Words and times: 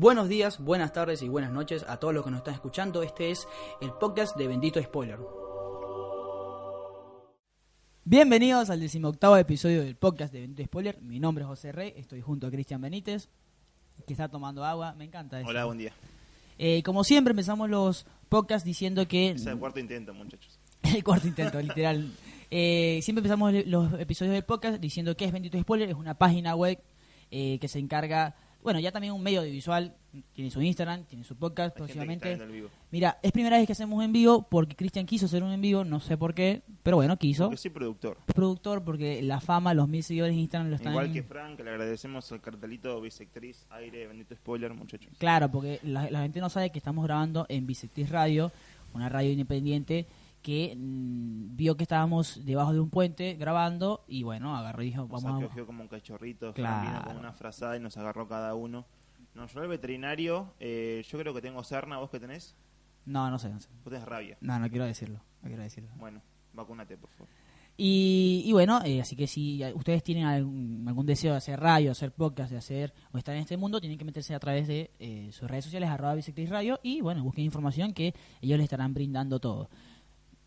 Buenos 0.00 0.30
días, 0.30 0.58
buenas 0.58 0.94
tardes 0.94 1.20
y 1.20 1.28
buenas 1.28 1.52
noches 1.52 1.84
a 1.86 1.98
todos 1.98 2.14
los 2.14 2.24
que 2.24 2.30
nos 2.30 2.38
están 2.38 2.54
escuchando. 2.54 3.02
Este 3.02 3.30
es 3.30 3.46
el 3.82 3.92
podcast 3.92 4.34
de 4.34 4.48
Bendito 4.48 4.82
Spoiler. 4.82 5.18
Bienvenidos 8.06 8.70
al 8.70 8.80
decimoctavo 8.80 9.36
episodio 9.36 9.82
del 9.82 9.96
podcast 9.96 10.32
de 10.32 10.40
Bendito 10.40 10.64
Spoiler. 10.64 11.02
Mi 11.02 11.20
nombre 11.20 11.44
es 11.44 11.48
José 11.48 11.72
Rey, 11.72 11.92
estoy 11.98 12.22
junto 12.22 12.46
a 12.46 12.50
Cristian 12.50 12.80
Benítez, 12.80 13.28
que 14.06 14.14
está 14.14 14.30
tomando 14.30 14.64
agua. 14.64 14.94
Me 14.94 15.04
encanta 15.04 15.38
eso. 15.38 15.50
Hola, 15.50 15.66
buen 15.66 15.76
día. 15.76 15.92
Eh, 16.56 16.82
como 16.82 17.04
siempre, 17.04 17.32
empezamos 17.32 17.68
los 17.68 18.06
podcasts 18.30 18.64
diciendo 18.64 19.06
que. 19.06 19.32
Es 19.32 19.44
el 19.44 19.58
cuarto 19.58 19.80
intento, 19.80 20.14
muchachos. 20.14 20.58
el 20.82 21.04
cuarto 21.04 21.28
intento, 21.28 21.60
literal. 21.60 22.10
Eh, 22.52 22.98
siempre 23.02 23.20
empezamos 23.20 23.52
los 23.66 23.92
episodios 24.00 24.34
del 24.34 24.42
podcast 24.42 24.80
diciendo 24.80 25.16
que 25.16 25.24
es 25.24 25.30
Bendito 25.30 25.60
Spoiler, 25.60 25.88
es 25.88 25.94
una 25.94 26.14
página 26.14 26.56
web 26.56 26.80
eh, 27.30 27.60
que 27.60 27.68
se 27.68 27.78
encarga, 27.78 28.34
bueno, 28.62 28.78
ya 28.80 28.92
también 28.92 29.14
un 29.14 29.22
medio 29.22 29.40
audiovisual, 29.40 29.94
tiene 30.32 30.50
su 30.50 30.60
Instagram, 30.60 31.04
tiene 31.04 31.24
su 31.24 31.36
podcast 31.36 31.74
próximamente. 31.74 32.38
Mira, 32.90 33.18
es 33.22 33.32
primera 33.32 33.56
vez 33.56 33.66
que 33.66 33.72
hacemos 33.72 34.02
en 34.04 34.12
vivo 34.12 34.46
porque 34.50 34.74
Cristian 34.74 35.06
quiso 35.06 35.26
hacer 35.26 35.42
un 35.42 35.52
en 35.52 35.60
vivo, 35.60 35.84
no 35.84 36.00
sé 36.00 36.16
por 36.16 36.34
qué, 36.34 36.62
pero 36.82 36.96
bueno, 36.96 37.16
quiso. 37.16 37.44
Porque 37.44 37.56
soy 37.56 37.70
productor. 37.70 38.18
Productor 38.34 38.82
porque 38.82 39.22
la 39.22 39.40
fama, 39.40 39.72
los 39.72 39.88
mil 39.88 40.02
seguidores 40.02 40.34
en 40.34 40.40
Instagram 40.40 40.70
lo 40.70 40.76
están... 40.76 40.92
Igual 40.92 41.12
que 41.12 41.22
Frank, 41.22 41.56
que 41.56 41.64
le 41.64 41.70
agradecemos 41.70 42.30
el 42.32 42.40
cartelito 42.40 43.00
bisectriz, 43.00 43.66
aire, 43.70 44.06
bendito 44.08 44.34
spoiler, 44.34 44.74
muchachos. 44.74 45.12
Claro, 45.18 45.50
porque 45.50 45.80
la, 45.82 46.10
la 46.10 46.22
gente 46.22 46.40
no 46.40 46.50
sabe 46.50 46.70
que 46.70 46.78
estamos 46.78 47.04
grabando 47.04 47.46
en 47.48 47.66
Bisectis 47.66 48.10
Radio, 48.10 48.50
una 48.92 49.08
radio 49.08 49.30
independiente 49.30 50.06
que 50.42 50.74
mm, 50.76 51.56
vio 51.56 51.76
que 51.76 51.84
estábamos 51.84 52.44
debajo 52.44 52.72
de 52.72 52.80
un 52.80 52.90
puente 52.90 53.34
grabando 53.34 54.04
y 54.08 54.22
bueno, 54.22 54.56
agarró 54.56 54.82
y 54.82 54.86
dijo, 54.86 55.06
vamos 55.06 55.24
a... 55.24 55.36
acogió 55.36 55.66
como 55.66 55.82
un 55.82 55.88
cachorrito, 55.88 56.52
Claro. 56.54 57.08
Con 57.08 57.18
una 57.18 57.32
frazada 57.32 57.76
y 57.76 57.80
nos 57.80 57.96
agarró 57.96 58.28
cada 58.28 58.54
uno. 58.54 58.86
Nos 59.34 59.52
llevó 59.52 59.64
el 59.64 59.70
veterinario, 59.70 60.54
eh, 60.58 61.04
yo 61.08 61.18
creo 61.18 61.32
que 61.32 61.40
tengo 61.40 61.62
sarna, 61.62 61.98
¿vos 61.98 62.10
qué 62.10 62.18
tenés? 62.18 62.56
No, 63.06 63.30
no 63.30 63.38
sé, 63.38 63.48
no 63.48 63.60
sé. 63.60 63.68
Vos 63.84 63.92
tenés 63.92 64.06
rabia. 64.06 64.36
No, 64.40 64.58
no 64.58 64.68
quiero 64.68 64.84
decirlo, 64.84 65.20
no 65.42 65.48
quiero 65.48 65.62
decirlo. 65.62 65.90
Bueno, 65.96 66.20
vacúnate, 66.52 66.96
por 66.96 67.10
favor. 67.10 67.28
Y, 67.82 68.42
y 68.44 68.52
bueno, 68.52 68.82
eh, 68.84 69.00
así 69.00 69.16
que 69.16 69.26
si 69.26 69.62
ustedes 69.74 70.02
tienen 70.02 70.26
algún, 70.26 70.84
algún 70.86 71.06
deseo 71.06 71.32
de 71.32 71.38
hacer 71.38 71.58
radio, 71.58 71.92
hacer 71.92 72.12
podcast, 72.12 72.50
de 72.50 72.58
hacer 72.58 72.92
o 73.10 73.16
estar 73.16 73.34
en 73.34 73.40
este 73.40 73.56
mundo, 73.56 73.80
tienen 73.80 73.98
que 73.98 74.04
meterse 74.04 74.34
a 74.34 74.38
través 74.38 74.68
de 74.68 74.90
eh, 74.98 75.30
sus 75.32 75.48
redes 75.48 75.64
sociales, 75.64 75.88
arroba 75.88 76.14
Bisectis 76.14 76.50
Radio, 76.50 76.78
y 76.82 77.00
bueno, 77.00 77.22
busquen 77.24 77.44
información 77.44 77.94
que 77.94 78.14
ellos 78.42 78.58
les 78.58 78.64
estarán 78.64 78.92
brindando 78.92 79.40
todo. 79.40 79.70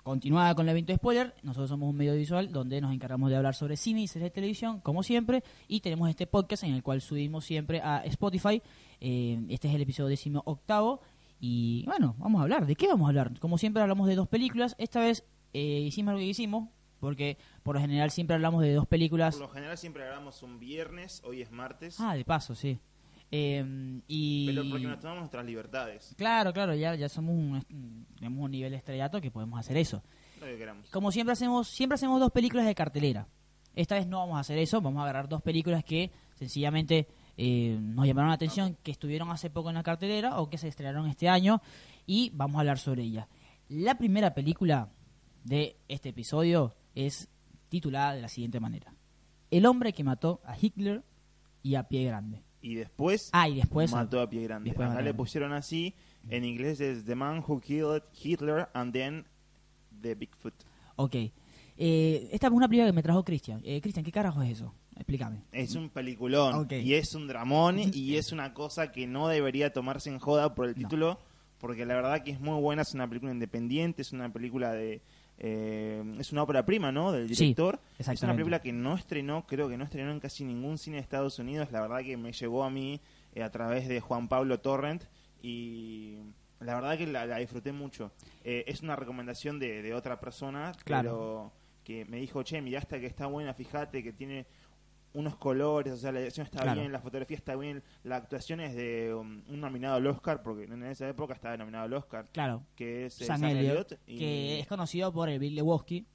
Continuada 0.04 0.54
con 0.54 0.66
el 0.66 0.72
evento 0.72 0.92
de 0.92 0.98
spoiler, 0.98 1.34
nosotros 1.44 1.70
somos 1.70 1.90
un 1.90 1.96
medio 1.96 2.14
visual 2.14 2.52
donde 2.52 2.82
nos 2.82 2.94
encargamos 2.94 3.30
de 3.30 3.38
hablar 3.38 3.56
sobre 3.56 3.78
cine 3.78 4.02
y 4.02 4.08
series 4.08 4.32
de 4.32 4.36
televisión, 4.36 4.82
como 4.82 5.02
siempre, 5.02 5.44
y 5.70 5.80
tenemos 5.80 6.10
este 6.10 6.28
podcast 6.28 6.64
en 6.66 6.74
el 6.74 6.84
cual 6.84 7.00
subimos 7.00 7.46
siempre 7.46 7.80
a 7.82 8.04
Spotify. 8.06 8.62
Eh, 9.00 9.40
este 9.48 9.70
es 9.70 9.76
el 9.76 9.82
episodio 9.82 10.10
décimo 10.10 10.44
octavo. 10.46 11.00
Y 11.40 11.84
bueno, 11.86 12.16
vamos 12.20 12.40
a 12.40 12.44
hablar. 12.44 12.66
¿De 12.66 12.76
qué 12.76 12.88
vamos 12.88 13.06
a 13.06 13.10
hablar? 13.10 13.40
Como 13.40 13.58
siempre 13.58 13.82
hablamos 13.82 14.08
de 14.08 14.16
dos 14.16 14.28
películas. 14.28 14.76
Esta 14.78 15.00
vez 15.00 15.24
eh, 15.54 15.80
hicimos 15.88 16.14
lo 16.16 16.20
que 16.20 16.26
hicimos, 16.26 16.68
porque 17.00 17.38
por 17.64 17.76
lo 17.76 17.82
general 17.82 18.12
siempre 18.12 18.36
hablamos 18.36 18.62
de 18.62 18.74
dos 18.74 18.88
películas. 18.88 19.36
Por 19.36 19.48
lo 19.48 19.54
general 19.54 19.78
siempre 19.78 20.04
grabamos 20.04 20.44
un 20.44 20.60
viernes, 20.60 21.22
hoy 21.26 21.42
es 21.42 21.52
martes, 21.52 21.98
Ah, 22.02 22.14
de 22.14 22.26
paso, 22.26 22.56
sí. 22.56 22.78
Eh, 23.36 24.00
y... 24.08 24.46
pero 24.46 24.70
porque 24.70 24.86
nos 24.86 25.00
tomamos 25.00 25.22
nuestras 25.22 25.44
libertades, 25.44 26.14
Claro, 26.16 26.54
claro, 26.54 26.76
ya, 26.76 26.94
ya 26.94 27.10
somos 27.10 27.34
un, 27.34 28.06
tenemos 28.16 28.46
un 28.46 28.52
nivel 28.52 28.76
estrellato 28.76 29.20
que 29.20 29.32
podemos 29.32 29.60
hacer 29.60 29.76
eso. 29.78 30.04
lo 30.40 30.46
que 30.46 30.56
queramos. 30.56 30.88
Como 30.92 31.12
siempre 31.12 31.34
hacemos, 31.34 31.68
siempre 31.68 31.96
hacemos 31.96 32.20
dos 32.20 32.32
películas 32.32 32.68
de 32.68 32.76
cartelera. 32.76 33.28
Esta 33.74 33.96
vez 33.96 34.06
no 34.06 34.20
vamos 34.20 34.38
a 34.38 34.42
hacer 34.42 34.60
eso, 34.60 34.82
vamos 34.82 35.00
a 35.00 35.04
agarrar 35.06 35.28
dos 35.28 35.42
películas 35.42 35.84
que 35.84 36.12
sencillamente 36.36 37.08
eh, 37.36 37.76
nos 37.82 38.06
llamaron 38.06 38.30
la 38.30 38.36
atención, 38.36 38.78
que 38.84 38.92
estuvieron 38.92 39.32
hace 39.32 39.50
poco 39.50 39.70
en 39.70 39.76
la 39.76 39.84
cartelera 39.84 40.40
o 40.40 40.48
que 40.48 40.60
se 40.60 40.68
estrenaron 40.68 41.08
este 41.08 41.28
año 41.28 41.60
y 42.06 42.30
vamos 42.36 42.58
a 42.58 42.60
hablar 42.60 42.78
sobre 42.78 43.02
ellas. 43.02 43.28
La 43.68 43.98
primera 43.98 44.36
película 44.36 44.90
de 45.44 45.78
este 45.88 46.10
episodio 46.10 46.76
es 46.94 47.30
titulada 47.70 48.14
de 48.14 48.22
la 48.22 48.28
siguiente 48.28 48.60
manera. 48.60 48.94
El 49.50 49.66
hombre 49.66 49.92
que 49.92 50.04
mató 50.04 50.40
a 50.46 50.56
Hitler 50.56 51.04
y 51.64 51.74
a 51.74 51.88
Pie 51.88 52.04
Grande. 52.04 52.43
Y 52.64 52.76
después 52.76 53.30
Ah, 53.34 53.48
y 53.50 53.58
después... 53.58 53.92
mató 53.92 54.20
a 54.22 54.30
pie 54.30 54.44
grande. 54.44 54.70
después 54.72 54.90
Acá 54.90 55.02
le 55.02 55.14
pusieron 55.14 55.52
así, 55.54 55.94
en 56.30 56.46
inglés 56.46 56.80
es 56.80 57.04
The 57.06 57.14
Man 57.14 57.44
Who 57.46 57.60
Killed 57.60 58.02
Hitler 58.24 58.70
and 58.74 58.94
Then 58.94 59.26
the 60.02 60.16
Bigfoot. 60.16 60.54
Ok. 60.96 61.16
Eh, 61.76 62.30
esta 62.32 62.48
es 62.48 62.54
una 62.54 62.68
película 62.68 62.88
que 62.90 62.94
me 62.96 63.04
trajo 63.04 63.24
Cristian. 63.24 63.60
Eh, 63.64 63.82
Cristian, 63.82 64.06
¿qué 64.06 64.12
carajo 64.12 64.42
es 64.42 64.52
eso? 64.52 64.74
Explícame. 64.96 65.42
Es 65.52 65.76
un 65.76 65.90
peliculón 65.90 66.54
Ok. 66.56 66.72
y 66.74 66.94
es 66.94 67.14
un 67.16 67.28
dramón 67.28 67.80
y 67.94 68.16
es 68.16 68.32
una 68.32 68.54
cosa 68.54 68.92
que 68.92 69.08
no 69.08 69.28
debería 69.28 69.74
tomarse 69.74 70.10
en 70.10 70.20
joda 70.20 70.54
por 70.56 70.68
el 70.68 70.72
No. 70.74 70.78
título, 70.78 71.20
porque 71.58 71.86
la 71.86 71.96
verdad 71.96 72.24
que 72.24 72.32
es 72.32 72.40
muy 72.40 72.62
buena, 72.62 72.84
es 72.84 72.94
una 72.94 73.08
película 73.10 73.32
independiente, 73.34 74.02
es 74.04 74.14
una 74.14 74.32
película 74.32 74.72
de... 74.72 75.02
eh, 75.38 76.04
es 76.20 76.32
una 76.32 76.44
ópera 76.44 76.66
prima, 76.66 76.92
¿no? 76.92 77.12
Del 77.12 77.28
Sí, 77.36 77.44
director. 77.46 77.80
es 77.98 78.08
una 78.24 78.34
película 78.34 78.60
que 78.62 78.72
no 78.72 78.96
estrenó, 78.96 79.46
creo 79.48 79.68
que 79.70 79.78
no 79.78 79.84
estrenó 79.84 80.12
en 80.12 80.20
casi 80.20 80.44
ningún 80.46 80.78
cine 80.78 80.98
de 80.98 81.02
Estados 81.02 81.40
Unidos. 81.40 81.72
La 81.72 81.82
verdad 81.82 82.00
que 82.02 82.16
me 82.18 82.32
llegó 82.32 82.64
a 82.64 82.70
mí 82.70 83.02
eh, 83.34 83.44
a 83.44 83.52
través 83.52 83.88
de 83.88 84.00
Juan 84.00 84.28
Pablo 84.28 84.60
Torrent 84.60 85.04
y 85.42 86.16
la 86.60 86.76
verdad 86.76 86.98
que 86.98 87.08
la, 87.08 87.26
la 87.26 87.38
disfruté 87.38 87.72
mucho. 87.74 88.12
Eh, 88.44 88.64
es 88.68 88.82
una 88.82 88.96
recomendación 88.96 89.60
de, 89.60 89.82
de 89.82 89.94
otra 89.94 90.20
persona, 90.20 90.72
Claro. 90.86 91.10
pero 91.10 91.52
que 91.84 92.06
me 92.06 92.18
dijo, 92.18 92.44
che, 92.44 92.62
mirá 92.62 92.80
esta 92.80 92.98
que 93.00 93.08
está 93.08 93.26
buena, 93.26 93.54
fíjate 93.54 94.02
que 94.02 94.14
tiene 94.14 94.46
unos 95.14 95.36
colores, 95.36 95.94
o 95.94 95.98
sea, 95.98 96.12
la 96.12 96.20
dirección 96.20 96.46
está 96.46 96.62
Claro. 96.64 96.82
bien, 96.82 96.92
la 96.92 97.00
fotografía 97.00 97.38
está 97.38 97.56
bien, 97.56 97.84
la 98.04 98.16
actuación 98.16 98.60
es 98.62 98.76
de 98.76 99.14
um, 99.14 99.44
un 99.48 99.60
nominado 99.62 99.96
al 99.96 100.08
Oscar, 100.08 100.42
porque 100.42 100.64
en 100.64 100.84
esa 100.84 101.08
época 101.08 101.34
estaba 101.34 101.56
nominado 101.58 101.86
al 101.86 101.94
Oscar, 101.94 102.28
Claro, 102.32 102.64
que 102.76 103.06
es 103.06 103.22
eh, 103.22 103.26
Sam 103.26 103.44
Elliott, 103.44 103.92
Elliott, 103.92 104.00
y- 104.08 104.18
que 104.18 104.60
es 104.60 104.68
conocido 104.68 105.14
por 105.14 105.30
el 105.30 105.38
Bill 105.40 105.56
Lebowski, 105.56 106.08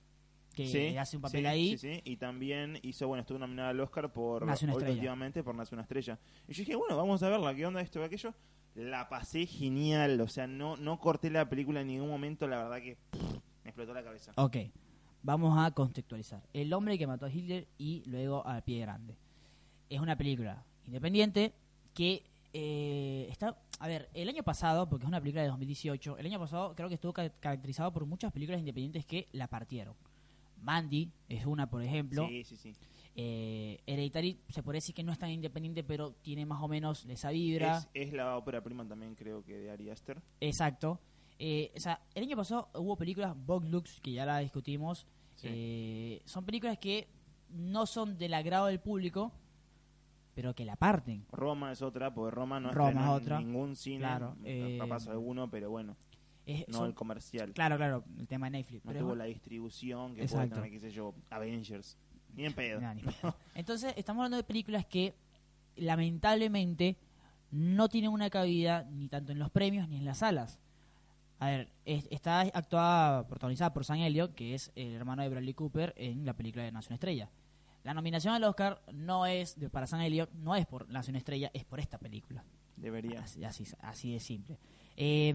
que 0.55 0.67
Sí, 0.67 0.97
hace 0.97 1.17
un 1.17 1.23
papel 1.23 1.43
sí, 1.43 1.47
ahí. 1.47 1.79
Sí, 1.79 1.95
sí, 1.95 2.01
y 2.05 2.17
también 2.17 2.81
hizo, 2.83 3.07
bueno, 3.07 3.21
estuvo 3.21 3.39
nominado 3.39 3.69
al 3.69 3.79
Oscar 3.81 4.13
por 4.13 4.45
Nace 4.45 4.65
una 4.65 4.73
estrella. 4.73 5.43
por 5.45 5.55
Nace 5.55 5.75
una 5.77 5.83
estrella. 5.83 6.19
Y 6.49 6.53
yo 6.55 6.61
dije, 6.63 6.75
bueno, 6.75 6.97
vamos 6.97 7.23
a 7.23 7.29
verla, 7.29 7.55
¿qué 7.55 7.65
onda 7.67 7.81
esto 7.81 8.01
y 8.01 8.03
aquello? 8.05 8.35
La 8.75 9.09
pasé 9.09 9.47
genial, 9.47 10.21
o 10.21 10.27
sea, 10.29 10.49
no 10.49 10.77
no 10.77 10.99
corté 10.99 11.31
la 11.31 11.49
película 11.49 11.81
en 11.83 11.87
ningún 11.87 12.09
momento, 12.09 12.49
la 12.49 12.65
verdad 12.65 12.83
que 12.83 12.97
pff, 13.11 13.21
me 13.63 13.71
explotó 13.71 13.95
la 13.95 14.03
cabeza. 14.03 14.33
Ok, 14.37 14.57
vamos 15.23 15.57
a 15.59 15.71
contextualizar. 15.73 16.43
El 16.53 16.73
hombre 16.73 16.99
que 16.99 17.07
mató 17.07 17.27
a 17.27 17.31
Hitler 17.33 17.67
y 17.79 18.03
luego 18.07 18.47
a 18.47 18.61
Pie 18.61 18.81
Grande. 18.81 19.15
Es 19.91 20.01
una 20.01 20.17
película 20.17 20.65
independiente 20.87 21.53
que 21.95 22.23
eh, 22.53 23.29
está... 23.31 23.57
A 23.81 23.87
ver, 23.89 24.09
el 24.15 24.29
año 24.29 24.43
pasado, 24.43 24.89
porque 24.89 25.05
es 25.05 25.09
una 25.09 25.21
película 25.21 25.43
de 25.43 25.49
2018, 25.49 26.19
el 26.19 26.27
año 26.27 26.39
pasado 26.41 26.75
creo 26.75 26.89
que 26.89 26.95
estuvo 26.97 27.13
ca- 27.13 27.31
caracterizado 27.31 27.93
por 27.93 28.05
muchas 28.07 28.33
películas 28.33 28.59
independientes 28.61 29.05
que 29.07 29.29
la 29.33 29.47
partieron. 29.47 29.95
Mandy 30.63 31.11
es 31.29 31.47
una, 31.47 31.69
por 31.71 31.83
ejemplo. 31.83 32.27
Sí, 32.27 32.43
sí, 32.45 32.57
sí. 32.57 32.75
Eh, 33.15 33.81
Hereditary 33.87 34.39
se 34.49 34.63
puede 34.63 34.79
decir 34.79 34.95
que 34.95 35.03
no 35.05 35.13
es 35.13 35.19
tan 35.19 35.31
independiente, 35.31 35.85
pero 35.85 36.13
tiene 36.23 36.47
más 36.47 36.61
o 36.63 36.69
menos 36.69 37.05
esa 37.07 37.31
vibra. 37.31 37.79
Es, 37.79 38.09
es 38.09 38.13
la 38.13 38.37
ópera 38.37 38.61
prima 38.63 38.85
también, 38.87 39.15
creo 39.15 39.45
que 39.45 39.57
de 39.59 39.71
Ari 39.71 39.91
Aster. 39.91 40.21
Exacto. 40.41 40.99
Eh, 41.39 41.73
o 41.77 41.81
sea, 41.81 42.01
el 42.15 42.25
año 42.25 42.37
pasado 42.37 42.69
hubo 42.75 42.97
películas 42.97 43.35
Vogue 43.37 43.69
Lux, 43.69 44.01
que 44.01 44.13
ya 44.13 44.27
la 44.27 44.39
discutimos. 44.39 45.07
Sí. 45.37 45.49
Eh, 45.51 46.23
son 46.25 46.45
películas 46.45 46.79
que 46.79 47.09
no 47.51 47.87
son 47.87 48.19
del 48.19 48.35
agrado 48.35 48.67
del 48.67 48.81
público, 48.81 49.33
pero 50.35 50.55
que 50.55 50.65
la 50.65 50.77
parten. 50.77 51.25
Roma 51.31 51.73
es 51.73 51.83
otra, 51.83 52.13
porque 52.13 52.35
Roma 52.35 52.59
no 52.61 52.73
Roma 52.73 53.03
es 53.17 53.23
otra. 53.23 53.39
ningún 53.39 53.77
cine, 53.77 53.99
Claro, 54.01 54.37
eh, 54.45 54.77
capaz 54.81 55.07
alguno, 55.09 55.49
pero 55.49 55.71
bueno, 55.71 55.97
Es- 56.45 56.67
no 56.69 56.79
son- 56.79 56.87
el 56.89 56.95
comercial. 56.95 57.53
claro, 57.53 57.77
claro, 57.77 58.05
el 58.19 58.27
tema 58.27 58.47
de 58.47 58.51
Netflix. 58.59 58.85
No 58.85 58.93
pero 58.93 59.05
tuvo 59.05 59.15
la 59.15 59.25
distribución 59.25 60.15
que 60.17 60.27
puede 60.27 60.49
tener, 60.49 60.71
qué 60.71 60.81
sé 60.81 60.91
yo, 60.91 61.15
Avengers. 61.31 61.97
Ni 62.35 62.45
en 62.45 62.53
pedo. 62.53 62.81
Nah, 62.81 62.95
ni 62.95 63.03
pedo. 63.33 63.35
Entonces, 63.55 63.95
estamos 63.97 64.21
hablando 64.21 64.37
de 64.37 64.45
películas 64.45 64.85
que 64.87 65.15
lamentablemente 65.77 66.97
no 67.51 67.89
tienen 67.89 68.11
una 68.11 68.29
cabida 68.31 68.85
ni 68.91 69.09
tanto 69.09 69.33
en 69.33 69.39
los 69.39 69.51
premios 69.51 69.89
ni 69.89 69.97
en 69.97 70.05
las 70.05 70.19
salas. 70.19 70.59
A 71.41 71.47
ver, 71.47 71.69
es- 71.85 72.09
está 72.11 72.41
actuada, 72.41 73.27
protagonizada 73.29 73.73
por 73.73 73.85
Sam 73.85 73.99
Elliott, 73.99 74.35
que 74.35 74.55
es 74.55 74.73
el 74.75 74.93
hermano 74.95 75.23
de 75.23 75.29
Bradley 75.29 75.55
Cooper 75.55 75.95
en 75.97 76.25
la 76.27 76.35
película 76.35 76.65
de 76.65 76.73
Nación 76.73 76.95
Estrella. 76.95 77.31
La 77.85 77.95
nominación 77.95 78.35
al 78.35 78.45
Oscar 78.45 78.83
no 78.93 79.25
es 79.25 79.59
de, 79.59 79.71
para 79.71 79.87
Sam 79.87 80.01
Elliott, 80.01 80.31
no 80.35 80.57
es 80.57 80.67
por 80.67 80.89
Nación 80.91 81.17
Estrella, 81.17 81.51
es 81.55 81.65
por 81.65 81.79
esta 81.81 81.97
película. 81.99 82.45
Debería. 82.77 83.21
Así, 83.21 83.45
así, 83.45 83.65
así 83.81 84.13
de 84.13 84.21
simple. 84.21 84.59
Eh, 84.97 85.35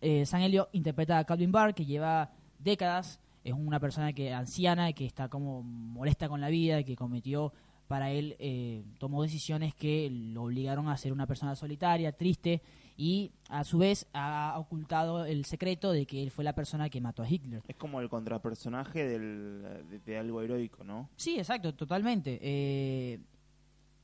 eh, 0.00 0.26
Sam 0.26 0.42
Elliott 0.42 0.68
interpreta 0.72 1.18
a 1.18 1.24
Calvin 1.24 1.50
Barr, 1.50 1.74
que 1.74 1.86
lleva 1.86 2.30
décadas, 2.58 3.18
es 3.42 3.54
una 3.54 3.80
persona 3.80 4.12
que 4.12 4.32
anciana, 4.34 4.92
que 4.92 5.06
está 5.06 5.28
como 5.28 5.62
molesta 5.62 6.28
con 6.28 6.40
la 6.40 6.48
vida, 6.48 6.82
que 6.84 6.94
cometió 6.94 7.52
para 7.92 8.10
él 8.10 8.36
eh, 8.38 8.82
tomó 8.98 9.22
decisiones 9.22 9.74
que 9.74 10.08
lo 10.10 10.44
obligaron 10.44 10.88
a 10.88 10.96
ser 10.96 11.12
una 11.12 11.26
persona 11.26 11.54
solitaria, 11.54 12.10
triste 12.12 12.62
y 12.96 13.32
a 13.50 13.64
su 13.64 13.76
vez 13.76 14.06
ha 14.14 14.54
ocultado 14.56 15.26
el 15.26 15.44
secreto 15.44 15.92
de 15.92 16.06
que 16.06 16.22
él 16.22 16.30
fue 16.30 16.42
la 16.42 16.54
persona 16.54 16.88
que 16.88 17.02
mató 17.02 17.22
a 17.22 17.28
Hitler. 17.28 17.62
Es 17.68 17.76
como 17.76 18.00
el 18.00 18.08
contrapersonaje 18.08 19.06
del, 19.06 19.62
de, 19.90 19.98
de 19.98 20.16
algo 20.18 20.40
heroico, 20.40 20.84
¿no? 20.84 21.10
Sí, 21.16 21.36
exacto, 21.38 21.74
totalmente. 21.74 22.38
Eh, 22.40 23.18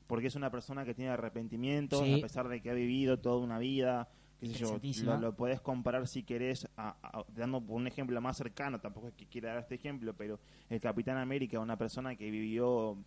porque 0.06 0.26
es 0.26 0.34
una 0.34 0.50
persona 0.50 0.84
que 0.84 0.92
tiene 0.92 1.10
arrepentimientos, 1.10 2.04
Sí. 2.04 2.12
a 2.12 2.20
pesar 2.20 2.46
de 2.48 2.60
que 2.60 2.68
ha 2.68 2.74
vivido 2.74 3.18
toda 3.18 3.38
una 3.38 3.58
vida, 3.58 4.08
qué 4.38 4.48
sé 4.48 4.54
yo, 4.58 4.78
lo, 5.04 5.16
lo 5.16 5.34
podés 5.34 5.62
comparar 5.62 6.06
si 6.06 6.24
querés, 6.24 6.68
a- 6.76 6.94
a- 7.02 7.24
dando 7.34 7.58
un 7.60 7.86
ejemplo 7.86 8.20
más 8.20 8.36
cercano, 8.36 8.80
tampoco 8.80 9.08
es 9.08 9.14
que 9.14 9.24
quiera 9.24 9.48
dar 9.54 9.60
este 9.60 9.76
ejemplo, 9.76 10.12
pero 10.14 10.40
el 10.68 10.78
Capitán 10.78 11.16
América, 11.16 11.58
una 11.58 11.78
persona 11.78 12.14
que 12.16 12.30
vivió 12.30 12.98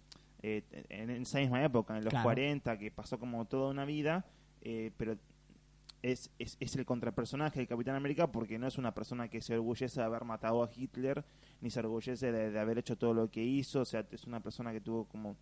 eh, 0.43 0.63
en, 0.89 1.09
en 1.09 1.21
esa 1.21 1.39
misma 1.39 1.63
época, 1.63 1.97
en 1.97 2.03
los 2.03 2.11
Claro. 2.11 2.23
40, 2.25 2.77
que 2.77 2.91
pasó 2.91 3.19
como 3.19 3.45
toda 3.45 3.69
una 3.71 3.85
vida, 3.85 4.25
eh, 4.61 4.91
pero 4.97 5.17
es, 6.01 6.31
es, 6.39 6.57
es 6.59 6.75
el 6.75 6.85
contrapersonaje 6.85 7.59
del 7.59 7.67
Capitán 7.67 7.95
América 7.95 8.31
porque 8.31 8.57
no 8.57 8.65
es 8.67 8.77
una 8.79 8.93
persona 8.93 9.27
que 9.27 9.39
se 9.41 9.53
orgullece 9.55 9.99
de 9.99 10.05
haber 10.05 10.23
matado 10.25 10.63
a 10.63 10.69
Hitler, 10.75 11.23
ni 11.61 11.69
se 11.69 11.79
orgullece 11.79 12.31
de, 12.31 12.49
de 12.51 12.59
haber 12.59 12.79
hecho 12.79 12.97
todo 12.97 13.13
lo 13.13 13.29
que 13.29 13.43
hizo, 13.43 13.81
o 13.81 13.85
sea, 13.85 14.05
es 14.11 14.25
una 14.25 14.39
persona 14.39 14.71
que 14.71 14.81
tuvo 14.81 15.05
como 15.05 15.35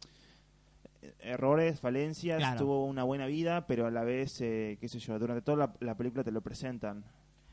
eh, 1.01 1.13
errores, 1.21 1.79
falencias, 1.79 2.39
Claro. 2.39 2.57
tuvo 2.59 2.85
una 2.85 3.03
buena 3.03 3.25
vida, 3.25 3.67
pero 3.67 3.87
a 3.87 3.91
la 3.91 4.03
vez, 4.03 4.41
eh, 4.41 4.77
qué 4.81 4.87
sé 4.89 4.99
yo, 4.99 5.17
durante 5.17 5.41
toda 5.41 5.57
la, 5.57 5.73
la 5.79 5.95
película 5.95 6.23
te 6.23 6.31
lo 6.31 6.41
presentan. 6.41 7.05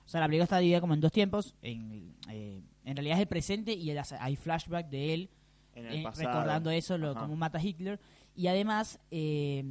O 0.05 0.09
sea, 0.09 0.21
la 0.21 0.27
película 0.27 0.45
está 0.45 0.59
dividida 0.59 0.81
como 0.81 0.95
en 0.95 1.01
dos 1.01 1.11
tiempos. 1.13 1.55
En, 1.63 2.15
eh, 2.31 2.61
en 2.85 2.97
realidad 2.97 3.19
es 3.19 3.23
el 3.23 3.29
presente 3.29 3.73
y 3.73 3.91
el- 3.91 4.01
hay 4.21 4.37
flashback 4.37 4.89
de 4.89 5.15
él 5.15 5.31
En 5.77 5.87
el 5.87 6.01
eh, 6.01 6.03
pasado. 6.03 6.29
recordando 6.29 6.71
eso, 6.71 6.99
lo, 6.99 7.15
cómo 7.15 7.37
mata 7.37 7.63
Hitler. 7.63 8.01
Y 8.35 8.49
además, 8.49 8.99
eh, 9.11 9.65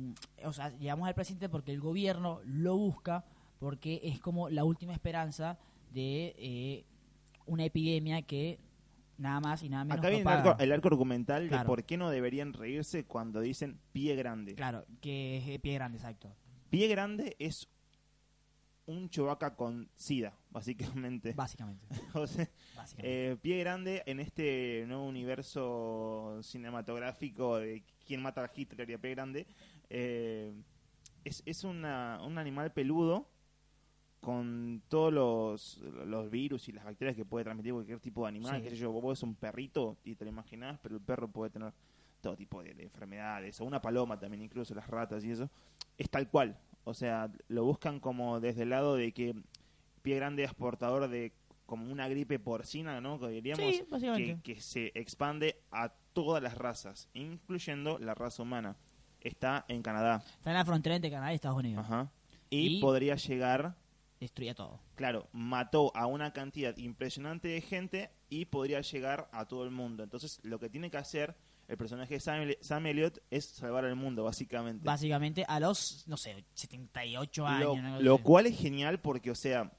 o 0.44 0.54
sea, 0.54 0.70
llegamos 0.70 1.08
al 1.08 1.14
presente 1.14 1.50
porque 1.50 1.72
el 1.72 1.80
gobierno 1.80 2.40
lo 2.46 2.78
busca, 2.78 3.26
porque 3.60 4.00
es 4.04 4.20
como 4.20 4.50
la 4.50 4.64
última 4.64 4.94
esperanza 4.94 5.58
de 5.94 6.36
eh, 6.38 6.86
una 7.46 7.66
epidemia 7.66 8.22
que 8.22 8.60
nada 9.18 9.40
más 9.40 9.64
y 9.64 9.70
nada 9.70 9.86
menos 9.86 10.00
Acá 10.00 10.10
viene 10.10 10.24
el 10.24 10.28
arco, 10.28 10.56
el 10.60 10.72
arco 10.72 10.88
argumental 10.88 11.50
de 11.50 11.60
por 11.60 11.84
qué 11.84 11.98
no 11.98 12.10
deberían 12.10 12.54
reírse 12.54 13.06
cuando 13.06 13.40
dicen 13.40 13.80
pie 13.92 14.16
grande. 14.16 14.56
Claro, 14.56 14.86
que 15.02 15.38
es 15.38 15.48
eh, 15.48 15.60
pie 15.60 15.76
grande, 15.76 15.98
exacto. 15.98 16.36
Pie 16.70 16.88
grande 16.88 17.36
es 17.40 17.70
un 18.88 19.10
chovaca 19.10 19.56
con 19.56 19.90
sida, 19.96 20.34
básicamente. 20.52 21.34
Básicamente. 21.36 21.86
O 22.14 22.28
sea, 22.28 22.48
básicamente. 22.76 23.32
Eh, 23.32 23.36
pie 23.38 23.60
grande 23.60 24.04
en 24.06 24.20
este 24.20 24.84
nuevo 24.88 25.06
universo 25.06 26.40
cinematográfico 26.44 27.58
de 27.58 27.84
quién 28.06 28.22
mata 28.22 28.44
a 28.44 28.52
Hitler 28.56 28.90
y 28.90 28.94
a 28.94 28.98
pie 29.00 29.12
grande 29.12 29.48
eh, 29.90 30.54
es, 31.24 31.42
es 31.46 31.64
una- 31.64 32.22
un 32.24 32.38
animal 32.38 32.72
peludo 32.74 33.28
con 34.20 34.82
todos 34.88 35.14
los, 35.14 35.78
los 36.06 36.30
virus 36.32 36.68
y 36.68 36.72
las 36.72 36.84
bacterias 36.86 37.16
que 37.16 37.26
puede 37.26 37.44
transmitir 37.44 37.74
cualquier 37.74 38.00
tipo 38.00 38.24
de 38.24 38.30
animal. 38.30 38.62
Sí. 38.64 38.70
sé 38.70 38.76
yo, 38.76 38.92
vos 38.92 39.04
ves 39.10 39.22
un 39.24 39.36
perrito 39.36 39.98
y 40.04 40.16
te 40.16 40.26
lo 40.26 40.32
imaginás, 40.32 40.80
pero 40.82 40.96
el 40.96 41.02
perro 41.02 41.28
puede 41.28 41.52
tener 41.52 41.74
todo 42.22 42.36
tipo 42.36 42.64
de, 42.64 42.74
de 42.74 42.84
enfermedades, 42.84 43.62
o 43.62 43.66
una 43.66 43.80
paloma 43.82 44.20
también, 44.20 44.42
incluso 44.42 44.74
las 44.74 44.88
ratas 44.88 45.24
y 45.24 45.32
eso. 45.32 45.50
Es 45.98 46.10
tal 46.10 46.28
cual. 46.30 46.58
O 46.86 46.94
sea, 46.94 47.30
lo 47.50 47.66
buscan 47.66 48.00
como 48.00 48.40
desde 48.40 48.62
el 48.64 48.70
lado 48.70 48.96
de 48.96 49.12
que 49.12 49.36
pie 50.02 50.16
grande 50.16 50.44
es 50.44 50.54
portador 50.54 51.08
de 51.10 51.34
como 51.66 51.92
una 51.92 52.08
gripe 52.08 52.38
porcina, 52.40 53.02
¿no? 53.02 53.20
Que 53.20 53.28
diríamos 53.30 53.66
Sí, 53.76 53.84
que, 54.16 54.40
que 54.44 54.62
se 54.62 54.92
expande 54.96 55.60
a 55.72 55.90
todas 56.14 56.42
las 56.42 56.58
razas, 56.58 57.10
incluyendo 57.14 57.98
la 58.00 58.14
raza 58.14 58.44
humana. 58.44 58.78
Está 59.20 59.66
en 59.68 59.82
Canadá. 59.82 60.24
Está 60.38 60.52
en 60.52 60.58
la 60.58 60.66
frontera 60.66 60.96
entre 60.96 61.10
Canadá 61.10 61.32
y 61.32 61.36
Estados 61.36 61.58
Unidos. 61.58 61.84
Ajá. 61.84 62.12
Y, 62.52 62.78
Y- 62.78 62.82
podría 62.82 63.16
llegar, 63.16 63.76
Destruye 64.20 64.54
todo. 64.54 64.80
claro, 64.94 65.28
mató 65.34 65.92
a 65.96 66.06
una 66.06 66.32
cantidad 66.32 66.78
impresionante 66.78 67.48
de 67.48 67.62
gente 67.62 68.12
y 68.30 68.46
podría 68.46 68.82
llegar 68.82 69.28
a 69.32 69.46
todo 69.46 69.64
el 69.64 69.72
mundo. 69.72 70.04
Entonces, 70.04 70.40
lo 70.44 70.60
que 70.60 70.70
tiene 70.70 70.92
que 70.92 70.98
hacer 70.98 71.36
el 71.68 71.78
personaje 71.78 72.14
de 72.16 72.20
Sam, 72.20 72.48
Sam 72.62 72.86
Elliott 72.86 73.20
es 73.32 73.46
salvar 73.46 73.86
al 73.86 73.96
mundo, 73.96 74.24
básicamente. 74.24 74.86
Básicamente 74.86 75.44
a 75.48 75.60
los, 75.60 76.08
no 76.08 76.18
sé, 76.18 76.46
78 76.54 77.48
años. 77.48 77.76
lo, 77.78 77.82
¿no? 77.82 78.02
lo 78.02 78.18
cual 78.20 78.46
es 78.46 78.58
genial 78.58 79.00
porque, 79.02 79.32
o 79.32 79.36
sea, 79.36 79.72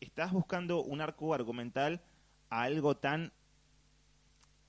estás 0.00 0.32
buscando 0.32 0.82
un 0.82 1.00
arco 1.00 1.32
argumental 1.34 2.02
a 2.50 2.62
algo 2.62 2.96
tan 2.96 3.32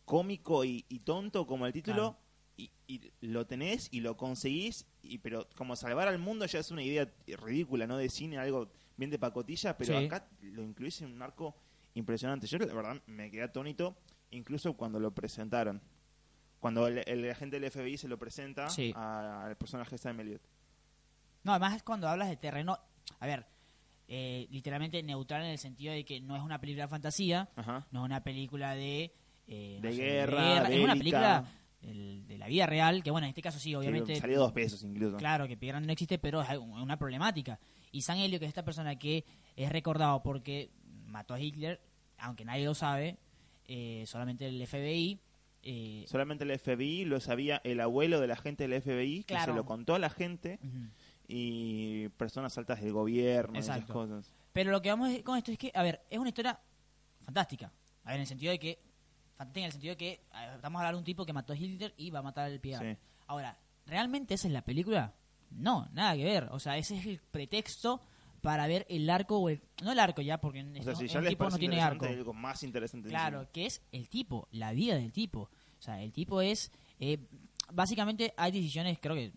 cómico 0.06 0.66
y, 0.66 0.86
y 0.90 1.00
tonto 1.00 1.46
como 1.48 1.66
el 1.66 1.74
título 1.74 2.18
y, 2.58 2.72
y 2.88 3.12
lo 3.22 3.46
tenés 3.48 3.88
y 3.92 4.02
lo 4.02 4.18
conseguís, 4.18 4.86
y, 5.02 5.18
pero 5.20 5.48
como 5.56 5.76
salvar 5.76 6.08
al 6.08 6.20
mundo 6.20 6.46
ya 6.46 6.60
es 6.60 6.70
una 6.72 6.84
idea 6.84 7.12
ridícula, 7.28 7.88
¿no? 7.88 7.98
De 7.98 8.10
cine, 8.10 8.38
algo 8.38 8.72
bien 8.98 9.10
de 9.10 9.18
pacotilla, 9.18 9.78
pero 9.78 9.98
Sí. 9.98 10.06
acá 10.06 10.28
lo 10.42 10.64
incluís 10.64 11.02
en 11.02 11.12
un 11.14 11.22
arco 11.22 11.56
impresionante. 11.94 12.48
Yo, 12.48 12.58
la 12.60 12.74
verdad, 12.74 13.02
me 13.08 13.32
quedé 13.32 13.44
atónito 13.44 13.98
incluso 14.32 14.74
cuando 14.74 15.00
lo 15.00 15.12
presentaron. 15.14 15.82
Cuando 16.62 16.88
el, 16.88 17.04
el 17.06 17.30
agente 17.30 17.60
del 17.60 17.70
FBI 17.70 17.98
se 17.98 18.08
lo 18.08 18.18
presenta 18.18 18.70
Sí. 18.70 18.94
a- 18.96 19.46
al 19.48 19.58
personaje 19.58 19.92
de 19.92 19.98
Sam 19.98 20.20
Elliott. 20.22 20.42
No, 21.44 21.52
además 21.52 21.76
es 21.76 21.84
cuando 21.84 22.08
hablas 22.08 22.30
de 22.30 22.38
terreno, 22.38 22.78
a 23.20 23.26
ver, 23.28 23.46
eh, 24.08 24.48
literalmente 24.52 25.02
neutral 25.04 25.44
en 25.44 25.50
el 25.52 25.58
sentido 25.58 25.92
de 25.94 26.06
que 26.06 26.22
no 26.22 26.36
es 26.38 26.42
una 26.44 26.62
película 26.62 26.84
de 26.86 26.90
fantasía, 26.90 27.50
Ajá. 27.56 27.86
no 27.92 28.02
es 28.02 28.06
una 28.06 28.24
película 28.24 28.76
de... 28.76 29.12
eh, 29.48 29.80
no 29.82 29.90
De 29.90 29.96
guerra, 29.96 30.70
es 30.70 30.84
una 30.84 30.96
película 30.96 31.46
de 31.82 32.38
la 32.38 32.46
vida 32.48 32.68
real, 32.68 33.02
que 33.02 33.10
bueno, 33.10 33.26
en 33.26 33.30
este 33.30 33.42
caso 33.42 33.58
sí, 33.58 33.74
obviamente... 33.74 34.16
salió 34.18 34.38
dos 34.40 34.52
pesos 34.52 34.84
incluso. 34.84 35.18
Claro, 35.18 35.48
que 35.48 35.58
Pie 35.58 35.70
Grande 35.70 35.88
no 35.88 35.94
existe, 35.94 36.20
pero 36.20 36.42
es 36.44 36.50
una 36.60 36.96
problemática. 36.98 37.60
Y 37.92 38.02
San 38.04 38.18
Helio, 38.20 38.38
que 38.38 38.46
es 38.46 38.50
esta 38.50 38.64
persona 38.64 38.96
que 39.00 39.26
es 39.56 39.72
recordado 39.72 40.22
porque 40.22 40.70
mató 41.08 41.34
a 41.34 41.40
Hitler, 41.40 41.82
aunque 42.20 42.46
nadie 42.46 42.66
lo 42.66 42.76
sabe, 42.76 43.18
eh, 43.66 44.04
solamente 44.06 44.46
el 44.46 44.62
FBI. 44.68 45.20
Eh, 45.64 46.06
Solamente 46.08 46.44
el 46.44 46.58
FBI 46.58 47.06
lo 47.06 47.20
sabía 47.20 47.62
el 47.64 47.80
abuelo 47.82 48.20
de 48.20 48.28
la 48.28 48.36
gente 48.36 48.68
del 48.68 48.82
FBI, 48.82 49.24
que 49.24 49.40
se 49.40 49.54
lo 49.54 49.66
contó 49.66 49.96
a 49.96 50.00
la 50.00 50.10
gente 50.10 50.60
y 51.28 52.10
personas 52.10 52.58
altas 52.58 52.82
del 52.82 52.92
gobierno 52.92 53.58
esas 53.58 53.78
Exacto. 53.78 53.94
cosas. 53.94 54.34
Pero 54.54 54.72
lo 54.72 54.82
que 54.82 54.90
vamos 54.90 55.10
con 55.24 55.38
esto 55.38 55.52
es 55.52 55.58
que, 55.58 55.72
a 55.74 55.84
ver, 55.84 56.02
es 56.10 56.20
una 56.20 56.30
historia 56.30 56.60
fantástica. 57.24 57.72
A 58.04 58.10
ver, 58.10 58.16
en 58.16 58.22
el 58.22 58.28
sentido 58.28 58.52
de 58.52 58.60
que, 58.60 58.80
fantástica 59.38 59.60
en 59.62 59.66
el 59.66 59.72
sentido 59.72 59.92
de 59.94 59.98
que 59.98 60.22
a 60.32 60.46
ver, 60.46 60.56
estamos 60.56 60.80
hablando 60.80 60.98
de 60.98 61.02
un 61.02 61.06
tipo 61.06 61.26
que 61.26 61.34
mató 61.34 61.54
a 61.54 61.56
Hitler 61.56 61.94
y 61.96 62.10
va 62.10 62.20
a 62.20 62.24
matar 62.24 62.46
al. 62.46 62.60
Sí. 62.62 62.98
Ahora, 63.28 63.58
¿realmente 63.86 64.34
esa 64.34 64.48
es 64.48 64.54
la 64.54 64.64
película? 64.64 65.14
No, 65.52 65.88
nada 65.94 66.16
que 66.16 66.24
ver. 66.24 66.50
O 66.52 66.60
sea, 66.60 66.78
ese 66.78 66.98
es 66.98 67.06
el 67.06 67.20
pretexto 67.20 68.02
para 68.42 68.68
ver 68.68 68.86
el 68.90 69.10
arco, 69.10 69.38
o 69.38 69.50
el, 69.50 69.62
no 69.84 69.92
el 69.92 70.00
arco 70.00 70.22
ya, 70.22 70.40
porque 70.40 70.62
O 70.64 70.84
sea, 70.84 70.96
si 70.96 71.08
ya 71.08 71.20
el 71.20 71.28
tipo 71.28 71.50
no 71.50 71.58
tiene 71.58 71.80
arco. 71.82 72.06
algo 72.06 72.34
más 72.34 72.64
interesante. 72.64 73.08
Claro, 73.10 73.48
que 73.52 73.66
es 73.68 73.82
el 73.92 74.10
tipo, 74.10 74.48
la 74.52 74.72
vida 74.74 74.96
del 74.96 75.12
tipo. 75.14 75.42
O 75.42 75.82
sea, 75.82 76.02
el 76.02 76.12
tipo 76.12 76.42
es... 76.42 76.72
eh, 77.00 77.20
básicamente 77.74 78.34
hay 78.36 78.52
decisiones, 78.52 78.98
creo 79.00 79.16
que, 79.16 79.32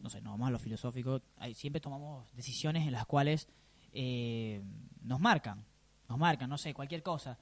no 0.00 0.08
sé, 0.08 0.20
no 0.22 0.30
vamos 0.30 0.48
a 0.48 0.50
lo 0.52 0.58
filosófico, 0.58 1.20
hay- 1.36 1.54
siempre 1.54 1.80
tomamos 1.80 2.26
decisiones 2.32 2.86
en 2.86 2.92
las 2.92 3.04
cuales 3.06 3.46
eh, 3.92 4.62
nos 5.02 5.20
marcan, 5.20 5.64
nos 6.08 6.18
marcan, 6.18 6.48
no 6.48 6.56
sé, 6.58 6.72
cualquier 6.74 7.02
cosa. 7.02 7.38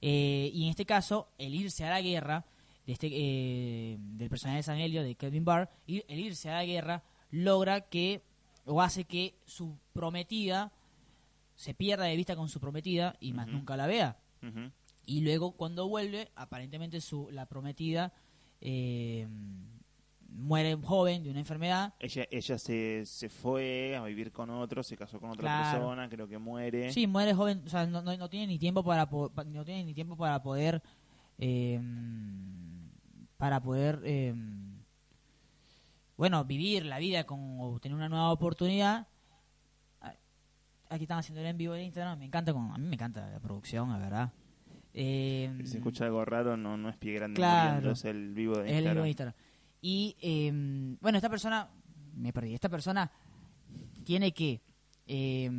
Eh, 0.00 0.50
y 0.52 0.64
en 0.64 0.70
este 0.70 0.84
caso, 0.84 1.28
el 1.38 1.54
irse 1.54 1.84
a 1.84 1.90
la 1.90 2.00
guerra, 2.02 2.44
de 2.86 2.92
este, 2.92 3.08
eh, 3.12 3.96
del 3.98 4.28
personaje 4.28 4.58
de 4.58 4.62
San 4.64 4.78
Helio, 4.78 5.02
de 5.02 5.14
Kelvin 5.14 5.44
Barr, 5.44 5.70
ir- 5.86 6.04
el 6.08 6.18
irse 6.18 6.50
a 6.50 6.54
la 6.54 6.64
guerra 6.64 7.02
logra 7.30 7.82
que, 7.82 8.22
o 8.66 8.80
hace 8.82 9.04
que 9.04 9.34
su 9.44 9.76
prometida 9.92 10.72
se 11.54 11.74
pierda 11.74 12.04
de 12.04 12.16
vista 12.16 12.34
con 12.36 12.48
su 12.48 12.60
prometida 12.60 13.16
y 13.20 13.32
más 13.32 13.46
nunca 13.48 13.76
la 13.76 13.86
vea. 13.86 14.18
Y 15.06 15.20
luego 15.20 15.52
cuando 15.52 15.86
vuelve, 15.88 16.30
aparentemente 16.34 17.00
su 17.00 17.28
la 17.30 17.46
prometida 17.46 18.12
eh, 18.60 19.28
muere 20.28 20.74
joven 20.76 21.22
de 21.22 21.30
una 21.30 21.38
enfermedad. 21.40 21.94
Ella, 22.00 22.26
ella 22.30 22.58
se, 22.58 23.02
se 23.06 23.28
fue 23.28 23.96
a 23.96 24.02
vivir 24.04 24.32
con 24.32 24.50
otro, 24.50 24.82
se 24.82 24.96
casó 24.96 25.20
con 25.20 25.30
otra 25.30 25.42
Claro. 25.42 25.78
persona, 25.78 26.08
creo 26.08 26.26
que 26.26 26.38
muere. 26.38 26.92
Sí, 26.92 27.06
muere 27.06 27.34
joven, 27.34 27.62
o 27.64 27.68
sea, 27.68 27.86
no, 27.86 28.02
no, 28.02 28.16
no 28.16 28.28
tiene 28.28 28.46
ni 28.48 28.58
tiempo 28.58 28.82
para 28.82 29.08
po- 29.08 29.30
no 29.46 29.64
tiene 29.64 29.84
ni 29.84 29.94
tiempo 29.94 30.16
para 30.16 30.42
poder 30.42 30.82
eh, 31.38 31.80
para 33.36 33.60
poder 33.62 34.00
eh, 34.04 34.34
bueno, 36.16 36.44
vivir 36.44 36.84
la 36.86 36.98
vida 36.98 37.24
con 37.24 37.56
o 37.60 37.78
tener 37.80 37.96
una 37.96 38.08
nueva 38.08 38.30
oportunidad. 38.32 39.06
Aquí 40.90 41.04
están 41.04 41.18
haciendo 41.18 41.40
el 41.40 41.46
en 41.46 41.56
vivo 41.56 41.72
de 41.74 41.82
Instagram, 41.82 42.18
me 42.18 42.26
encanta 42.26 42.52
con, 42.52 42.70
a 42.70 42.78
mí 42.78 42.86
me 42.86 42.94
encanta 42.94 43.28
la 43.28 43.40
producción, 43.40 43.90
la 43.90 43.98
verdad. 43.98 44.32
Eh, 44.92 45.52
Si 45.62 45.66
se 45.66 45.76
escucha 45.78 46.04
algo 46.04 46.24
raro, 46.24 46.56
no, 46.56 46.76
no 46.76 46.88
es 46.88 46.96
pie 46.96 47.14
grande 47.14 47.36
Claro. 47.36 47.68
muriendo, 47.76 47.90
es 47.92 48.04
el 48.04 48.32
vivo 48.34 48.54
de 48.58 48.60
el 48.62 48.68
Instagram. 48.68 48.92
vivo 48.94 49.02
de 49.02 49.08
Instagram. 49.08 49.34
Y 49.80 50.16
eh, 50.20 50.96
bueno, 51.00 51.18
esta 51.18 51.28
persona, 51.30 51.68
me 52.14 52.32
perdí, 52.32 52.54
esta 52.54 52.68
persona 52.68 53.10
tiene 54.04 54.32
que, 54.32 54.62
eh, 55.06 55.50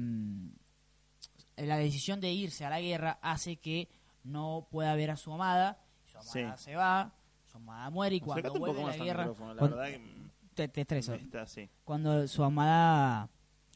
la 1.57 1.77
decisión 1.77 2.21
de 2.21 2.31
irse 2.31 2.63
a 2.63 2.69
la 2.69 2.79
guerra 2.79 3.19
hace 3.21 3.57
que 3.57 3.89
no 4.23 4.67
pueda 4.71 4.95
ver 4.95 5.11
a 5.11 5.17
su 5.17 5.33
amada, 5.33 5.79
su 6.05 6.17
amada 6.17 6.57
Sí. 6.57 6.63
se 6.63 6.75
va, 6.75 7.13
su 7.45 7.57
amada 7.57 7.89
muere 7.89 8.15
y 8.17 8.19
cuando 8.21 8.39
Acércate 8.47 8.59
vuelve 8.59 8.83
a 8.83 8.87
la 8.97 9.03
guerra, 9.03 9.25
la 9.25 9.33
cuando- 9.33 9.81
que 9.83 10.14
te, 10.55 10.67
te 10.69 10.81
estresa. 10.81 11.15
está 11.15 11.43
así. 11.43 11.69
Cuando 11.83 12.27
su 12.27 12.43
amada, 12.43 13.29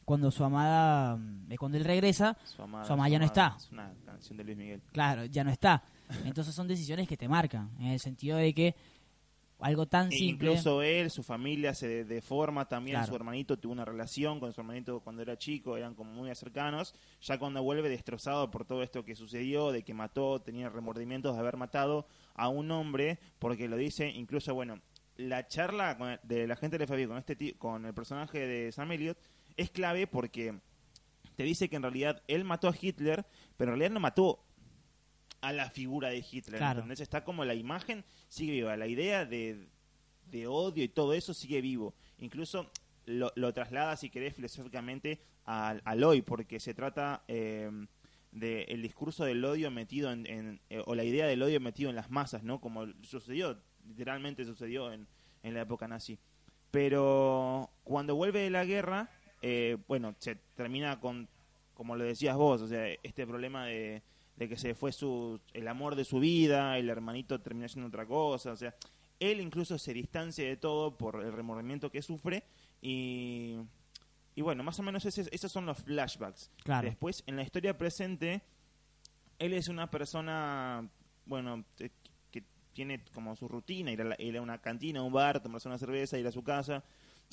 cuando 0.04 0.30
su 0.30 0.42
amada, 0.42 1.18
eh, 1.48 1.56
cuando 1.56 1.78
él 1.78 1.84
regresa, 1.84 2.36
Su 2.44 2.62
amada, 2.62 2.84
Su 2.84 2.92
amada 2.94 3.08
ya 3.10 3.18
no 3.18 3.24
está. 3.24 3.54
Es 3.56 3.70
una 3.70 3.92
canción 4.04 4.36
de 4.38 4.44
Luis 4.44 4.56
Miguel. 4.56 4.82
claro, 4.92 5.24
ya 5.26 5.44
no 5.44 5.50
está. 5.50 5.84
Entonces 6.24 6.54
son 6.54 6.66
decisiones 6.66 7.06
que 7.06 7.16
te 7.16 7.28
marcan, 7.28 7.70
en 7.78 7.86
el 7.88 8.00
sentido 8.00 8.36
de 8.38 8.52
que 8.52 8.74
algo 9.60 9.84
tan 9.86 10.08
E 10.08 10.16
simple. 10.16 10.48
Incluso 10.48 10.80
él, 10.82 11.10
su 11.10 11.22
familia 11.22 11.74
se 11.74 11.86
de- 11.86 12.04
deforma 12.06 12.66
también. 12.66 12.94
Claro. 12.96 13.08
Su 13.08 13.14
hermanito 13.14 13.58
tuvo 13.58 13.72
una 13.74 13.84
relación 13.84 14.40
con 14.40 14.50
su 14.54 14.60
hermanito 14.62 15.00
cuando 15.00 15.20
era 15.20 15.36
chico, 15.36 15.76
eran 15.76 15.94
como 15.94 16.10
muy 16.12 16.34
cercanos. 16.34 16.94
Ya 17.20 17.38
cuando 17.38 17.62
vuelve 17.62 17.90
destrozado 17.90 18.50
por 18.50 18.64
todo 18.64 18.82
esto 18.82 19.04
que 19.04 19.14
sucedió, 19.14 19.70
de 19.70 19.82
que 19.82 19.92
mató, 19.92 20.40
tenía 20.40 20.70
remordimientos 20.70 21.34
de 21.34 21.40
haber 21.40 21.58
matado 21.58 22.06
a 22.34 22.48
un 22.48 22.70
hombre, 22.70 23.18
porque 23.38 23.68
lo 23.68 23.76
dice, 23.76 24.08
incluso, 24.08 24.54
bueno, 24.54 24.80
la 25.28 25.46
charla 25.46 25.96
con 25.96 26.10
el- 26.10 26.20
de 26.22 26.46
la 26.46 26.56
gente 26.56 26.78
del 26.78 26.86
FBI 26.88 27.06
con, 27.06 27.18
este 27.18 27.36
ti- 27.36 27.52
con 27.54 27.84
el 27.86 27.94
personaje 27.94 28.38
de 28.46 28.72
Sam 28.72 28.92
Elliott 28.92 29.18
es 29.56 29.70
clave 29.70 30.06
porque 30.06 30.58
te 31.36 31.42
dice 31.44 31.68
que 31.68 31.76
en 31.76 31.82
realidad 31.82 32.22
él 32.28 32.44
mató 32.44 32.68
a 32.68 32.74
Hitler, 32.78 33.24
pero 33.56 33.72
en 33.72 33.78
realidad 33.78 33.94
no 33.94 34.00
mató 34.00 34.44
a 35.40 35.52
la 35.52 35.70
figura 35.70 36.08
de 36.10 36.18
Hitler. 36.18 36.58
Claro. 36.58 36.80
¿entendés? 36.80 37.00
Está 37.00 37.24
como 37.24 37.44
la 37.44 37.54
imagen 37.54 38.04
sigue 38.28 38.52
viva, 38.52 38.76
la 38.76 38.86
idea 38.86 39.24
de, 39.24 39.68
de 40.30 40.46
odio 40.46 40.84
y 40.84 40.88
todo 40.88 41.14
eso 41.14 41.32
sigue 41.34 41.60
vivo. 41.60 41.94
Incluso 42.18 42.70
lo, 43.06 43.32
lo 43.36 43.52
traslada, 43.54 43.96
si 43.96 44.10
querés, 44.10 44.34
filosóficamente 44.34 45.20
al, 45.44 45.80
al 45.84 46.04
hoy, 46.04 46.20
porque 46.22 46.60
se 46.60 46.74
trata 46.74 47.24
eh, 47.26 47.70
de 48.32 48.62
el 48.64 48.82
discurso 48.82 49.24
del 49.24 49.42
odio 49.44 49.70
metido 49.70 50.12
en, 50.12 50.26
en- 50.26 50.60
eh, 50.68 50.82
o 50.86 50.94
la 50.94 51.04
idea 51.04 51.26
del 51.26 51.42
odio 51.42 51.58
metido 51.60 51.88
en 51.90 51.96
las 51.96 52.10
masas, 52.10 52.42
¿no? 52.44 52.60
Como 52.60 52.86
sucedió, 53.02 53.58
literalmente 53.90 54.44
sucedió 54.44 54.90
en, 54.92 55.06
en 55.42 55.54
la 55.54 55.60
época 55.62 55.86
nazi. 55.86 56.18
Pero 56.70 57.68
cuando 57.84 58.14
vuelve 58.14 58.40
de 58.40 58.50
la 58.50 58.64
guerra, 58.64 59.10
eh, 59.42 59.76
bueno, 59.88 60.14
se 60.18 60.36
termina 60.56 61.00
con, 61.00 61.28
como 61.74 61.96
lo 61.96 62.04
decías 62.04 62.36
vos, 62.36 62.62
o 62.62 62.68
sea, 62.68 62.86
este 63.02 63.26
problema 63.26 63.66
de, 63.66 64.02
de 64.36 64.48
que 64.48 64.56
se 64.56 64.74
fue 64.74 64.92
su, 64.92 65.40
el 65.52 65.66
amor 65.68 65.96
de 65.96 66.04
su 66.04 66.20
vida, 66.20 66.78
el 66.78 66.88
hermanito 66.88 67.40
terminó 67.40 67.68
siendo 67.68 67.88
otra 67.88 68.06
cosa, 68.06 68.52
o 68.52 68.56
sea, 68.56 68.74
él 69.18 69.40
incluso 69.40 69.78
se 69.78 69.92
distancia 69.92 70.46
de 70.46 70.56
todo 70.56 70.96
por 70.96 71.22
el 71.22 71.32
remordimiento 71.32 71.90
que 71.90 72.02
sufre 72.02 72.44
y, 72.80 73.56
y 74.34 74.40
bueno, 74.42 74.62
más 74.62 74.78
o 74.78 74.82
menos 74.82 75.04
ese- 75.04 75.28
esos 75.32 75.50
son 75.50 75.66
los 75.66 75.78
flashbacks. 75.78 76.50
Claro. 76.62 76.88
Después, 76.88 77.22
en 77.26 77.36
la 77.36 77.42
historia 77.42 77.76
presente, 77.76 78.42
él 79.38 79.52
es 79.54 79.68
una 79.68 79.90
persona, 79.90 80.88
bueno, 81.26 81.64
eh, 81.80 81.90
tiene 82.86 83.02
como 83.12 83.36
su 83.36 83.46
rutina, 83.46 83.90
ir 83.92 84.00
a, 84.00 84.04
la- 84.04 84.16
ir 84.18 84.36
a 84.38 84.40
una 84.42 84.58
cantina, 84.58 85.00
a 85.00 85.02
un 85.02 85.12
bar, 85.12 85.40
tomarse 85.42 85.68
una 85.68 85.76
cerveza, 85.78 86.18
ir 86.18 86.26
a 86.26 86.32
su 86.32 86.42
casa. 86.42 86.82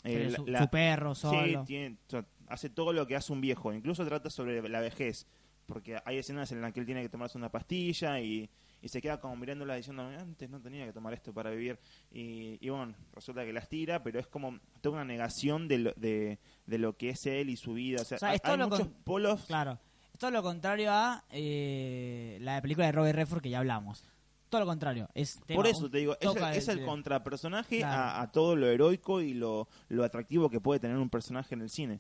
eh, 0.04 0.10
Tiene 0.18 0.32
su, 0.32 0.46
la- 0.46 0.60
su 0.64 0.68
perro 0.70 1.16
Sí, 1.16 1.22
solo. 1.22 1.64
tiene- 1.64 1.96
o 2.08 2.10
sea, 2.10 2.26
hace 2.48 2.70
todo 2.70 2.92
lo 2.94 3.08
que 3.08 3.16
hace 3.16 3.32
un 3.32 3.40
viejo. 3.42 3.72
Incluso 3.74 4.06
trata 4.06 4.30
sobre 4.30 4.68
la 4.68 4.80
vejez. 4.82 5.26
Porque 5.66 5.98
hay 6.06 6.18
escenas 6.18 6.52
en 6.52 6.62
las 6.62 6.72
que 6.74 6.80
él 6.80 6.86
tiene 6.86 7.02
que 7.02 7.10
tomarse 7.10 7.38
una 7.38 7.50
pastilla 7.52 8.20
y, 8.22 8.50
y 8.82 8.88
se 8.88 9.02
queda 9.02 9.20
como 9.20 9.36
mirándola 9.36 9.76
diciendo, 9.76 10.04
antes 10.04 10.50
no 10.50 10.62
tenía 10.62 10.86
que 10.86 10.94
tomar 10.94 11.14
esto 11.14 11.34
para 11.34 11.50
vivir. 11.50 11.78
Y, 12.12 12.58
y 12.62 12.70
bueno, 12.70 12.94
resulta 13.14 13.44
que 13.44 13.52
las 13.52 13.68
tira, 13.68 14.02
pero 14.04 14.18
es 14.20 14.28
como 14.28 14.60
toda 14.82 14.96
una 14.96 15.06
negación 15.06 15.68
de 15.68 15.78
lo, 15.80 15.94
de, 15.98 16.40
de 16.68 16.78
lo 16.78 16.96
que 16.96 17.10
es 17.10 17.26
él 17.26 17.50
y 17.50 17.58
su 17.58 17.74
vida. 17.74 18.02
O 18.02 18.06
sea, 18.06 18.16
O 18.16 18.20
sea, 18.20 18.30
hay, 18.30 18.40
es 18.42 18.58
muchos 18.58 18.80
con- 18.80 18.94
polos. 19.04 19.44
Claro. 19.46 19.78
Es 20.14 20.20
todo 20.20 20.32
lo 20.32 20.42
contrario 20.42 20.90
a 20.92 21.26
eh, 21.32 22.38
la 22.42 22.62
película 22.62 22.86
de 22.88 22.92
Robert 22.94 23.16
Redford 23.18 23.42
que 23.42 23.50
ya 23.50 23.60
hablamos. 23.60 24.04
Todo 24.50 24.62
lo 24.62 24.68
contrario. 24.68 25.10
Es 25.14 25.40
tema- 25.46 25.58
Por 25.58 25.68
eso 25.68 25.90
te 25.90 25.98
digo, 25.98 26.16
es, 26.20 26.68
el- 26.70 26.86
contrapersonaje 26.86 27.80
Claro. 27.80 28.02
a, 28.02 28.22
a 28.22 28.32
todo 28.32 28.56
lo 28.56 28.68
heroico 28.68 29.22
y 29.22 29.34
lo, 29.34 29.68
lo 29.90 30.04
atractivo 30.04 30.50
que 30.50 30.62
puede 30.62 30.80
tener 30.80 30.98
un 30.98 31.10
personaje 31.10 31.54
en 31.56 31.62
el 31.62 31.70
cine. 31.70 32.00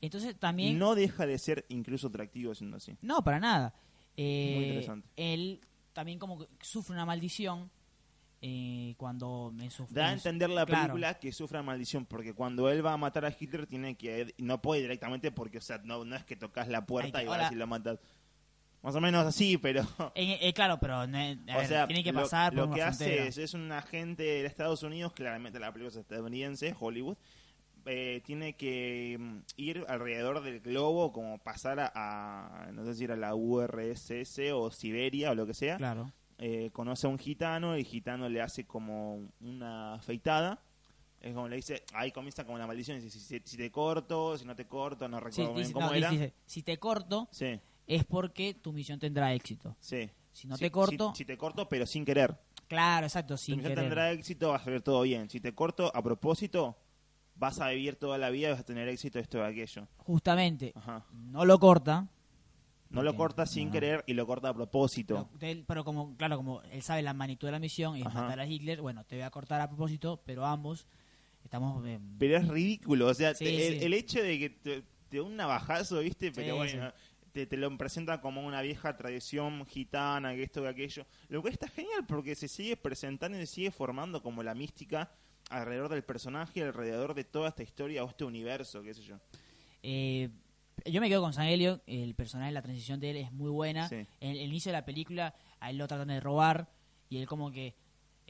Entonces 0.00 0.38
también... 0.38 0.78
No 0.78 0.94
deja 0.94 1.26
de 1.26 1.38
ser 1.38 1.64
incluso 1.70 2.08
atractivo 2.08 2.54
siendo 2.54 2.76
así. 2.76 2.96
No, 3.02 3.22
para 3.24 3.40
nada. 3.40 3.74
Eh, 4.16 4.52
Muy 4.56 4.64
interesante. 4.66 5.08
Él 5.16 5.60
también 5.92 6.18
como 6.18 6.38
que 6.38 6.46
sufre 6.60 6.94
una 6.94 7.06
maldición 7.06 7.70
eh, 8.40 8.94
cuando 8.98 9.50
me 9.52 9.68
sufre. 9.70 9.94
Da 9.94 10.08
a 10.08 10.12
entender 10.12 10.48
la 10.50 10.64
claro. 10.64 10.82
película 10.92 11.14
que 11.18 11.32
sufra 11.32 11.62
maldición, 11.62 12.06
porque 12.06 12.34
cuando 12.34 12.68
él 12.70 12.84
va 12.86 12.92
a 12.92 12.96
matar 12.96 13.24
a 13.24 13.34
Hitler 13.36 13.66
tiene 13.66 13.96
que 13.96 14.32
no 14.38 14.62
puede 14.62 14.82
directamente 14.82 15.32
porque 15.32 15.58
o 15.58 15.60
sea, 15.60 15.78
no, 15.78 16.04
no 16.04 16.14
es 16.14 16.24
que 16.24 16.36
tocas 16.36 16.68
la 16.68 16.86
puerta 16.86 17.18
que- 17.18 17.24
y 17.24 17.28
vas 17.28 17.38
ahora- 17.40 17.52
y 17.52 17.56
lo 17.56 17.66
matas. 17.66 17.98
Más 18.82 18.94
o 18.94 19.00
menos 19.00 19.26
así, 19.26 19.58
pero 19.58 19.82
Eh, 20.14 20.38
eh, 20.40 20.52
claro, 20.52 20.78
pero 20.80 21.06
no, 21.06 21.18
a 21.18 21.32
o 21.32 21.58
ver, 21.58 21.66
sea, 21.66 21.86
tiene 21.86 22.04
que 22.04 22.12
lo- 22.12 22.22
pasar 22.22 22.54
lo, 22.54 22.66
por 22.66 22.74
que 22.74 22.80
una 22.80 22.88
hace 22.90 23.26
es, 23.28 23.38
es 23.38 23.54
un 23.54 23.70
agente 23.72 24.22
de 24.22 24.46
Estados 24.46 24.82
Unidos, 24.82 25.12
claramente 25.12 25.58
la 25.58 25.72
película 25.72 25.90
es 25.90 25.96
estadounidense, 25.96 26.74
Hollywood, 26.78 27.16
eh, 27.86 28.20
tiene 28.24 28.54
que 28.54 29.16
mm, 29.18 29.38
ir 29.56 29.84
alrededor 29.88 30.42
del 30.42 30.60
globo, 30.60 31.12
como 31.12 31.38
pasar 31.38 31.80
a, 31.80 31.92
a, 31.94 32.72
no 32.72 32.84
sé 32.84 32.94
si 32.94 33.04
era 33.04 33.16
la 33.16 33.34
URSS 33.34 34.52
o 34.52 34.70
Siberia 34.70 35.30
o 35.32 35.34
lo 35.34 35.46
que 35.46 35.54
sea, 35.54 35.76
Claro. 35.76 36.12
eh, 36.38 36.70
conoce 36.72 37.06
a 37.06 37.10
un 37.10 37.18
gitano, 37.18 37.74
el 37.74 37.84
gitano 37.84 38.28
le 38.28 38.40
hace 38.42 38.64
como 38.64 39.28
una 39.40 39.94
afeitada. 39.94 40.60
Es 41.20 41.34
como 41.34 41.48
le 41.48 41.56
dice, 41.56 41.82
ahí 41.94 42.12
comienza 42.12 42.44
como 42.44 42.58
la 42.58 42.66
maldición, 42.68 43.00
dice, 43.00 43.10
si, 43.18 43.18
si- 43.18 43.42
si 43.44 43.56
te 43.56 43.72
corto, 43.72 44.38
si 44.38 44.44
no 44.44 44.54
te 44.54 44.66
corto, 44.66 45.08
no 45.08 45.18
Sí, 45.18 45.24
recuerdo 45.24 45.54
bien 45.54 45.62
dice- 45.64 45.72
cómo 45.72 45.86
no, 45.88 45.94
era. 45.94 46.10
dice, 46.12 46.32
si 46.46 46.62
te 46.62 46.78
corto 46.78 47.26
Sí, 47.32 47.58
es 47.88 48.04
porque 48.04 48.54
tu 48.54 48.72
misión 48.72 48.98
tendrá 49.00 49.34
éxito. 49.34 49.76
sí. 49.80 50.08
Si 50.30 50.46
no 50.46 50.56
Si- 50.56 50.64
te 50.66 50.70
corto, 50.70 51.10
Si, 51.14 51.18
si 51.18 51.24
te 51.24 51.36
corto, 51.36 51.68
pero 51.68 51.84
sin 51.84 52.04
querer. 52.04 52.38
claro, 52.68 53.06
exacto, 53.06 53.34
Tu 53.34 53.38
sin 53.38 53.56
misión 53.56 53.72
querer. 53.72 53.84
tendrá 53.86 54.12
éxito, 54.12 54.50
vas 54.50 54.64
a 54.64 54.70
ver 54.70 54.82
todo 54.82 55.02
bien. 55.02 55.28
Si 55.28 55.40
te 55.40 55.52
corto 55.52 55.90
a 55.92 56.00
propósito, 56.00 56.78
vas 57.34 57.58
a 57.60 57.70
vivir 57.70 57.96
toda 57.96 58.18
la 58.18 58.30
vida 58.30 58.46
y 58.48 58.50
vas 58.52 58.60
a 58.60 58.64
tener 58.64 58.86
éxito 58.86 59.18
esto 59.18 59.40
o 59.40 59.42
aquello. 59.42 59.88
Justamente, 59.96 60.72
Ajá. 60.76 61.04
no 61.12 61.44
lo 61.44 61.58
corta, 61.58 62.06
No 62.90 63.02
lo 63.02 63.16
corta 63.16 63.46
sin 63.46 63.66
no. 63.68 63.72
querer 63.72 64.04
y 64.06 64.14
lo 64.14 64.26
corta 64.28 64.50
a 64.50 64.54
propósito. 64.54 65.28
pero, 65.66 65.82
como, 65.84 66.16
claro, 66.16 66.36
como 66.36 66.62
él 66.70 66.82
sabe 66.82 67.02
la 67.02 67.14
magnitud 67.14 67.48
de 67.48 67.52
la 67.52 67.58
misión 67.58 67.96
y 67.96 68.02
es 68.02 68.06
Ajá. 68.06 68.22
matar 68.22 68.38
a 68.38 68.46
Hitler, 68.46 68.80
bueno, 68.80 69.04
te 69.04 69.16
voy 69.16 69.24
a 69.24 69.30
cortar 69.30 69.60
a 69.60 69.66
propósito, 69.68 70.22
pero 70.24 70.46
ambos 70.46 70.86
estamos... 71.42 71.84
eh, 71.84 71.98
Pero 72.18 72.36
es 72.36 72.46
ridículo, 72.46 73.08
o 73.08 73.14
sea, 73.14 73.34
Sí, 73.34 73.44
te- 73.44 73.66
el, 73.68 73.78
sí. 73.80 73.84
el 73.86 73.94
hecho 73.94 74.22
de 74.22 74.38
que 74.38 74.50
te, 74.50 74.84
te 75.08 75.20
un 75.20 75.34
navajazo, 75.36 75.98
¿viste? 75.98 76.30
Pero 76.30 76.52
Sí, 76.52 76.56
bueno, 76.76 76.92
te, 77.32 77.46
te 77.46 77.56
lo 77.56 77.76
presenta 77.76 78.20
como 78.20 78.44
una 78.44 78.62
vieja 78.62 78.96
tradición 78.96 79.66
gitana, 79.66 80.34
que 80.34 80.42
esto, 80.42 80.62
que 80.62 80.68
aquello. 80.68 81.06
Lo 81.28 81.42
que 81.42 81.50
está 81.50 81.68
genial 81.68 82.06
porque 82.06 82.34
se 82.34 82.48
sigue 82.48 82.76
presentando 82.76 83.36
y 83.38 83.40
se 83.40 83.54
sigue 83.54 83.70
formando 83.70 84.22
como 84.22 84.42
la 84.42 84.54
mística 84.54 85.10
alrededor 85.50 85.88
del 85.88 86.02
personaje, 86.02 86.62
alrededor 86.62 87.14
de 87.14 87.24
toda 87.24 87.48
esta 87.48 87.62
historia 87.62 88.04
o 88.04 88.08
este 88.08 88.24
universo, 88.24 88.82
qué 88.82 88.94
sé 88.94 89.02
yo. 89.02 89.18
Eh, 89.82 90.28
yo 90.84 91.00
me 91.00 91.08
quedo 91.08 91.22
con 91.22 91.32
Sam 91.32 91.46
Elliott, 91.46 91.82
el 91.86 92.14
personaje, 92.14 92.52
la 92.52 92.62
transición 92.62 93.00
de 93.00 93.10
él 93.10 93.16
es 93.16 93.32
muy 93.32 93.50
buena. 93.50 93.88
Sí. 93.88 94.06
En 94.20 94.30
el 94.30 94.42
inicio 94.42 94.70
de 94.70 94.78
la 94.78 94.84
película, 94.84 95.34
a 95.60 95.70
él 95.70 95.78
lo 95.78 95.88
tratan 95.88 96.08
de 96.08 96.20
robar 96.20 96.68
y 97.08 97.18
él 97.18 97.26
como 97.26 97.50
que 97.50 97.74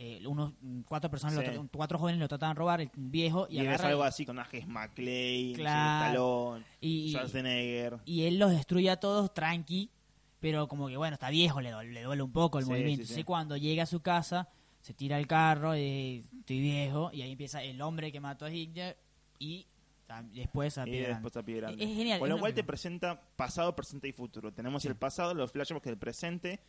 eh, 0.00 0.24
unos 0.28 0.52
mm, 0.60 0.82
cuatro 0.82 1.10
personas, 1.10 1.34
lo 1.34 1.40
Sí. 1.42 1.46
tratan- 1.48 1.68
cuatro 1.74 1.98
jóvenes 1.98 2.20
lo 2.20 2.28
tratan 2.28 2.50
de 2.50 2.54
robar, 2.54 2.80
el 2.80 2.90
viejo, 2.94 3.48
y, 3.50 3.56
Y, 3.56 3.58
agarra 3.66 3.88
algo 3.88 4.04
así 4.04 4.24
con 4.24 4.38
Ajes 4.38 4.66
McLean, 4.68 5.54
Claro. 5.54 6.60
Y, 6.80 7.10
Schwarzenegger. 7.10 7.98
y 8.04 8.22
él 8.24 8.38
los 8.38 8.50
destruye 8.52 8.90
a 8.90 8.96
todos 9.00 9.34
tranqui, 9.34 9.90
pero 10.40 10.68
como 10.68 10.86
que 10.88 10.96
bueno, 10.96 11.14
está 11.14 11.30
viejo, 11.30 11.60
le, 11.60 11.72
duele- 11.72 11.92
le 11.92 12.02
duele 12.04 12.22
un 12.22 12.30
poco 12.32 12.58
el 12.58 12.64
Sí, 12.64 12.70
movimiento. 12.70 12.98
sí. 12.98 13.02
Entonces 13.02 13.24
cuando 13.24 13.56
llega 13.56 13.82
a 13.82 13.86
su 13.86 14.00
casa, 14.00 14.48
se 14.80 14.94
tira 14.94 15.18
el 15.18 15.26
carro, 15.26 15.74
eh, 15.74 16.22
estoy 16.38 16.60
viejo, 16.60 17.10
y 17.12 17.22
ahí 17.22 17.32
empieza 17.32 17.60
el 17.64 17.80
hombre 17.82 18.12
que 18.12 18.20
mató 18.20 18.44
a 18.44 18.50
Hitler 18.52 18.96
y 19.40 19.66
después 20.32 20.78
a 20.78 20.82
Y 20.82 20.90
Pie 20.92 21.00
Grande. 21.00 21.14
después 21.14 21.36
a 21.36 21.42
Pie 21.42 21.56
Grande. 21.56 21.84
Es 21.84 21.90
genial, 21.96 22.20
Con 22.20 22.28
lo 22.28 22.38
cual 22.38 22.54
te 22.54 22.62
presenta 22.64 23.20
pasado, 23.36 23.74
presente 23.74 24.06
y 24.08 24.12
futuro. 24.12 24.52
Tenemos 24.52 24.84
el 24.84 24.94
pasado, 24.96 25.34
los 25.34 25.50
flashbacks 25.52 25.84
del 25.84 25.98
presente, 25.98 26.60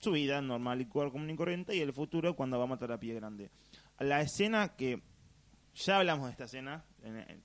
su 0.00 0.12
vida 0.12 0.40
normal 0.42 0.80
y 0.80 0.86
común 0.86 1.30
y 1.30 1.36
corriente, 1.36 1.76
y 1.76 1.80
el 1.80 1.92
futuro 1.92 2.34
cuando 2.34 2.58
va 2.58 2.64
a 2.64 2.68
matar 2.68 2.90
a 2.92 2.98
Pie 2.98 3.14
Grande. 3.14 3.50
La 3.98 4.20
escena 4.20 4.74
que 4.76 5.02
ya 5.74 5.98
hablamos 5.98 6.26
de 6.26 6.32
esta 6.32 6.44
escena 6.44 6.84
en, 7.02 7.16
en 7.18 7.42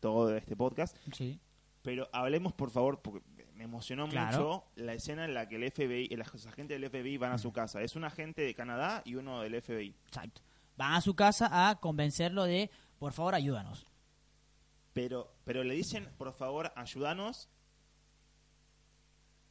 todo 0.00 0.34
este 0.36 0.56
podcast, 0.56 0.96
Sí. 1.14 1.38
pero 1.82 2.08
hablemos 2.12 2.52
por 2.54 2.70
favor, 2.70 3.00
porque 3.02 3.22
me 3.54 3.64
emocionó 3.64 4.08
Claro. 4.08 4.38
mucho 4.38 4.64
la 4.76 4.94
escena 4.94 5.24
en 5.26 5.34
la 5.34 5.48
que 5.48 5.56
el 5.56 5.70
FBI, 5.70 6.08
los 6.16 6.46
agentes 6.46 6.80
del 6.80 6.88
FBI 6.90 7.18
van 7.18 7.32
a 7.32 7.38
su 7.38 7.52
casa. 7.52 7.82
Es 7.82 7.94
un 7.96 8.04
agente 8.04 8.42
de 8.42 8.54
Canadá 8.54 9.02
y 9.04 9.14
uno 9.16 9.40
del 9.42 9.60
FBI. 9.60 9.94
Exacto. 10.06 10.40
Van 10.76 10.94
a 10.94 11.00
su 11.00 11.14
casa 11.14 11.68
a 11.68 11.74
convencerlo 11.80 12.44
de, 12.44 12.70
por 12.98 13.12
favor, 13.12 13.34
ayúdanos. 13.34 13.86
pero 14.94 15.32
pero 15.44 15.62
le 15.62 15.74
dicen 15.74 16.08
por 16.18 16.32
favor 16.32 16.72
ayúdanos 16.74 17.48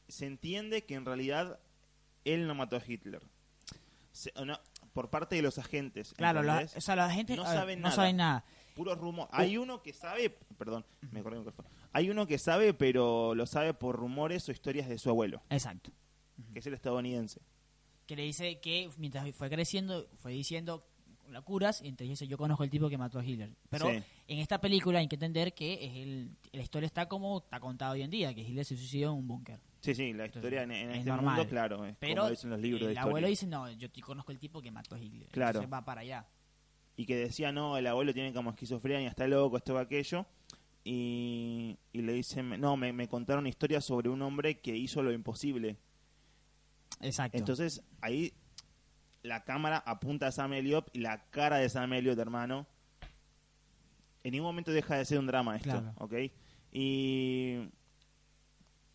se 0.09 0.25
entiende 0.25 0.85
que 0.85 0.95
en 0.95 1.05
realidad 1.05 1.59
él 2.33 2.47
no 2.47 2.55
mató 2.55 2.75
a 2.75 2.81
Hitler 2.85 3.21
Se- 4.11 4.31
no, 4.45 4.59
por 4.93 5.09
parte 5.09 5.35
de 5.35 5.41
los 5.41 5.57
agentes 5.59 6.13
Claro, 6.17 6.41
la, 6.43 6.53
¿entendés? 6.61 6.77
o 6.77 6.81
sea, 6.81 6.95
la 6.95 7.11
gente 7.11 7.35
No 7.35 7.43
saben 7.45 7.79
no 7.79 7.83
nada. 7.83 7.95
saben 7.95 8.17
nada. 8.17 8.45
puro 8.75 8.95
rumor 8.95 9.27
hay 9.31 9.57
uno 9.57 9.81
que 9.81 9.93
sabe 9.93 10.29
perdón 10.57 10.85
me 11.11 11.19
acordé 11.19 11.35
de 11.35 11.41
un 11.41 11.45
micrófono. 11.47 11.69
hay 11.93 12.09
uno 12.09 12.25
que 12.27 12.37
sabe 12.37 12.73
pero 12.73 13.35
lo 13.35 13.45
sabe 13.45 13.73
por 13.73 13.95
rumores 13.95 14.47
o 14.49 14.51
historias 14.51 14.87
de 14.89 14.97
su 14.97 15.09
abuelo 15.09 15.41
Exacto. 15.49 15.91
que 16.53 16.59
es 16.59 16.67
el 16.67 16.73
estadounidense 16.73 17.41
Que 18.07 18.15
le 18.15 18.23
dice 18.23 18.59
que 18.59 18.89
mientras 18.97 19.29
fue 19.35 19.49
creciendo, 19.49 20.07
fue 20.19 20.31
diciendo 20.31 20.87
la 21.29 21.41
curas, 21.41 21.81
y 21.81 21.89
entonces 21.89 22.07
dice, 22.11 22.25
yo 22.27 22.37
conozco 22.37 22.63
el 22.63 22.69
tipo 22.69 22.87
que 22.87 22.97
mató 22.97 23.19
a 23.19 23.25
Hitler. 23.25 23.53
Pero 23.69 23.89
Sí. 23.91 24.01
en 24.29 24.39
esta 24.39 24.61
película 24.61 24.99
hay 24.99 25.09
que 25.09 25.17
entender 25.17 25.53
que 25.53 25.73
es 25.73 25.91
el, 25.97 26.37
la 26.53 26.61
historia 26.61 26.87
está 26.87 27.09
como 27.09 27.39
está 27.39 27.59
contada 27.59 27.91
hoy 27.91 28.01
en 28.03 28.09
día, 28.09 28.33
que 28.33 28.39
Hitler 28.43 28.63
se 28.63 28.77
suicidó 28.77 29.11
en 29.11 29.17
un 29.17 29.27
búnker. 29.27 29.59
Sí 29.95 30.07
sí 30.07 30.13
la 30.13 30.25
historia 30.25 30.63
en, 30.63 30.71
en 30.71 30.91
es 30.91 30.97
este 30.99 31.09
normal. 31.09 31.35
mundo 31.35 31.49
claro 31.49 31.85
es 31.85 31.95
Pero 31.99 32.15
como 32.23 32.29
dicen 32.31 32.49
los 32.49 32.59
libros 32.59 32.79
de 32.81 32.85
el 32.87 32.91
historia 32.91 33.09
abuelo 33.09 33.27
dice, 33.27 33.47
no, 33.47 33.71
yo 33.71 33.89
te 33.91 34.01
conozco 34.01 34.31
el 34.31 34.39
tipo 34.39 34.61
que 34.61 34.71
mató 34.71 34.95
a 34.95 34.99
Hitler. 34.99 35.27
Claro. 35.29 35.59
Entonces 35.59 35.73
va 35.73 35.83
para 35.85 36.01
allá. 36.01 36.25
y 36.95 37.05
que 37.05 37.15
decía, 37.15 37.51
no, 37.51 37.77
el 37.77 37.85
abuelo 37.87 38.13
tiene 38.13 38.33
como 38.33 38.49
esquizofrenia, 38.49 39.07
está 39.09 39.27
loco, 39.27 39.57
esto 39.57 39.75
o 39.75 39.77
aquello. 39.77 40.25
Y, 40.83 41.77
y 41.91 42.01
le 42.01 42.13
dicen, 42.13 42.59
no, 42.61 42.77
me, 42.77 42.93
me 42.93 43.07
contaron 43.07 43.41
una 43.41 43.49
historia 43.49 43.81
sobre 43.81 44.09
un 44.09 44.21
hombre 44.21 44.59
que 44.61 44.75
hizo 44.75 45.03
lo 45.03 45.11
imposible. 45.11 45.77
Exacto. 47.01 47.37
Entonces 47.37 47.83
ahí 48.01 48.33
la 49.21 49.43
cámara 49.43 49.83
apunta 49.85 50.27
a 50.27 50.31
Sam 50.31 50.53
Elliott 50.53 50.89
y 50.93 50.99
la 50.99 51.29
cara 51.29 51.57
de 51.57 51.67
Sam 51.69 51.91
Elliott, 51.93 52.17
hermano, 52.19 52.65
en 54.23 54.31
ningún 54.31 54.47
momento 54.47 54.71
deja 54.71 54.95
de 54.95 55.05
ser 55.05 55.19
un 55.19 55.27
drama 55.27 55.55
esto, 55.57 55.69
Claro. 55.69 55.93
¿ok? 55.97 56.13
Y... 56.71 57.69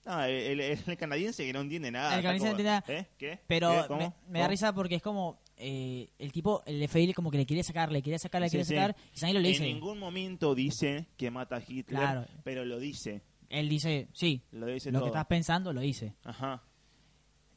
No, 0.05 0.23
el, 0.25 0.61
el- 0.61 0.79
el 0.87 0.97
canadiense 0.97 1.45
que 1.47 1.53
no 1.53 1.61
entiende 1.61 1.91
nada. 1.91 2.17
El 2.17 2.23
canadiense 2.23 2.47
no 2.53 2.59
entiende 2.59 2.83
¿Eh? 3.01 3.07
¿Qué? 3.17 3.39
Pero 3.47 3.71
¿Qué? 3.71 3.95
me, 3.95 4.05
da 4.05 4.15
¿Cómo? 4.41 4.49
risa 4.49 4.75
porque 4.75 4.97
es 4.97 5.03
como 5.03 5.41
eh, 5.57 6.09
el 6.19 6.33
tipo, 6.33 6.63
el 6.67 6.87
FBI 6.89 7.13
como 7.13 7.31
que 7.31 7.39
le 7.39 7.47
quiere 7.47 7.63
sacar, 7.63 7.93
le 7.93 8.03
quiere 8.03 8.19
sacar, 8.19 8.41
le 8.41 8.49
Sí, 8.49 8.53
quiere 8.57 8.65
sí. 8.65 8.75
sacar, 8.75 8.97
y 9.15 9.19
Sam 9.19 9.29
Elliott 9.31 9.43
le 9.43 9.49
En 9.49 9.53
dice, 9.53 9.65
ningún 9.65 9.99
momento 10.01 10.55
dice 10.57 11.07
que 11.17 11.31
mata 11.31 11.57
a 11.57 11.61
Hitler, 11.61 12.01
Claro. 12.01 12.27
pero 12.43 12.65
lo 12.65 12.81
dice. 12.81 13.23
él 13.49 13.69
dice, 13.69 14.09
sí, 14.13 14.43
Lo 14.51 14.67
dice 14.67 14.91
lo 14.91 14.99
todo. 14.99 15.07
que 15.07 15.11
estás 15.11 15.27
pensando 15.27 15.73
lo 15.73 15.81
dice. 15.83 16.15
Ajá. 16.25 16.63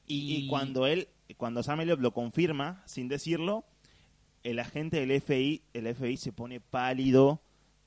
Y, 0.05 0.35
y 0.35 0.35
Y- 0.43 0.47
cuando 0.47 0.85
él, 0.85 1.07
cuando 1.37 1.63
Sam 1.63 1.81
Elliott 1.81 1.99
lo 1.99 2.13
confirma, 2.13 2.83
sin 2.85 3.07
decirlo, 3.07 3.65
el 4.43 4.59
agente 4.59 4.99
del 5.03 5.19
FBI, 5.19 5.63
el 5.73 5.87
FBI 5.95 6.17
se 6.17 6.31
pone 6.31 6.59
pálido, 6.59 7.41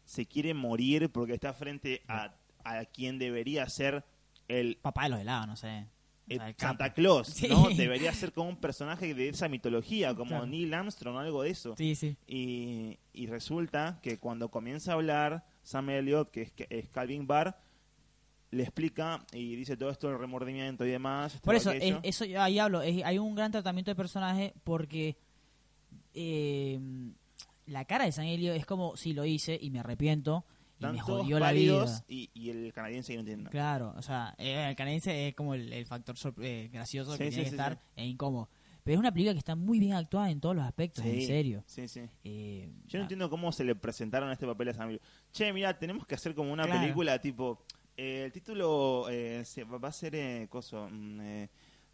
se 0.04 0.26
quiere 0.26 0.52
morir 0.54 1.10
porque 1.10 1.34
está 1.34 1.52
frente 1.52 2.02
a, 2.08 2.34
a 2.64 2.84
quien 2.86 3.18
debería 3.20 3.68
ser 3.68 4.04
el, 4.48 4.76
Papá 4.82 5.04
de 5.04 5.08
los 5.10 5.20
helados, 5.20 5.46
no 5.46 5.56
sé. 5.56 5.86
O 6.30 6.30
el 6.32 6.38
sea, 6.38 6.48
el. 6.48 6.54
Santa 6.56 6.92
Claus, 6.92 7.28
Sí. 7.28 7.48
¿no? 7.48 7.68
Debería 7.76 8.12
ser 8.12 8.32
como 8.32 8.48
un 8.50 8.56
personaje 8.56 9.14
de 9.14 9.28
esa 9.30 9.48
mitología, 9.48 10.14
como 10.14 10.30
Claro. 10.30 10.46
Neil 10.46 10.74
Armstrong 10.74 11.16
o 11.16 11.18
algo 11.20 11.42
de 11.42 11.50
eso. 11.50 11.74
Sí, 11.76 11.94
sí. 11.94 12.16
Y, 12.26 12.98
y 13.12 13.26
resulta 13.26 13.98
que 14.02 14.18
cuando 14.18 14.50
comienza 14.50 14.92
a 14.92 14.94
hablar 14.94 15.46
Sam 15.62 15.90
Elliott, 15.90 16.30
que 16.30 16.42
es, 16.42 16.52
que 16.52 16.66
es 16.70 16.88
Calvin 16.90 17.26
Barr, 17.26 17.56
le 18.50 18.62
explica 18.62 19.24
y 19.32 19.56
dice 19.56 19.76
todo 19.76 19.90
esto 19.90 20.08
del 20.08 20.18
remordimiento 20.18 20.84
y 20.86 20.90
demás. 20.90 21.38
Por 21.42 21.54
eso, 21.54 21.70
es- 21.70 21.96
eso 22.02 22.24
yo 22.24 22.40
ahí 22.42 22.58
hablo, 22.58 22.80
es- 22.82 23.04
hay 23.04 23.18
un 23.18 23.34
gran 23.34 23.50
tratamiento 23.52 23.90
de 23.90 23.94
personaje 23.94 24.54
porque 24.64 25.16
eh, 26.14 26.80
la 27.66 27.84
cara 27.84 28.04
de 28.06 28.12
San 28.12 28.24
Elio 28.26 28.52
es 28.54 28.64
como 28.66 28.96
si 28.96 29.12
lo 29.12 29.24
hice 29.24 29.58
y 29.60 29.70
me 29.70 29.80
arrepiento 29.80 30.44
y 30.80 30.84
Están 30.84 30.92
me 30.96 30.98
todos 31.02 31.22
jodió 31.22 31.38
la 31.40 31.46
pálidos 31.46 31.90
vida. 31.90 32.04
Y, 32.08 32.30
y 32.34 32.50
el 32.50 32.72
canadiense 32.72 33.14
no 33.14 33.20
entiende 33.20 33.44
nada. 33.44 33.50
Claro, 33.50 33.94
o 33.96 34.02
sea, 34.02 34.34
eh, 34.38 34.66
el 34.70 34.76
canadiense 34.76 35.28
es 35.28 35.34
como 35.34 35.54
el, 35.54 35.72
el 35.72 35.86
factor 35.86 36.14
eh, 36.40 36.68
gracioso 36.72 37.12
Sí, 37.12 37.18
que 37.18 37.24
sí, 37.24 37.30
tiene 37.30 37.44
que 37.44 37.50
sí, 37.50 37.54
estar 37.56 37.80
e 37.96 38.06
incómodo. 38.06 38.48
Pero 38.84 38.94
es 38.94 38.98
una 39.00 39.12
película 39.12 39.32
que 39.34 39.38
está 39.40 39.54
muy 39.56 39.78
bien 39.80 39.92
actuada 39.92 40.30
en 40.30 40.40
todos 40.40 40.56
los 40.56 40.64
aspectos, 40.64 41.04
en 41.04 41.20
serio. 41.26 41.62
Sí, 41.66 41.88
sí. 41.88 42.02
Eh, 42.24 42.70
Yo 42.86 42.98
no 42.98 43.02
ah, 43.02 43.04
entiendo 43.04 43.28
cómo 43.28 43.52
se 43.52 43.62
le 43.64 43.74
presentaron 43.74 44.30
este 44.30 44.46
papel 44.46 44.68
a 44.70 44.74
Sam 44.74 44.88
Elliott. 44.90 45.02
Che, 45.32 45.52
mira, 45.52 45.78
tenemos 45.78 46.06
que 46.06 46.14
hacer 46.14 46.34
como 46.34 46.52
una 46.52 46.64
Claro. 46.64 46.80
película 46.80 47.20
tipo... 47.20 47.62
eh, 47.96 48.22
el 48.26 48.32
título 48.32 49.06
eh, 49.10 49.44
se- 49.44 49.64
va 49.64 49.88
a 49.88 49.92
ser 49.92 50.14
eh, 50.14 50.46
coso... 50.48 50.88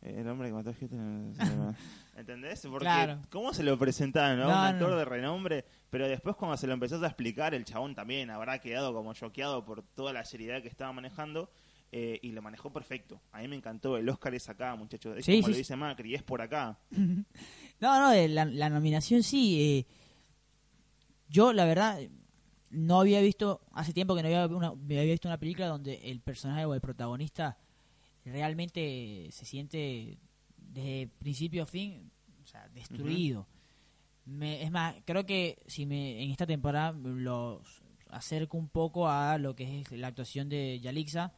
eh, 0.04 0.20
el 0.20 0.28
hombre 0.28 0.48
que 0.48 0.54
mató 0.54 0.70
a 0.70 0.74
Hitler. 0.80 1.00
¿Entendés? 2.16 2.60
Porque 2.70 2.84
Claro. 2.84 3.20
¿cómo 3.30 3.52
se 3.52 3.62
lo 3.64 3.76
presentaron? 3.78 4.38
¿no? 4.38 4.44
No, 4.44 4.50
un 4.50 4.54
actor 4.66 4.90
no. 4.90 4.96
de 4.96 5.04
renombre, 5.04 5.64
pero 5.90 6.06
después 6.06 6.36
cuando 6.36 6.56
se 6.56 6.66
lo 6.66 6.74
empezás 6.74 7.02
a 7.02 7.06
explicar, 7.06 7.54
el 7.54 7.64
chabón 7.64 7.94
también 7.94 8.30
habrá 8.30 8.60
quedado 8.60 8.92
como 8.94 9.12
choqueado 9.14 9.64
por 9.64 9.82
toda 9.82 10.12
la 10.12 10.24
seriedad 10.24 10.62
que 10.62 10.68
estaba 10.68 10.92
manejando 10.92 11.50
eh, 11.90 12.18
y 12.22 12.32
lo 12.32 12.42
manejó 12.42 12.72
perfecto. 12.72 13.20
A 13.32 13.40
mí 13.40 13.48
me 13.48 13.56
encantó. 13.56 13.96
El 13.96 14.08
Oscar 14.08 14.34
es 14.34 14.48
acá, 14.48 14.74
muchachos. 14.76 15.16
Es 15.18 15.24
Sí, 15.24 15.32
como 15.36 15.46
sí, 15.46 15.52
lo 15.52 15.58
dice 15.58 15.76
Macri, 15.76 16.14
es 16.14 16.22
por 16.22 16.40
acá. 16.42 16.78
No, 17.80 18.00
no, 18.00 18.10
de 18.10 18.28
la, 18.28 18.44
la 18.44 18.70
nominación 18.70 19.22
sí. 19.24 19.60
eh, 19.60 19.86
yo, 21.28 21.52
la 21.52 21.64
verdad, 21.64 21.98
no 22.70 23.00
había 23.00 23.20
visto, 23.20 23.60
hace 23.72 23.92
tiempo 23.92 24.14
que 24.14 24.22
no 24.22 24.28
había, 24.28 24.46
una- 24.46 24.74
me 24.74 24.98
había 25.00 25.12
visto 25.12 25.28
una 25.28 25.38
película 25.38 25.66
donde 25.66 25.94
el 26.10 26.20
personaje 26.20 26.64
o 26.64 26.72
el 26.74 26.80
protagonista 26.80 27.58
realmente 28.24 29.28
se 29.30 29.44
siente 29.44 30.18
desde 30.56 31.08
principio 31.18 31.62
a 31.64 31.66
fin, 31.66 32.10
o 32.42 32.46
sea, 32.46 32.68
destruido. 32.68 33.46
Me- 34.24 34.62
es 34.62 34.70
más, 34.70 34.96
creo 35.04 35.26
que 35.26 35.58
si 35.66 35.84
me 35.86 36.22
en 36.22 36.30
esta 36.30 36.46
temporada 36.46 36.92
lo 36.92 37.62
acerco 38.10 38.56
un 38.56 38.68
poco 38.68 39.08
a 39.08 39.36
lo 39.38 39.54
que 39.54 39.80
es 39.80 39.92
la 39.92 40.08
actuación 40.08 40.48
de 40.48 40.80
Yalixa 40.80 41.32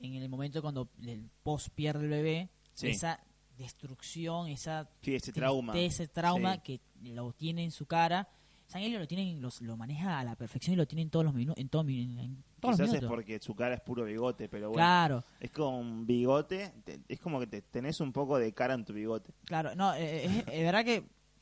en 0.00 0.14
el 0.14 0.28
momento 0.28 0.60
cuando 0.60 0.88
el 1.02 1.28
post 1.42 1.68
pierde 1.74 2.04
el 2.04 2.10
bebé, 2.10 2.48
Sí. 2.74 2.88
esa 2.88 3.20
destrucción, 3.56 4.48
esa 4.48 4.88
Sí, 5.02 5.14
ese 5.14 5.32
trauma. 5.32 5.76
ese 5.78 6.06
trauma 6.08 6.54
Sí. 6.56 6.60
que 6.62 6.80
lo 7.10 7.32
tiene 7.32 7.64
en 7.64 7.70
su 7.72 7.86
cara. 7.86 8.28
San 8.68 8.82
Elio 8.82 8.98
lo 8.98 9.08
tiene, 9.08 9.34
los- 9.40 9.62
lo 9.62 9.76
maneja 9.76 10.18
a 10.20 10.24
la 10.24 10.36
perfección 10.36 10.74
y 10.74 10.76
lo 10.76 10.86
tiene 10.86 11.02
en 11.02 11.10
todos 11.10 11.24
los 11.24 11.32
minutos, 11.34 11.58
en, 11.60 11.68
todo 11.70 11.82
en 11.88 12.44
todos 12.60 12.74
Quizás 12.76 12.78
los 12.80 12.80
es 12.80 12.92
minutos. 12.92 13.08
porque 13.08 13.38
su 13.40 13.54
cara 13.54 13.74
es 13.74 13.80
puro 13.80 14.04
bigote, 14.04 14.48
pero 14.48 14.68
bueno. 14.68 14.76
Claro, 14.76 15.24
Es 15.40 15.50
con 15.50 16.06
bigote, 16.06 16.72
te- 16.84 17.00
es 17.08 17.18
como 17.18 17.40
que 17.40 17.46
te, 17.46 17.62
tenés 17.62 17.98
un 18.00 18.12
poco 18.12 18.38
de 18.38 18.52
cara 18.52 18.74
en 18.74 18.84
tu 18.84 18.92
bigote. 18.92 19.32
claro, 19.46 19.74
no, 19.74 19.94
eh, 19.94 20.26
es, 20.26 20.36
es 20.48 20.62
verdad 20.64 20.84
que 20.84 20.96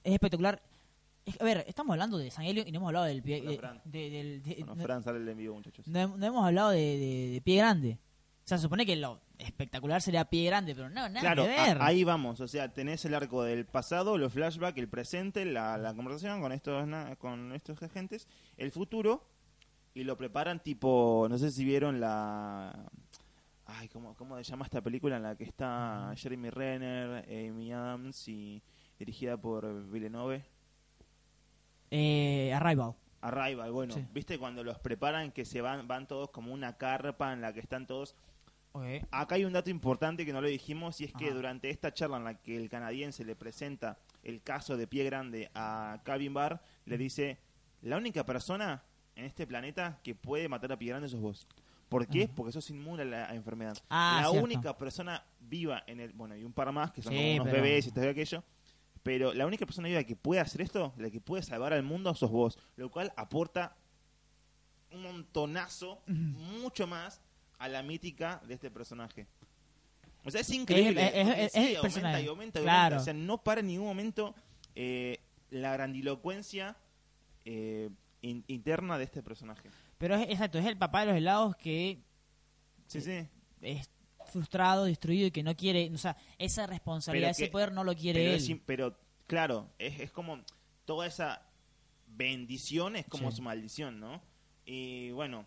es 0.05 0.13
espectacular. 0.13 0.63
Es- 1.25 1.41
a 1.41 1.45
ver, 1.45 1.65
estamos 1.67 1.93
hablando 1.95 2.17
de 2.17 2.31
San 2.31 2.45
Elio 2.45 2.63
y 2.65 2.71
no 2.71 2.77
hemos 2.79 2.87
hablado 2.89 3.07
del 3.07 3.21
pie, 3.23 3.43
de- 3.43 3.59
Fran. 3.59 3.81
de- 3.85 4.11
del- 4.11 4.43
de- 4.45 4.55
Bueno, 4.61 4.77
no- 4.77 4.83
Fran 4.85 5.03
sale 5.03 5.19
el 5.19 5.29
envío, 5.29 5.53
muchachos. 5.53 5.89
no, 5.89 5.99
hem- 5.99 6.17
no 6.17 6.27
hemos 6.27 6.47
hablado 6.47 6.71
de, 6.71 6.79
de- 6.79 7.31
de 7.33 7.41
pie 7.43 7.57
grande. 7.57 7.99
O 8.45 8.49
sea, 8.49 8.59
se 8.59 8.63
supone 8.63 8.87
que 8.87 8.95
lo 8.95 9.21
espectacular 9.39 10.01
sería 10.03 10.25
pie 10.25 10.47
grande, 10.47 10.75
pero 10.75 10.89
no, 10.89 11.09
nada 11.09 11.21
Claro, 11.21 11.43
que 11.45 11.49
ver. 11.51 11.79
ahí 11.81 12.05
vamos. 12.05 12.41
O 12.41 12.49
sea, 12.49 12.73
tenés 12.73 13.05
el 13.05 13.15
arco 13.15 13.43
del 13.45 13.67
pasado, 13.67 14.17
los 14.19 14.33
flashbacks, 14.33 14.79
el 14.79 14.89
presente, 14.89 15.45
la, 15.45 15.77
la 15.79 15.95
conversación 15.95 16.41
con 16.41 16.53
estos, 16.53 16.87
na- 16.87 17.17
con 17.17 17.53
estos 17.53 17.83
agentes, 17.83 18.29
el 18.57 18.71
futuro, 18.73 19.27
y 19.95 20.05
lo 20.05 20.17
preparan 20.17 20.63
tipo, 20.63 21.27
no 21.31 21.39
sé 21.39 21.51
si 21.51 21.65
vieron 21.65 22.01
la... 22.01 22.91
Ay, 23.67 23.89
¿cómo, 23.89 24.15
¿cómo 24.15 24.37
se 24.37 24.45
llama 24.45 24.65
esta 24.65 24.81
película 24.81 25.17
en 25.17 25.23
la 25.25 25.35
que 25.37 25.45
está 25.45 26.13
Jeremy 26.17 26.51
Renner, 26.51 27.25
Amy 27.29 27.73
Adams 27.73 28.29
y 28.29 28.63
dirigida 28.99 29.37
por 29.37 29.91
Villeneuve? 29.91 30.45
Eh, 31.91 32.53
Arrival. 32.55 32.95
Arrival, 33.21 33.73
bueno, 33.73 33.95
Sí. 33.95 34.05
¿viste 34.13 34.39
cuando 34.39 34.63
los 34.63 34.79
preparan 34.79 35.33
que 35.33 35.45
se 35.45 35.61
van 35.61 35.89
van 35.89 36.07
todos 36.07 36.31
como 36.31 36.53
una 36.53 36.77
carpa 36.77 37.33
en 37.33 37.41
la 37.41 37.53
que 37.53 37.61
están 37.61 37.87
todos 37.87 38.15
Acá 39.11 39.35
hay 39.37 39.45
un 39.45 39.53
dato 39.53 39.71
importante 39.71 40.25
que 40.27 40.33
no 40.33 40.41
lo 40.41 40.49
dijimos 40.49 41.01
y 41.01 41.05
es 41.05 41.13
que 41.13 41.27
Ajá. 41.27 41.35
durante 41.35 41.71
esta 41.71 41.93
charla 41.93 42.17
en 42.19 42.25
la 42.25 42.35
que 42.35 42.57
el 42.57 42.69
canadiense 42.69 43.25
le 43.25 43.37
presenta 43.37 43.99
el 44.23 44.43
caso 44.43 44.77
de 44.77 44.87
pie 44.87 45.05
grande 45.05 45.51
a 45.55 46.01
Calvin 46.05 46.35
Barr, 46.35 46.61
le 46.85 46.99
dice, 46.99 47.39
la 47.83 47.97
única 47.97 48.25
persona 48.27 48.83
en 49.15 49.25
este 49.25 49.47
planeta 49.47 50.01
que 50.03 50.15
puede 50.15 50.49
matar 50.49 50.73
a 50.73 50.79
pie 50.79 50.89
grande 50.89 51.09
sos 51.09 51.21
vos. 51.21 51.47
¿Por 51.89 52.07
qué? 52.09 52.29
Porque 52.29 52.51
sos 52.53 52.69
inmune 52.71 53.03
a 53.03 53.07
la 53.07 53.35
enfermedad. 53.35 53.77
Ah, 53.89 54.19
la 54.23 54.29
cierto. 54.31 54.45
única 54.45 54.77
persona 54.77 55.25
viva 55.41 55.85
en 55.87 56.01
el... 56.01 56.13
Bueno, 56.13 56.35
y 56.37 56.43
un 56.43 56.53
par 56.53 56.73
más 56.73 56.91
que 56.91 57.01
son 57.01 57.13
Sí, 57.13 57.19
como 57.19 57.35
unos 57.43 57.47
pero- 57.47 57.63
bebés 57.63 57.87
y 57.87 57.93
y 58.01 58.07
aquello. 58.09 58.43
Pero 59.05 59.33
la 59.33 59.47
única 59.47 59.65
persona 59.67 59.87
viva 59.87 60.03
que 60.03 60.17
puede 60.17 60.41
hacer 60.41 60.63
esto, 60.63 60.93
la 60.99 61.09
que 61.11 61.21
puede 61.21 61.45
salvar 61.45 61.73
al 61.73 61.85
mundo, 61.85 62.13
sos 62.17 62.29
vos. 62.31 62.59
Lo 62.75 62.91
cual 62.91 63.13
aporta 63.17 63.77
un 64.91 65.03
montonazo, 65.05 66.03
mucho 66.09 66.89
más 66.89 67.21
a 67.59 67.69
la 67.69 67.83
mítica 67.83 68.41
de 68.47 68.55
este 68.55 68.71
personaje. 68.71 69.27
O 70.25 70.31
sea, 70.31 70.41
es 70.41 70.51
increíble. 70.51 71.07
Es- 71.15 71.55
es- 71.55 71.55
el 71.55 71.63
aumenta 71.77 71.83
personaje. 71.83 72.23
y 72.23 72.27
aumenta 72.27 72.61
y 72.61 72.63
Claro. 72.63 72.97
aumenta. 72.97 73.01
O 73.01 73.05
sea, 73.05 73.15
no 73.15 73.39
para 73.43 73.61
en 73.61 73.69
ningún 73.69 73.87
momento 73.87 74.35
eh, 74.75 75.21
la 75.51 75.73
grandilocuencia 75.73 76.77
eh, 77.45 77.89
in- 78.23 78.45
interna 78.49 78.99
de 78.99 79.05
este 79.05 79.23
personaje. 79.23 79.71
Pero 79.99 80.17
es 80.17 80.29
exacto, 80.29 80.59
es 80.59 80.67
el 80.67 80.77
papá 80.77 81.01
de 81.01 81.07
los 81.07 81.17
helados 81.17 81.55
que 81.57 82.03
Sí, 82.89 83.01
sí. 83.01 83.27
es 83.63 83.89
frustrado, 84.27 84.85
destruido 84.85 85.29
y 85.29 85.31
que 85.31 85.43
no 85.45 85.57
quiere, 85.57 85.89
o 85.95 85.97
sea, 85.99 86.17
esa 86.39 86.67
responsabilidad, 86.67 87.31
ese 87.31 87.47
poder 87.49 87.71
no 87.73 87.85
lo 87.85 87.95
quiere 87.95 88.25
Pero, 88.25 88.37
él. 88.53 88.63
pero, 88.67 88.99
claro, 89.29 89.71
es, 89.79 90.01
es 90.01 90.11
como 90.11 90.41
toda 90.85 91.07
esa 91.07 91.43
bendición 92.09 92.97
es 92.97 93.07
como 93.07 93.31
Sí. 93.31 93.37
su 93.39 93.43
maldición, 93.43 94.01
¿no? 94.01 94.21
Y 94.65 95.11
bueno, 95.13 95.47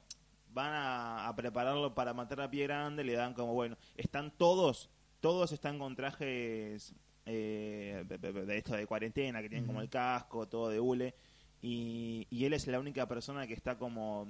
van 0.51 0.73
a, 0.73 1.27
a 1.27 1.35
prepararlo 1.35 1.93
para 1.93 2.13
matar 2.13 2.41
a 2.41 2.49
pie 2.49 2.63
grande, 2.63 3.03
le 3.03 3.13
dan 3.13 3.33
como, 3.33 3.53
bueno, 3.53 3.77
están 3.95 4.31
todos, 4.31 4.89
todos 5.19 5.51
están 5.51 5.77
con 5.79 5.95
trajes 5.95 6.93
eh, 7.25 8.03
de, 8.07 8.57
esto 8.57 8.73
de 8.75 8.87
cuarentena, 8.87 9.41
que 9.41 9.49
tienen 9.49 9.67
como 9.67 9.81
el 9.81 9.89
casco, 9.89 10.47
todo 10.47 10.69
de 10.69 10.79
hule, 10.79 11.13
y, 11.61 12.25
y 12.29 12.45
él 12.45 12.53
es 12.53 12.65
la 12.67 12.79
única 12.79 13.07
persona 13.07 13.45
que 13.45 13.53
está 13.53 13.77
como 13.77 14.27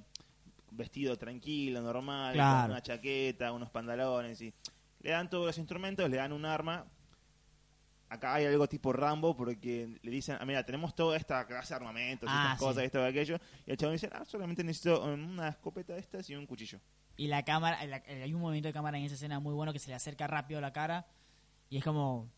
vestido 0.71 1.17
tranquilo, 1.17 1.81
normal, 1.81 2.33
Claro. 2.33 2.61
con 2.63 2.71
una 2.71 2.81
chaqueta, 2.81 3.51
unos 3.53 3.69
pantalones, 3.69 4.41
y 4.41 4.53
le 5.01 5.11
dan 5.11 5.29
todos 5.29 5.45
los 5.45 5.57
instrumentos, 5.57 6.09
le 6.09 6.17
dan 6.17 6.33
un 6.33 6.45
arma, 6.45 6.85
acá 8.09 8.35
hay 8.35 8.45
algo 8.45 8.67
tipo 8.67 8.91
Rambo 8.91 9.35
porque 9.35 9.97
le 10.01 10.11
dicen, 10.11 10.37
ah, 10.39 10.45
mira, 10.45 10.65
tenemos 10.65 10.95
toda 10.95 11.15
esta 11.15 11.45
clase 11.45 11.69
de 11.69 11.75
armamentos, 11.75 12.27
Ah, 12.31 12.49
estas 12.53 12.59
cosas, 12.59 12.83
esto 12.83 12.99
y 12.99 13.07
aquello. 13.09 13.37
Y 13.65 13.71
el 13.71 13.77
chabón 13.77 13.93
dice, 13.95 14.09
ah, 14.11 14.25
solamente 14.25 14.63
necesito 14.63 15.03
um, 15.03 15.31
una 15.31 15.49
escopeta 15.49 15.93
de 15.93 15.99
estas 15.99 16.29
y 16.29 16.35
un 16.35 16.45
cuchillo. 16.45 16.79
Y 17.17 17.27
la 17.27 17.43
cámara, 17.43 17.85
la- 17.85 18.01
hay 18.07 18.33
un 18.33 18.41
movimiento 18.41 18.67
de 18.69 18.73
cámara 18.73 18.97
en 18.97 19.03
esa 19.05 19.15
escena 19.15 19.39
muy 19.39 19.53
bueno 19.53 19.71
que 19.73 19.79
se 19.79 19.89
le 19.89 19.95
acerca 19.95 20.25
rápido 20.27 20.57
a 20.57 20.61
la 20.61 20.73
cara 20.73 21.05
y 21.69 21.77
es 21.77 21.83
como, 21.83 22.29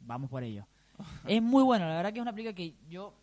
vamos 0.00 0.28
por 0.30 0.42
ello. 0.42 0.66
es 1.26 1.40
muy 1.42 1.62
bueno, 1.62 1.86
la 1.86 1.96
verdad 1.96 2.12
que 2.12 2.18
es 2.18 2.22
una 2.22 2.32
película 2.32 2.54
que 2.54 2.74
yo 2.88 3.14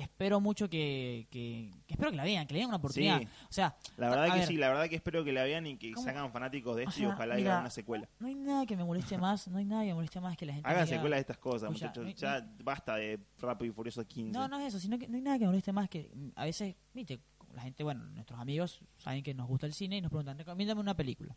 espero 0.00 0.40
mucho 0.40 0.68
que, 0.68 1.26
que, 1.30 1.70
que 1.86 1.94
espero 1.94 2.10
que 2.10 2.16
la 2.16 2.24
vean, 2.24 2.46
que 2.46 2.54
le 2.54 2.60
den 2.60 2.68
una 2.68 2.76
oportunidad. 2.78 3.18
Sí. 3.20 3.26
O 3.48 3.52
sea, 3.52 3.76
La 3.96 4.10
verdad 4.10 4.26
que 4.32 4.38
ver, 4.40 4.46
sí, 4.48 4.56
la 4.56 4.68
verdad 4.68 4.88
que 4.88 4.96
espero 4.96 5.24
que 5.24 5.32
la 5.32 5.42
vean 5.44 5.66
y 5.66 5.76
que 5.76 5.92
¿Cómo? 5.92 6.04
se 6.04 6.10
hagan 6.10 6.32
fanáticos 6.32 6.76
de 6.76 6.84
O 6.84 6.88
esto 6.88 7.00
y 7.00 7.04
sea, 7.04 7.14
ojalá 7.14 7.34
mira, 7.36 7.60
una 7.60 7.70
secuela. 7.70 8.08
No 8.18 8.26
hay 8.28 8.34
nada 8.34 8.66
que 8.66 8.76
me 8.76 8.84
moleste 8.84 9.18
más, 9.18 9.48
no 9.48 9.58
hay 9.58 9.64
nada 9.64 9.82
que 9.82 9.88
me 9.88 9.94
moleste 9.94 10.20
más 10.20 10.36
que 10.36 10.46
la 10.46 10.54
gente 10.54 10.68
Hagan 10.68 10.86
diga- 10.86 10.88
secuelas 10.96 11.16
de 11.16 11.20
estas 11.20 11.38
cosas, 11.38 11.62
Escucha, 11.70 11.86
muchachos. 11.86 12.02
no 12.04 12.08
hay- 12.08 12.14
ya 12.42 12.48
basta 12.64 12.96
de 12.96 13.18
Rápido 13.38 13.70
y 13.72 13.74
Furioso 13.74 14.06
15. 14.06 14.32
No, 14.38 14.48
no 14.48 14.58
es 14.58 14.66
eso, 14.68 14.78
sino 14.80 14.98
que 14.98 15.08
no 15.08 15.16
hay 15.16 15.22
nada 15.22 15.36
que 15.38 15.44
me 15.44 15.50
moleste 15.50 15.72
más 15.72 15.88
que 15.88 16.10
mm, 16.14 16.28
a 16.36 16.44
veces, 16.44 16.74
viste, 16.94 17.20
la 17.54 17.62
gente, 17.62 17.82
bueno, 17.82 18.04
nuestros 18.10 18.38
amigos 18.38 18.80
saben 18.98 19.22
que 19.22 19.34
nos 19.34 19.46
gusta 19.48 19.66
el 19.66 19.72
cine 19.72 19.96
y 19.96 20.00
nos 20.00 20.10
preguntan, 20.10 20.36
recomiéndame 20.38 20.80
una 20.80 20.94
película. 20.94 21.36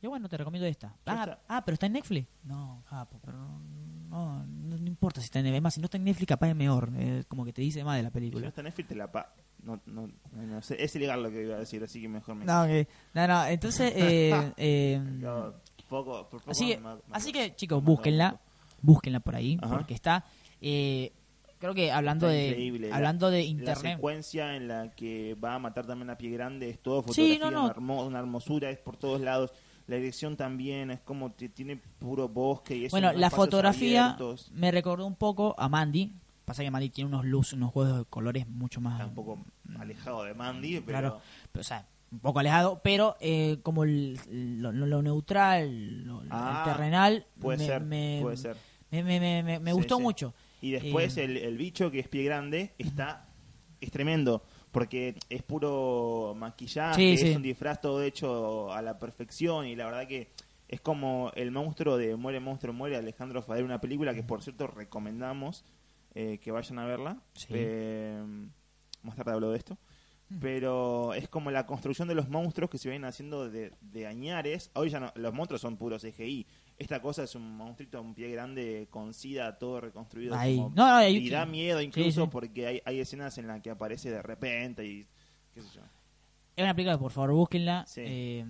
Yo, 0.00 0.10
bueno, 0.10 0.28
te 0.28 0.36
recomiendo 0.36 0.64
esta. 0.68 0.96
Ah, 1.06 1.38
ah, 1.48 1.64
pero 1.64 1.74
está 1.74 1.86
en 1.86 1.94
Netflix. 1.94 2.28
No, 2.44 2.84
capo, 2.88 3.18
pero 3.24 3.36
no, 3.36 3.60
no, 4.08 4.44
no, 4.46 4.76
no 4.78 4.86
importa 4.86 5.20
si 5.20 5.26
está 5.26 5.38
en 5.40 5.44
Netflix. 5.46 5.62
Más, 5.62 5.74
si 5.74 5.80
no 5.80 5.84
está 5.86 5.96
en 5.96 6.04
Netflix, 6.04 6.26
capaz 6.28 6.48
es 6.48 6.56
mejor. 6.56 6.90
eh, 6.96 7.24
como 7.28 7.44
que 7.44 7.52
te 7.52 7.62
dice 7.62 7.84
más 7.84 7.96
de 7.96 8.02
la 8.02 8.08
Si 8.08 8.12
no 8.12 8.14
película. 8.14 8.48
está 8.48 8.60
en 8.60 8.64
Netflix, 8.66 8.88
te 8.88 8.94
la 8.94 9.10
pa... 9.12 9.32
No, 9.62 9.80
no, 9.86 10.08
no, 10.32 10.62
sé. 10.62 10.82
Es 10.82 10.94
ilegal 10.96 11.22
lo 11.22 11.30
que 11.30 11.42
iba 11.42 11.56
a 11.56 11.58
decir, 11.58 11.82
así 11.82 12.00
que 12.00 12.08
mejor 12.08 12.36
me... 12.36 12.44
No, 12.44 12.62
ok. 12.62 12.88
no, 13.14 13.26
no, 13.26 13.46
entonces, 13.46 13.92
eh, 13.96 14.52
eh, 14.56 15.00
No, 15.04 15.52
poco, 15.88 16.28
por 16.28 16.40
poco 16.40 16.50
así, 16.52 16.66
que, 16.68 16.80
así 17.10 17.32
que, 17.32 17.54
chicos, 17.56 17.82
búsquenla, 17.82 18.40
búsquenla 18.82 19.20
por 19.20 19.34
ahí, 19.34 19.58
Ajá. 19.60 19.74
porque 19.76 19.94
está, 19.94 20.24
eh, 20.60 21.12
creo 21.58 21.74
que 21.74 21.90
hablando 21.90 22.28
Está 22.28 22.36
de, 22.38 22.46
increíble. 22.50 22.88
La- 22.90 22.96
hablando 22.96 23.30
de 23.30 23.38
La 23.40 23.44
internet, 23.46 23.94
secuencia 23.96 24.54
en 24.54 24.68
la 24.68 24.92
que 24.94 25.34
va 25.42 25.54
a 25.54 25.58
matar 25.58 25.86
también 25.86 26.08
a 26.10 26.16
pie 26.16 26.30
grande 26.30 26.70
es 26.70 26.78
todo 26.80 27.02
Sí, 27.02 27.08
fotografía, 27.08 27.38
no, 27.38 27.50
no. 27.50 27.64
Una, 27.64 27.74
hermo- 27.74 28.06
una 28.06 28.18
hermosura, 28.20 28.70
es 28.70 28.78
por 28.78 28.96
todos 28.96 29.20
lados. 29.20 29.52
La 29.88 29.96
dirección 29.96 30.36
también 30.36 30.90
es 30.90 31.00
como 31.00 31.34
que 31.34 31.48
tiene 31.48 31.76
puro 31.76 32.28
bosque 32.28 32.76
y 32.76 32.84
eso. 32.84 32.92
Bueno, 32.94 33.12
la 33.12 33.30
fotografía 33.30 34.04
abiertos. 34.12 34.50
me 34.54 34.70
recordó 34.70 35.06
un 35.06 35.16
poco 35.16 35.54
a 35.58 35.68
Mandy. 35.68 36.12
Pasa 36.44 36.62
que 36.62 36.70
Mandy 36.70 36.90
tiene 36.90 37.08
unos 37.08 37.24
luz, 37.24 37.52
unos 37.54 37.72
juegos 37.72 37.98
de 37.98 38.04
colores 38.04 38.46
mucho 38.48 38.80
más. 38.80 38.94
Está 39.00 39.06
un 39.06 39.14
poco 39.14 39.38
alejado 39.78 40.24
de 40.24 40.34
Mandy, 40.34 40.80
pero 40.80 40.84
Claro, 40.86 41.20
pero, 41.52 41.60
o 41.60 41.64
sea, 41.64 41.86
un 42.10 42.20
poco 42.20 42.38
alejado, 42.38 42.80
pero 42.82 43.16
eh, 43.20 43.58
como 43.62 43.84
el- 43.84 44.18
lo, 44.62 44.72
lo- 44.72 45.02
neutral, 45.02 46.04
lo, 46.04 46.22
Ah, 46.30 46.62
terrenal, 46.66 47.26
puede 47.40 47.58
me, 47.58 47.66
ser, 47.66 47.82
me, 47.82 48.18
puede 48.22 48.36
ser. 48.36 48.56
me, 48.90 49.02
me- 49.02 49.42
me- 49.58 49.70
Sí, 49.70 49.76
gustó 49.76 49.96
sí. 49.96 50.02
mucho. 50.02 50.34
Y 50.60 50.70
después 50.72 51.16
Eh, 51.16 51.24
el, 51.24 51.36
el 51.38 51.56
bicho 51.56 51.90
que 51.90 52.00
es 52.00 52.08
pie 52.08 52.24
grande 52.24 52.74
está 52.78 53.26
es 53.80 53.90
tremendo 53.90 54.42
porque 54.70 55.14
es 55.28 55.42
puro 55.42 56.34
maquillaje, 56.36 56.94
Sí, 57.00 57.12
es 57.12 57.20
sí. 57.20 57.36
un 57.36 57.42
disfraz 57.42 57.80
todo 57.80 58.02
hecho 58.02 58.72
a 58.72 58.82
la 58.82 58.98
perfección 58.98 59.66
y 59.66 59.76
la 59.76 59.86
verdad 59.86 60.06
que 60.06 60.30
es 60.68 60.80
como 60.80 61.32
el 61.34 61.50
monstruo 61.50 61.96
de 61.96 62.14
Muere 62.16 62.40
Monstruo 62.40 62.74
Muere 62.74 62.96
Alejandro 62.96 63.42
Fader, 63.42 63.64
una 63.64 63.80
película 63.80 64.14
que 64.14 64.22
por 64.22 64.42
cierto 64.42 64.66
recomendamos 64.66 65.64
eh, 66.14 66.38
que 66.38 66.50
vayan 66.50 66.78
a 66.78 66.86
verla. 66.86 67.22
Sí. 67.34 67.46
Eh, 67.50 68.22
más 69.02 69.16
tarde 69.16 69.32
hablo 69.32 69.50
de 69.50 69.58
esto. 69.58 69.78
Pero 70.40 71.14
es 71.14 71.26
como 71.28 71.50
la 71.50 71.64
construcción 71.64 72.06
de 72.06 72.14
los 72.14 72.28
monstruos 72.28 72.68
que 72.70 72.76
se 72.76 72.90
vienen 72.90 73.08
haciendo 73.08 73.48
de, 73.48 73.72
de 73.80 74.06
añares. 74.06 74.70
Hoy 74.74 74.90
ya 74.90 75.00
no, 75.00 75.10
los 75.14 75.32
monstruos 75.32 75.62
son 75.62 75.78
puros 75.78 76.02
CGI. 76.02 76.46
Esta 76.78 77.02
cosa 77.02 77.24
es 77.24 77.34
un 77.34 77.56
monstruito, 77.56 78.00
un 78.00 78.14
pie 78.14 78.30
grande 78.30 78.86
con 78.90 79.12
sida, 79.12 79.58
todo 79.58 79.80
reconstruido. 79.80 80.34
Ahí. 80.36 80.56
como- 80.56 80.70
No, 80.70 80.86
no, 80.86 80.94
hay- 80.94 81.16
y 81.16 81.28
da 81.28 81.44
miedo 81.44 81.82
incluso 81.82 82.24
sí. 82.24 82.28
porque 82.30 82.66
hay, 82.66 82.82
hay 82.84 83.00
escenas 83.00 83.36
en 83.38 83.48
las 83.48 83.60
que 83.60 83.70
aparece 83.70 84.10
de 84.10 84.22
repente 84.22 84.86
y 84.86 85.04
qué 85.54 85.62
sé 85.62 85.68
yo. 85.74 85.82
Es 86.54 86.62
una 86.64 86.74
película 86.74 86.96
por 86.98 87.10
favor 87.10 87.32
búsquenla. 87.32 87.84
Sí. 87.86 88.02
Eh, 88.04 88.44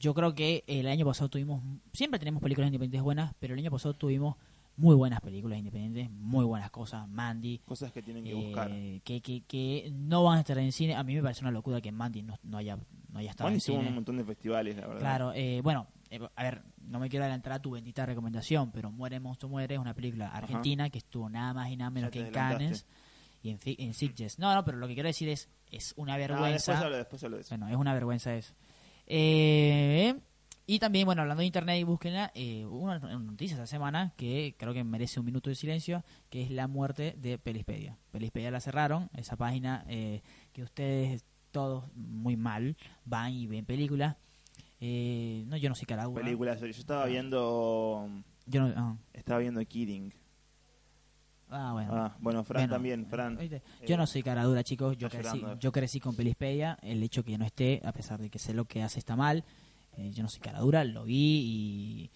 yo 0.00 0.12
creo 0.14 0.34
que 0.34 0.64
el 0.66 0.86
año 0.86 1.06
pasado 1.06 1.28
tuvimos, 1.30 1.62
siempre 1.92 2.18
tenemos 2.18 2.42
películas 2.42 2.68
independientes 2.68 3.02
buenas, 3.02 3.34
pero 3.38 3.54
el 3.54 3.60
año 3.60 3.70
pasado 3.70 3.94
tuvimos 3.94 4.36
muy 4.76 4.94
buenas 4.96 5.20
películas 5.20 5.58
independientes, 5.58 6.10
muy 6.10 6.44
buenas 6.44 6.70
cosas. 6.70 7.08
Mandy, 7.08 7.58
Cosas 7.64 7.92
que 7.92 8.02
tienen 8.02 8.24
que 8.24 8.32
eh, 8.32 8.34
buscar. 8.34 8.70
que, 9.04 9.20
que, 9.22 9.42
que 9.46 9.90
no 9.94 10.24
van 10.24 10.38
a 10.38 10.40
estar 10.40 10.58
en 10.58 10.72
cine. 10.72 10.94
A 10.96 11.04
mí 11.04 11.14
me 11.14 11.22
parece 11.22 11.42
una 11.42 11.52
locura 11.52 11.80
que 11.80 11.92
Mandy 11.92 12.22
no, 12.22 12.38
no 12.42 12.58
haya, 12.58 12.76
no 13.12 13.18
haya 13.20 13.30
estado 13.30 13.46
Bueno, 13.46 13.54
en 13.54 13.58
hicimos 13.58 13.78
cine. 13.80 13.88
un 13.90 13.94
montón 13.94 14.16
de 14.16 14.24
festivales, 14.24 14.76
la 14.76 14.86
verdad. 14.88 15.00
Claro, 15.00 15.32
eh, 15.32 15.60
bueno, 15.62 15.86
eh, 16.16 16.28
a 16.36 16.42
ver, 16.42 16.62
no 16.82 16.98
me 17.00 17.08
quiero 17.08 17.24
adelantar 17.24 17.52
a 17.54 17.62
tu 17.62 17.70
bendita 17.72 18.04
recomendación, 18.06 18.70
pero 18.72 18.90
Muere 18.90 19.20
Monstruo 19.20 19.50
Muere 19.50 19.74
es 19.74 19.80
una 19.80 19.94
película 19.94 20.28
argentina 20.28 20.90
que 20.90 20.98
estuvo 20.98 21.28
nada 21.28 21.52
más 21.54 21.70
y 21.70 21.76
nada 21.76 21.90
menos 21.90 22.10
que 22.10 22.20
en. 22.20 22.32
Cannes 22.32 22.86
y 23.42 23.50
en, 23.50 23.58
en 23.64 23.94
Sitges. 23.94 24.38
No, 24.38 24.54
no, 24.54 24.64
pero 24.64 24.78
lo 24.78 24.86
que 24.88 24.94
quiero 24.94 25.08
decir 25.08 25.28
es, 25.28 25.48
es 25.70 25.92
una 25.96 26.14
Ah, 26.14 26.18
vergüenza. 26.18 26.52
después 26.72 26.78
hablo, 26.78 26.96
después 26.96 27.24
hablo 27.24 27.36
de 27.36 27.42
eso. 27.42 27.50
Bueno, 27.50 27.68
es 27.68 27.76
una 27.76 27.92
vergüenza 27.94 28.34
eso. 28.34 28.54
Eh, 29.06 30.14
y 30.66 30.78
también, 30.78 31.04
bueno, 31.04 31.20
hablando 31.22 31.40
de 31.42 31.46
internet 31.46 31.78
y 31.78 31.84
búsquenla, 31.84 32.32
eh, 32.34 32.64
una 32.64 32.98
noticia 32.98 33.54
esta 33.54 33.66
semana 33.66 34.14
que 34.16 34.54
creo 34.58 34.72
que 34.72 34.82
merece 34.82 35.20
un 35.20 35.26
minuto 35.26 35.50
de 35.50 35.56
silencio, 35.56 36.02
que 36.30 36.42
es 36.42 36.50
la 36.50 36.68
muerte 36.68 37.14
de 37.18 37.38
Pelispedia. 37.38 37.98
Pelispedia 38.10 38.50
la 38.50 38.60
cerraron, 38.60 39.10
esa 39.14 39.36
página 39.36 39.84
eh, 39.88 40.22
que 40.54 40.62
ustedes 40.62 41.24
todos 41.50 41.84
muy 41.94 42.36
mal 42.36 42.76
van 43.04 43.32
y 43.32 43.46
ven 43.46 43.66
películas. 43.66 44.16
Eh, 44.86 45.44
no, 45.46 45.56
yo 45.56 45.70
no 45.70 45.74
soy 45.74 45.86
cara 45.86 46.04
dura. 46.04 46.22
Películas, 46.22 46.60
yo 46.60 46.66
estaba 46.66 47.06
viendo 47.06 48.06
Yo 48.44 48.60
no, 48.60 48.74
ah. 48.76 48.96
estaba 49.14 49.38
viendo 49.40 49.64
Kidding. 49.64 50.12
Ah, 51.48 51.70
bueno. 51.72 51.90
Ah, 51.94 52.16
bueno, 52.20 52.44
Fran 52.44 52.62
Bueno, 52.64 52.74
también, 52.74 53.06
Fran. 53.06 53.36
¿viste? 53.38 53.62
Yo 53.86 53.94
Eh, 53.94 53.96
no 53.98 54.06
soy 54.06 54.22
cara 54.22 54.42
dura, 54.44 54.62
chicos. 54.62 54.98
Yo 54.98 55.08
crecí, 55.08 55.38
llorando. 55.38 55.58
yo 55.58 55.72
crecí 55.72 56.00
con 56.00 56.14
Pelispedia. 56.14 56.78
El 56.82 57.02
hecho 57.02 57.22
que 57.24 57.38
no 57.38 57.46
esté, 57.46 57.80
a 57.82 57.92
pesar 57.92 58.20
de 58.20 58.28
que 58.28 58.38
sé 58.38 58.52
lo 58.52 58.66
que 58.66 58.82
hace 58.82 58.98
está 58.98 59.16
mal, 59.16 59.42
eh, 59.96 60.10
yo 60.10 60.22
no 60.22 60.28
soy 60.28 60.40
cara 60.40 60.58
dura, 60.60 60.84
lo 60.84 61.04
vi 61.04 61.14
y. 61.16 62.10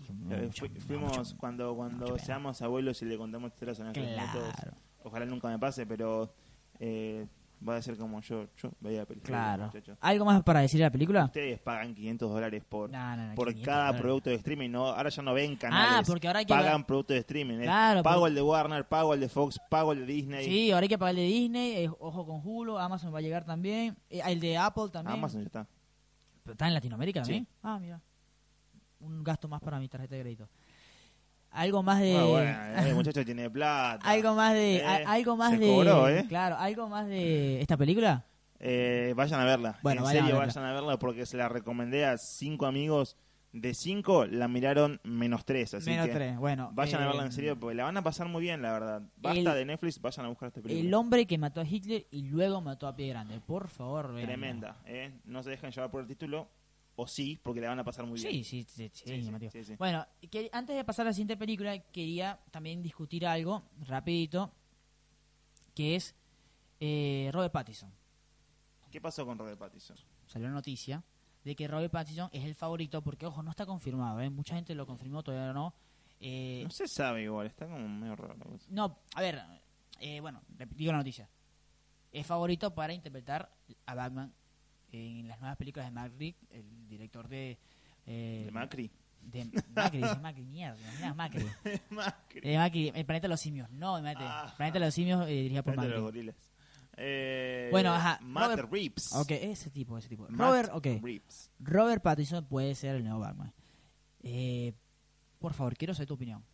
y 0.00 0.32
Eh, 0.32 0.42
mucho- 0.46 0.66
fuimos 0.86 1.18
mucho- 1.18 1.36
cuando 1.36 1.74
cuando 1.76 2.18
seamos 2.18 2.62
abuelos 2.62 3.02
y 3.02 3.04
le 3.04 3.18
contamos 3.18 3.52
historias 3.52 3.80
a 3.80 3.84
nuestros. 3.84 4.06
Claro, 4.06 4.76
Ojalá 5.02 5.26
nunca 5.26 5.48
me 5.48 5.58
pase, 5.58 5.84
pero 5.84 6.32
eh, 6.80 7.26
va 7.66 7.76
a 7.76 7.82
ser 7.82 7.96
como 7.96 8.20
yo. 8.20 8.46
Yo 8.56 8.70
veía 8.80 9.04
películas. 9.06 9.28
claro. 9.30 9.64
muchachos. 9.66 9.96
¿Algo 10.00 10.24
más 10.24 10.42
para 10.42 10.60
decir 10.60 10.78
de 10.78 10.84
la 10.86 10.90
película? 10.90 11.24
Ustedes 11.24 11.58
pagan 11.60 11.94
500 11.94 12.30
dólares 12.30 12.62
por, 12.68 12.90
No, 12.90 13.16
no, 13.16 13.28
no, 13.28 13.34
por 13.34 13.46
500 13.48 13.64
cada 13.66 13.78
dólares. 13.86 14.00
producto 14.02 14.30
de 14.30 14.36
streaming. 14.36 14.70
No, 14.70 14.86
ahora 14.88 15.08
ya 15.10 15.22
no 15.22 15.34
ven 15.34 15.56
canales. 15.56 15.98
Ah, 15.98 16.02
porque 16.06 16.26
ahora 16.26 16.38
hay 16.40 16.44
que 16.46 16.50
pagan 16.54 16.66
pagar- 16.72 16.86
productos 16.86 17.14
de 17.14 17.20
streaming. 17.20 17.58
¿eh? 17.58 17.62
Claro, 17.62 18.02
pago 18.02 18.20
porque- 18.20 18.28
el 18.30 18.34
de 18.34 18.42
Warner, 18.42 18.88
pago 18.88 19.14
el 19.14 19.20
de 19.20 19.28
Fox, 19.28 19.58
pago 19.70 19.92
el 19.92 20.00
de 20.00 20.06
Disney. 20.06 20.44
Sí, 20.44 20.70
ahora 20.72 20.84
hay 20.84 20.88
que 20.88 20.98
pagar 20.98 21.10
el 21.14 21.16
de 21.20 21.26
Disney, 21.26 21.84
eh, 21.84 21.88
ojo 21.98 22.26
con 22.26 22.40
Hulu, 22.44 22.78
Amazon 22.78 23.14
va 23.14 23.18
a 23.18 23.22
llegar 23.22 23.44
también, 23.44 23.96
eh, 24.10 24.20
el 24.26 24.40
de 24.40 24.56
Apple 24.58 24.88
también. 24.92 25.16
Amazon 25.18 25.40
ya 25.40 25.46
está. 25.46 25.66
¿Pero 26.42 26.52
¿Está 26.52 26.66
en 26.68 26.74
Latinoamérica 26.74 27.24
Sí. 27.24 27.30
también? 27.30 27.48
Ah, 27.62 27.78
mira. 27.80 28.00
Un 29.00 29.22
gasto 29.22 29.48
más 29.48 29.60
para 29.60 29.78
mi 29.78 29.88
tarjeta 29.88 30.14
de 30.14 30.20
crédito. 30.22 30.48
Algo 31.54 31.82
más 31.82 32.00
de... 32.00 32.16
Ah, 32.16 32.24
bueno, 32.24 32.88
el 32.88 32.94
muchacho 32.94 33.24
tiene 33.24 33.48
plata. 33.48 34.00
algo 34.08 34.34
más 34.34 34.54
de... 34.54 34.76
Eh, 34.76 34.84
a- 34.84 35.12
algo 35.12 35.36
más 35.36 35.58
de... 35.58 35.66
cobró, 35.66 36.08
¿eh? 36.08 36.24
Claro, 36.28 36.56
algo 36.58 36.88
más 36.88 37.06
de 37.06 37.60
esta 37.60 37.76
película. 37.76 38.24
Eh, 38.58 39.12
vayan 39.16 39.40
a 39.40 39.44
verla. 39.44 39.78
Bueno, 39.82 40.00
en 40.00 40.04
vayan 40.04 40.24
a 40.24 40.26
serio, 40.26 40.40
verla. 40.40 40.52
vayan 40.54 40.70
a 40.70 40.74
verla 40.74 40.98
porque 40.98 41.26
se 41.26 41.36
la 41.36 41.48
recomendé 41.48 42.04
a 42.06 42.18
cinco 42.18 42.66
amigos. 42.66 43.16
De 43.52 43.72
cinco 43.72 44.26
la 44.26 44.48
miraron 44.48 45.00
menos 45.04 45.44
tres. 45.44 45.74
Así 45.74 45.88
Menos 45.90 46.06
que 46.08 46.12
tres, 46.14 46.36
bueno. 46.38 46.70
Vayan 46.72 47.00
a 47.02 47.04
eh, 47.04 47.06
verla 47.06 47.24
en 47.24 47.30
serio 47.30 47.56
porque 47.56 47.76
la 47.76 47.84
van 47.84 47.96
a 47.96 48.02
pasar 48.02 48.26
muy 48.26 48.42
bien, 48.42 48.60
la 48.60 48.72
verdad. 48.72 49.02
Basta 49.16 49.38
El- 49.38 49.44
de 49.58 49.64
Netflix, 49.64 50.00
vayan 50.00 50.26
a 50.26 50.28
buscar 50.30 50.48
esta 50.48 50.60
película. 50.60 50.88
El 50.88 50.92
hombre 50.94 51.24
que 51.24 51.38
mató 51.38 51.60
a 51.60 51.64
Hitler 51.64 52.04
y 52.10 52.22
luego 52.22 52.60
mató 52.60 52.88
a 52.88 52.96
Pie 52.96 53.10
Grande. 53.10 53.38
Por 53.46 53.68
favor, 53.68 54.08
véanla. 54.12 54.26
Tremenda, 54.26 54.76
¿eh? 54.86 55.12
No 55.24 55.40
se 55.44 55.50
dejen 55.50 55.70
llevar 55.70 55.88
por 55.92 56.00
el 56.00 56.08
título, 56.08 56.48
o 56.96 57.06
sí, 57.08 57.38
porque 57.42 57.60
la 57.60 57.68
van 57.68 57.78
a 57.80 57.84
pasar 57.84 58.06
muy 58.06 58.18
Sí, 58.18 58.28
bien. 58.28 58.44
sí, 58.44 58.62
sí, 58.68 58.90
sí. 58.92 59.74
Bueno, 59.78 60.06
que 60.30 60.48
antes 60.52 60.76
de 60.76 60.84
pasar 60.84 61.06
a 61.06 61.10
la 61.10 61.12
siguiente 61.12 61.36
película, 61.36 61.76
quería 61.78 62.38
también 62.50 62.82
discutir 62.82 63.26
algo 63.26 63.64
rapidito, 63.80 64.52
que 65.74 65.96
es 65.96 66.14
eh, 66.80 67.30
Robert 67.32 67.52
Pattinson. 67.52 67.92
¿Qué 68.90 69.00
pasó 69.00 69.26
con 69.26 69.38
Robert 69.38 69.58
Pattinson? 69.58 69.96
Salió 70.26 70.48
la 70.48 70.54
noticia 70.54 71.02
de 71.42 71.56
que 71.56 71.66
Robert 71.66 71.90
Pattinson 71.92 72.30
es 72.32 72.44
el 72.44 72.54
favorito, 72.54 73.02
porque, 73.02 73.26
ojo, 73.26 73.42
no 73.42 73.50
está 73.50 73.66
confirmado, 73.66 74.20
¿eh? 74.20 74.30
Mucha 74.30 74.54
gente 74.54 74.74
lo 74.74 74.86
confirmó, 74.86 75.22
todavía 75.22 75.52
no. 75.52 75.74
Eh, 76.20 76.62
No 76.64 76.70
se 76.70 76.86
sabe 76.86 77.24
igual, 77.24 77.46
está 77.48 77.66
como 77.66 77.88
medio 77.88 78.14
raro. 78.16 78.36
no, 78.70 78.98
a 79.14 79.20
ver, 79.20 79.42
eh, 80.00 80.20
bueno, 80.20 80.42
digo 80.76 80.92
la 80.92 80.98
noticia. 80.98 81.28
Es 82.12 82.24
favorito 82.26 82.72
para 82.72 82.92
interpretar 82.94 83.50
a 83.86 83.94
Batman 83.96 84.32
en 84.94 85.28
las 85.28 85.38
nuevas 85.40 85.56
películas 85.56 85.92
de 85.92 86.08
Reeves, 86.08 86.36
el 86.50 86.88
director 86.88 87.28
de... 87.28 87.58
eh, 88.06 88.42
¿De 88.46 88.50
Macri? 88.52 88.90
De 89.22 89.44
Macri, 89.74 90.00
de 90.00 90.16
Macri, 90.16 90.44
mierda, 90.44 90.76
mira, 90.96 91.14
Macri. 91.14 91.44
Macri. 91.90 92.40
De 92.40 92.56
Macri, 92.58 92.92
el 92.94 93.04
planeta 93.06 93.24
de 93.26 93.28
los 93.30 93.40
simios, 93.40 93.70
no, 93.70 93.98
imagínate. 93.98 94.26
Ah. 94.28 94.46
el 94.50 94.56
planeta 94.56 94.78
de 94.78 94.84
los 94.84 94.94
simios 94.94 95.26
eh, 95.28 95.32
dirigida 95.32 95.62
por 95.62 95.74
Frente 95.74 95.88
de 95.88 95.94
los 95.94 96.04
Macri. 96.04 96.18
gorilas. 96.20 96.36
Eh, 96.96 97.68
Bueno, 97.72 97.92
ajá, 97.92 98.18
Matt 98.22 98.50
Robert- 98.50 98.70
Reeves. 98.72 99.12
Ok, 99.14 99.30
ese 99.32 99.70
tipo, 99.70 99.98
ese 99.98 100.08
tipo. 100.08 100.26
Matt 100.28 100.38
Robert, 100.40 100.70
ok. 100.74 100.86
Reeves. 101.02 101.50
Robert 101.58 102.02
Pattinson 102.02 102.44
puede 102.46 102.74
ser 102.76 102.94
el 102.96 103.02
nuevo 103.04 103.18
Batman. 103.20 103.52
Eh, 104.22 104.74
por 105.40 105.54
favor, 105.54 105.76
quiero 105.76 105.92
saber 105.94 106.06
tu 106.08 106.14
opinión. 106.14 106.44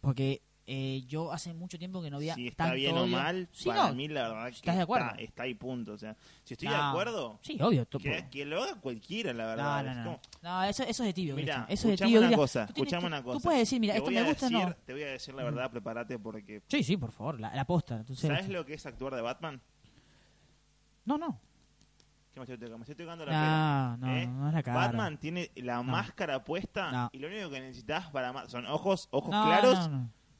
Porque 0.00 0.40
Eh, 0.68 1.04
yo 1.06 1.32
hace 1.32 1.54
mucho 1.54 1.78
tiempo 1.78 2.02
que 2.02 2.10
no 2.10 2.16
había 2.16 2.34
Si 2.34 2.48
está 2.48 2.64
tanto 2.64 2.74
bien 2.76 2.96
o 2.98 3.06
mal, 3.06 3.48
Sí, 3.52 3.68
para 3.68 3.86
no, 3.88 3.94
mí 3.94 4.08
la 4.08 4.28
verdad 4.28 4.44
que 4.46 4.56
¿estás 4.56 4.74
de 4.74 4.82
acuerdo? 4.82 5.06
Está, 5.10 5.20
está 5.22 5.42
ahí 5.44 5.54
punto. 5.54 5.92
O 5.92 5.98
sea, 5.98 6.16
si 6.42 6.54
estoy 6.54 6.68
de 6.68 6.76
No. 6.76 6.90
acuerdo, 6.90 7.38
Sí, 7.42 7.56
obvio. 7.60 7.86
que, 7.88 8.26
que 8.28 8.44
lo 8.44 8.64
haga 8.64 8.74
cualquiera, 8.80 9.32
la 9.32 9.44
No, 9.44 9.48
verdad. 9.50 9.84
no, 9.84 9.94
no. 9.94 10.04
como- 10.04 10.20
No, 10.42 10.64
eso, 10.64 10.82
eso 10.82 11.02
es 11.04 11.06
de 11.08 11.12
tibio. 11.12 11.36
Mira. 11.36 11.66
Eso 11.68 11.88
es 11.88 12.00
de 12.00 12.04
tibio. 12.06 12.18
una 12.18 12.28
Mira, 12.30 12.36
cosa, 12.36 12.66
tú 12.66 12.72
tienes- 12.72 12.92
escuchame 12.92 13.00
tú- 13.02 13.06
una 13.06 13.18
Tú 13.18 13.24
cosa. 13.24 13.40
puedes 13.44 13.60
decir, 13.60 13.78
mira, 13.80 13.92
Te 13.94 13.98
esto 13.98 14.10
me 14.10 14.22
gusta, 14.24 14.46
decir, 14.50 14.66
no. 14.68 14.74
Te 14.84 14.92
voy 14.92 15.02
a 15.04 15.06
decir 15.06 15.34
la 15.34 15.44
verdad, 15.44 15.70
prepárate 15.70 16.18
porque... 16.18 16.62
Sí, 16.66 16.82
sí, 16.82 16.96
por 16.96 17.12
favor, 17.12 17.38
la, 17.38 17.54
la 17.54 17.64
posta. 17.64 17.94
Entonces, 17.96 18.28
¿Sabes 18.28 18.48
lo 18.48 18.66
que 18.66 18.74
es 18.74 18.84
actuar 18.86 19.14
de 19.14 19.22
Batman? 19.22 19.60
No, 21.04 21.16
no. 21.16 21.38
¿Qué 22.34 22.40
me 22.40 22.44
estoy 22.44 22.58
tocando? 22.58 22.78
Me 22.78 22.82
estoy 22.82 22.96
tocando 22.96 23.24
la 23.24 23.30
pera. 23.30 23.96
No, 24.00 24.06
no, 24.08 24.16
¿eh? 24.16 24.26
no 24.26 24.48
es 24.48 24.54
la 24.54 24.62
cara. 24.64 24.76
Batman 24.78 25.16
tiene 25.18 25.50
la 25.54 25.82
máscara 25.82 26.42
puesta 26.44 26.90
No. 26.90 27.08
y 27.12 27.18
lo 27.18 27.28
único 27.28 27.48
que 27.50 27.60
necesitas 27.60 28.10
para 28.10 28.48
son 28.48 28.66
ojos, 28.66 29.08
ojos 29.12 29.30
No, 29.30 29.44
claros 29.44 29.88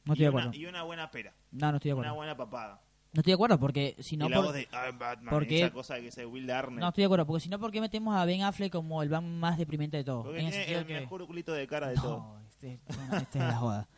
No, 0.07 0.13
estoy 0.15 0.23
y, 0.23 0.25
de 0.25 0.31
una, 0.31 0.41
acuerdo. 0.45 0.59
y 0.61 0.67
una 0.67 0.83
buena 0.85 1.11
pera, 1.11 1.35
No, 1.53 1.71
no 1.71 1.77
estoy 1.77 1.91
de 1.91 1.95
una 1.95 2.01
acuerdo. 2.09 2.17
buena 2.17 2.37
papada. 2.37 2.83
No 3.13 3.21
estoy 3.21 3.31
de 3.31 3.35
acuerdo 3.35 3.59
porque 3.61 3.97
si 4.01 4.17
no. 4.17 4.27
y 4.27 4.29
la 4.31 4.37
por- 4.37 4.45
voz 4.47 4.55
de 4.55 4.69
I'm 4.73 4.99
Batman, 4.99 5.31
porque- 5.35 5.59
esa 5.63 5.73
cosa 5.73 5.99
que 6.01 6.09
es 6.09 6.17
Will 6.27 6.51
Arnett. 6.51 6.81
No 6.81 6.89
estoy 6.89 7.03
de 7.03 7.07
acuerdo 7.07 7.27
porque 7.27 7.41
si 7.43 7.49
no, 7.49 7.59
¿por 7.59 7.71
qué 7.73 7.81
metemos 7.81 8.15
a 8.17 8.25
Ben 8.25 8.43
Affleck 8.43 8.73
como 8.73 9.03
el 9.03 9.09
Batman 9.09 9.39
más 9.41 9.57
deprimente 9.59 9.97
de 9.97 10.05
todos? 10.05 10.25
porque 10.27 10.41
En 10.41 10.47
el 10.47 10.53
tiene 10.53 10.75
el 10.81 10.87
que- 10.87 11.01
mejor 11.01 11.27
culito 11.27 11.53
de 11.53 11.67
cara 11.67 11.89
de 11.89 11.95
todo. 11.97 12.19
No, 12.19 12.39
este, 12.49 12.79
bueno, 12.95 13.17
este 13.17 13.39
es 13.39 13.45
la 13.45 13.57
joda. 13.57 13.89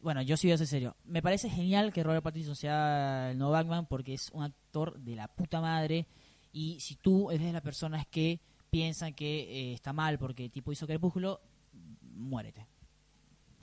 Bueno, 0.00 0.22
yo 0.22 0.36
sí 0.36 0.46
voy 0.46 0.52
a 0.54 0.58
ser 0.58 0.66
serio. 0.68 0.96
Me 1.04 1.20
parece 1.20 1.50
genial 1.50 1.92
que 1.92 2.02
Robert 2.02 2.22
Pattinson 2.22 2.54
sea 2.56 3.30
el 3.32 3.38
nuevo 3.38 3.52
Batman 3.52 3.86
porque 3.86 4.14
es 4.14 4.30
un 4.30 4.42
actor 4.44 4.98
de 5.00 5.16
la 5.16 5.26
puta 5.28 5.60
madre. 5.60 6.06
Y 6.52 6.78
si 6.80 6.94
tú 6.96 7.30
eres 7.30 7.46
de 7.46 7.52
las 7.52 7.62
personas 7.62 8.06
que 8.06 8.40
piensan 8.70 9.14
que 9.14 9.70
eh, 9.70 9.72
está 9.74 9.92
mal 9.92 10.18
porque 10.18 10.48
tipo 10.48 10.70
hizo 10.72 10.86
Crepúsculo, 10.86 11.40
muérete. 12.02 12.66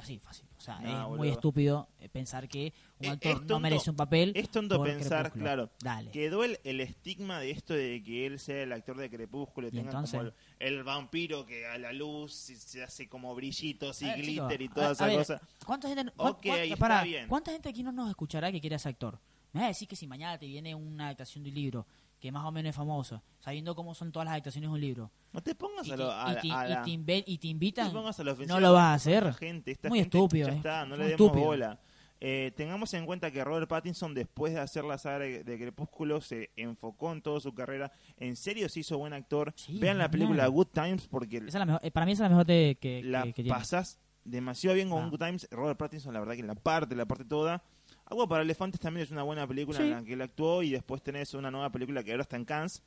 Así, 0.04 0.20
fácil. 0.20 0.46
O 0.58 0.62
sea, 0.62 0.80
No, 0.80 0.88
es 0.90 0.94
boludo. 1.04 1.18
muy 1.18 1.30
estúpido 1.30 1.90
eh, 2.00 2.10
pensar 2.10 2.48
que 2.48 2.74
un 3.00 3.06
Es- 3.06 3.12
actor 3.14 3.32
es 3.32 3.42
no 3.42 3.48
tonto- 3.48 3.60
merece 3.60 3.90
un 3.90 3.96
papel. 3.96 4.32
Es 4.36 4.50
tonto 4.50 4.78
por 4.78 4.88
pensar, 4.88 5.22
Crepúsculo. 5.32 5.44
claro, 5.44 5.70
Dale. 5.82 6.12
quedó 6.12 6.44
el, 6.44 6.60
el 6.64 6.80
estigma 6.82 7.40
de 7.40 7.52
esto 7.52 7.74
de 7.74 8.04
que 8.04 8.26
él 8.26 8.40
sea 8.40 8.64
el 8.64 8.72
actor 8.74 8.98
de 8.98 9.10
Crepúsculo 9.10 9.68
y 9.68 9.70
¿Y 9.70 9.74
tenga 9.74 9.90
entonces? 9.92 10.18
como 10.20 10.30
el, 10.30 10.34
el 10.74 10.84
vampiro 10.84 11.46
que 11.46 11.66
a 11.66 11.78
la 11.78 11.92
luz 11.94 12.34
se, 12.34 12.84
hace 12.84 13.08
como 13.10 13.34
brillitos 13.36 14.02
y 14.02 14.06
A 14.06 14.16
ver, 14.16 14.26
chico, 14.26 14.48
glitter 14.48 14.62
y 14.62 14.66
a- 14.66 14.74
toda 14.74 14.90
a 14.90 14.92
esa 14.92 15.06
ver, 15.08 15.18
cosa. 15.18 15.42
¿Cuánta 15.66 15.88
gente, 15.88 16.14
Ok, 16.18 16.44
cuán- 16.44 16.60
está 16.60 16.76
pará, 16.78 17.04
bien. 17.04 17.28
¿Cuánta 17.28 17.52
gente 17.52 17.70
aquí 17.70 17.82
no 17.84 17.92
nos 17.92 18.10
escuchará 18.10 18.52
que 18.52 18.62
quiere 18.62 18.78
ser 18.80 18.90
actor? 18.92 19.20
Me 19.54 19.60
vas 19.62 19.66
a 19.66 19.68
decir 19.70 19.88
que 19.88 19.96
si 19.96 20.08
mañana 20.08 20.38
te 20.38 20.48
viene 20.48 20.74
una 20.74 21.06
adaptación 21.06 21.44
de 21.44 21.50
un 21.52 21.56
libro 21.56 21.88
que 22.24 22.32
más 22.32 22.46
o 22.46 22.52
menos 22.54 22.70
es 22.70 22.76
famoso, 22.78 23.22
sabiendo 23.42 23.76
cómo 23.76 23.94
son 23.94 24.10
todas 24.14 24.26
las 24.28 24.32
adaptaciones 24.32 24.70
de 24.70 24.74
un 24.74 24.80
libro, 24.80 25.12
No 25.34 25.44
te 25.44 25.56
pongas 25.56 25.86
y 25.86 25.92
a, 25.92 25.98
te, 25.98 26.04
lo, 26.04 26.10
a, 26.10 26.38
y 26.42 26.48
la- 26.48 26.82
te 26.84 27.24
y 27.28 27.38
te 27.38 27.48
invitan, 27.50 27.88
te 27.90 27.94
pongas 27.94 28.18
a 28.18 28.24
la 28.24 28.34
no 28.48 28.62
lo 28.62 28.72
vas 28.72 28.84
a 28.84 28.94
hacer. 28.94 29.34
gente, 29.34 29.72
esta 29.72 29.90
Muy 29.90 30.00
gente 30.00 30.18
estúpido, 30.18 30.48
Ya 30.48 30.54
es- 30.54 30.58
está, 30.60 30.86
no 30.86 30.96
le 30.96 31.04
demos 31.04 31.12
estúpido. 31.20 31.46
bola. 31.46 31.80
Eh, 32.22 32.54
tengamos 32.56 32.94
en 32.94 33.06
cuenta 33.06 33.30
que 33.30 33.44
Robert 33.44 33.68
Pattinson, 33.68 34.14
después 34.14 34.54
de 34.54 34.62
hacer 34.62 34.86
la 34.86 34.98
saga 34.98 35.20
de 35.20 35.44
de 35.44 35.60
Crepúsculo, 35.60 36.22
se 36.22 36.52
enfocó 36.56 37.12
en 37.12 37.22
toda 37.22 37.42
su 37.42 37.54
carrera. 37.54 37.92
En 38.16 38.38
serio 38.38 38.70
se 38.70 38.80
hizo 38.80 38.98
buen 38.98 39.12
actor. 39.12 39.52
Sí, 39.58 39.78
Vean 39.78 39.98
la 39.98 40.10
película 40.10 40.48
Good 40.48 40.68
Times 40.68 41.08
porque 41.10 41.40
Esa 41.40 41.46
es 41.48 41.54
la 41.56 41.66
mejor- 41.66 41.82
eh, 41.84 41.92
para 41.92 42.06
mí 42.06 42.14
esa 42.14 42.24
es 42.24 42.30
la 42.32 42.36
mejor 42.38 42.46
de- 42.46 42.78
que, 42.80 43.04
la 43.04 43.24
que, 43.24 43.34
que 43.34 43.44
pasás 43.50 44.00
demasiado 44.24 44.76
bien 44.78 44.90
con 44.90 45.04
Ah. 45.04 45.10
Good 45.10 45.20
Times. 45.20 45.48
Robert 45.52 45.78
Pattinson, 45.78 46.14
la 46.14 46.22
verdad 46.22 46.36
que 46.38 46.44
la 46.44 46.56
parte, 46.56 46.96
la 46.96 47.06
parte 47.06 47.26
toda. 47.26 47.62
Agua 48.06 48.28
para 48.28 48.44
Elefantes 48.44 48.80
también 48.80 49.06
es 49.06 49.12
una 49.12 49.24
buena 49.24 49.48
película 49.48 49.78
Sí. 49.78 49.84
en 49.86 49.92
la 49.92 50.04
que 50.04 50.14
él 50.14 50.22
actuó 50.22 50.62
y 50.64 50.70
después 50.72 51.02
tenés 51.02 51.34
una 51.34 51.50
nueva 51.52 51.72
película 51.72 52.04
que 52.04 52.12
ahora 52.12 52.24
está 52.24 52.36
en 52.36 52.46
Cannes 52.46 52.84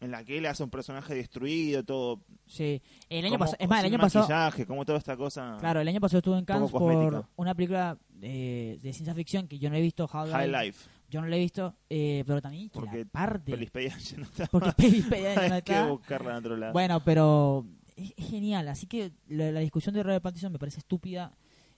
en 0.00 0.10
la 0.10 0.24
que 0.24 0.38
él 0.38 0.46
hace 0.46 0.64
un 0.64 0.70
personaje 0.70 1.14
destruido, 1.14 1.84
todo. 1.84 2.20
Sí, 2.46 2.82
el 3.08 3.24
año 3.24 3.38
pasado, 3.38 3.56
es 3.60 3.68
más, 3.68 3.80
el 3.84 3.86
año 3.86 3.98
pasado, 4.00 4.50
como 4.66 4.84
toda 4.84 4.98
esta 4.98 5.16
cosa. 5.16 5.56
claro, 5.60 5.80
el 5.80 5.86
año 5.86 6.00
pasado 6.00 6.18
estuve 6.18 6.38
en 6.38 6.44
Cannes 6.44 6.72
por 6.72 7.24
una 7.36 7.54
película 7.54 7.96
eh, 8.20 8.80
de 8.82 8.92
ciencia 8.92 9.14
ficción 9.14 9.46
que 9.46 9.60
yo 9.60 9.70
no 9.70 9.76
he 9.76 9.80
visto, 9.80 10.04
How 10.12 10.26
High 10.28 10.48
Life. 10.50 10.88
yo 11.08 11.20
no 11.20 11.28
la 11.28 11.36
he 11.36 11.38
visto, 11.38 11.76
eh, 11.88 12.24
pero 12.26 12.42
también 12.42 12.68
que 12.68 12.80
Porque 12.80 12.98
la 12.98 13.04
parte, 13.04 13.52
Pelispedia 13.52 13.96
ya 13.96 14.16
no 14.16 14.24
está. 14.24 14.46
porque 14.46 14.72
Pelispedia 14.76 15.34
ya 15.36 15.48
no 15.48 15.54
Hay 15.54 15.62
que 15.62 15.72
está. 15.72 15.86
buscarla 15.86 16.30
en 16.32 16.36
otro 16.36 16.56
lado. 16.56 16.72
Bueno, 16.72 17.00
pero 17.04 17.64
es, 17.94 18.12
es 18.16 18.26
genial. 18.28 18.66
Así 18.68 18.88
que 18.88 19.12
la, 19.28 19.52
la 19.52 19.60
discusión 19.60 19.94
de 19.94 20.02
Robert 20.02 20.22
Pattinson 20.24 20.50
me 20.52 20.58
parece 20.58 20.80
estúpida. 20.80 21.32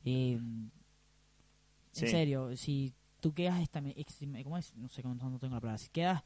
Eh, 0.06 0.40
Sí. 1.94 2.06
En 2.06 2.10
serio, 2.10 2.56
si 2.56 2.92
tú 3.20 3.32
quedas 3.32 3.60
esta, 3.62 3.82
¿cómo 4.42 4.58
es? 4.58 4.74
No 4.76 4.88
sé 4.88 5.02
cómo 5.02 5.14
no 5.14 5.38
tengo 5.38 5.54
la 5.54 5.60
palabra. 5.60 5.78
Si 5.78 5.88
quedas 5.88 6.22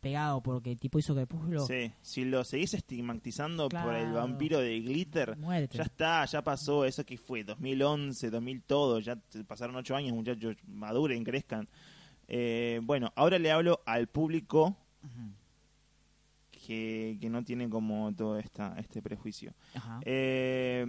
pegado 0.00 0.42
porque 0.42 0.72
el 0.72 0.80
tipo 0.80 0.98
hizo 0.98 1.14
Crepúsculo, 1.14 1.64
Sí, 1.64 1.92
si 2.02 2.24
lo 2.24 2.42
seguís 2.42 2.74
estigmatizando 2.74 3.68
por 3.68 3.94
el 3.94 4.12
vampiro 4.12 4.58
de 4.58 4.80
Glitter, 4.80 5.38
ya 5.70 5.82
está, 5.84 6.24
ya 6.24 6.42
pasó. 6.42 6.84
Eso 6.84 7.04
que 7.04 7.16
fue 7.16 7.44
2011, 7.44 8.30
2000 8.30 8.62
todo. 8.62 8.98
Ya 8.98 9.16
pasaron 9.46 9.76
ocho 9.76 9.94
años, 9.94 10.14
muchachos. 10.14 10.56
Maduren, 10.66 11.22
crezcan. 11.22 11.68
Eh, 12.26 12.80
bueno, 12.82 13.12
ahora 13.14 13.38
le 13.38 13.52
hablo 13.52 13.80
al 13.86 14.08
público 14.08 14.76
que, 16.50 17.18
que 17.20 17.28
no 17.28 17.44
tiene 17.44 17.68
como 17.68 18.12
todo 18.14 18.38
esta, 18.38 18.74
este 18.78 19.02
prejuicio. 19.02 19.52
Ajá. 19.74 20.00
Eh, 20.04 20.86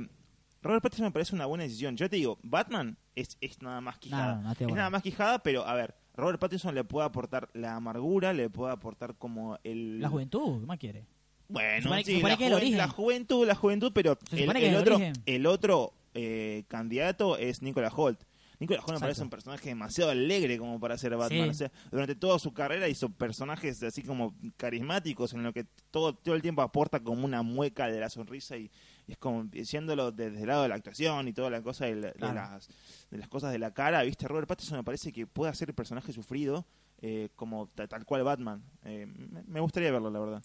Robert 0.63 0.82
Pattinson 0.82 1.06
me 1.06 1.12
parece 1.12 1.36
una 1.36 1.45
buena 1.45 1.65
decisión. 1.65 1.95
Yo 1.97 2.10
te 2.10 2.15
digo, 2.15 2.39
Batman 2.41 2.97
es, 3.15 3.38
es 3.41 3.62
nada 3.62 3.82
más 3.82 3.99
quijada. 3.99 4.36
No, 4.36 4.41
no, 4.43 4.52
es 4.52 4.76
nada 4.76 4.89
más 4.89 5.04
quijada, 5.04 5.39
pero 5.39 5.67
a 5.67 5.73
ver, 5.76 5.93
Robert 6.15 6.39
Pattinson 6.39 6.73
le 6.73 6.84
puede 6.84 7.06
aportar 7.06 7.49
la 7.54 7.76
amargura, 7.76 8.34
le 8.34 8.49
puede 8.49 8.71
aportar 8.71 9.15
como 9.15 9.60
el... 9.63 9.99
La 9.99 10.10
juventud, 10.10 10.62
¿qué 10.62 10.65
más 10.65 10.80
quiere? 10.80 11.06
Bueno, 11.49 11.84
supone- 11.84 12.04
sí, 12.04 12.15
supone 12.15 12.34
la, 12.34 12.38
que 12.38 12.47
el 12.47 12.78
la 12.78 12.88
juventud, 12.88 13.45
la 13.45 13.56
juventud, 13.56 13.91
pero 13.93 14.17
el, 14.32 14.76
otro, 14.76 14.99
el 15.26 15.45
otro 15.45 15.93
eh, 16.13 16.63
candidato 16.67 17.38
es 17.38 17.62
Nicolas 17.62 17.93
Holt. 17.95 18.23
Nicolas 18.60 18.84
Holt 18.86 18.93
me 18.93 18.99
parece 19.02 19.23
un 19.23 19.30
personaje 19.30 19.69
demasiado 19.69 20.12
alegre 20.12 20.58
como 20.58 20.80
para 20.80 20.97
ser 20.97 21.17
Batman. 21.17 21.45
Sí. 21.45 21.49
O 21.49 21.54
sea, 21.54 21.71
durante 21.91 22.15
toda 22.15 22.39
su 22.39 22.54
carrera 22.54 22.88
hizo 22.88 23.10
personajes 23.10 23.84
así 23.84 24.04
como 24.04 24.34
carismáticos 24.56 25.34
en 25.34 25.43
lo 25.43 25.52
que 25.52 25.65
todo, 25.91 26.13
todo 26.15 26.34
el 26.34 26.41
tiempo 26.41 26.62
aporta 26.62 27.02
como 27.02 27.26
una 27.26 27.41
mueca 27.41 27.88
de 27.88 27.99
la 27.99 28.10
sonrisa 28.10 28.56
y 28.58 28.71
es 29.07 29.17
como 29.17 29.43
diciéndolo 29.43 30.11
desde 30.11 30.41
el 30.41 30.47
lado 30.47 30.63
de 30.63 30.69
la 30.69 30.75
actuación 30.75 31.27
y 31.27 31.33
toda 31.33 31.49
la 31.49 31.61
cosa 31.61 31.85
de, 31.85 31.95
la- 31.95 32.07
de 32.07 32.13
Claro. 32.13 32.33
las, 32.35 32.69
de 33.11 33.17
las 33.17 33.27
cosas 33.27 33.51
de 33.51 33.59
la 33.59 33.71
cara. 33.73 34.01
¿Viste? 34.03 34.27
Robert 34.27 34.47
Pattinson 34.47 34.77
me 34.77 34.83
parece 34.83 35.11
que 35.11 35.27
puede 35.27 35.51
hacer 35.51 35.69
el 35.69 35.75
personaje 35.75 36.11
sufrido 36.13 36.65
eh, 37.01 37.29
como 37.35 37.67
ta- 37.67 37.87
tal 37.87 38.05
cual 38.05 38.23
Batman. 38.23 38.63
Eh, 38.85 39.05
me- 39.47 39.59
gustaría 39.59 39.91
verlo, 39.91 40.09
la 40.09 40.19
verdad. 40.19 40.43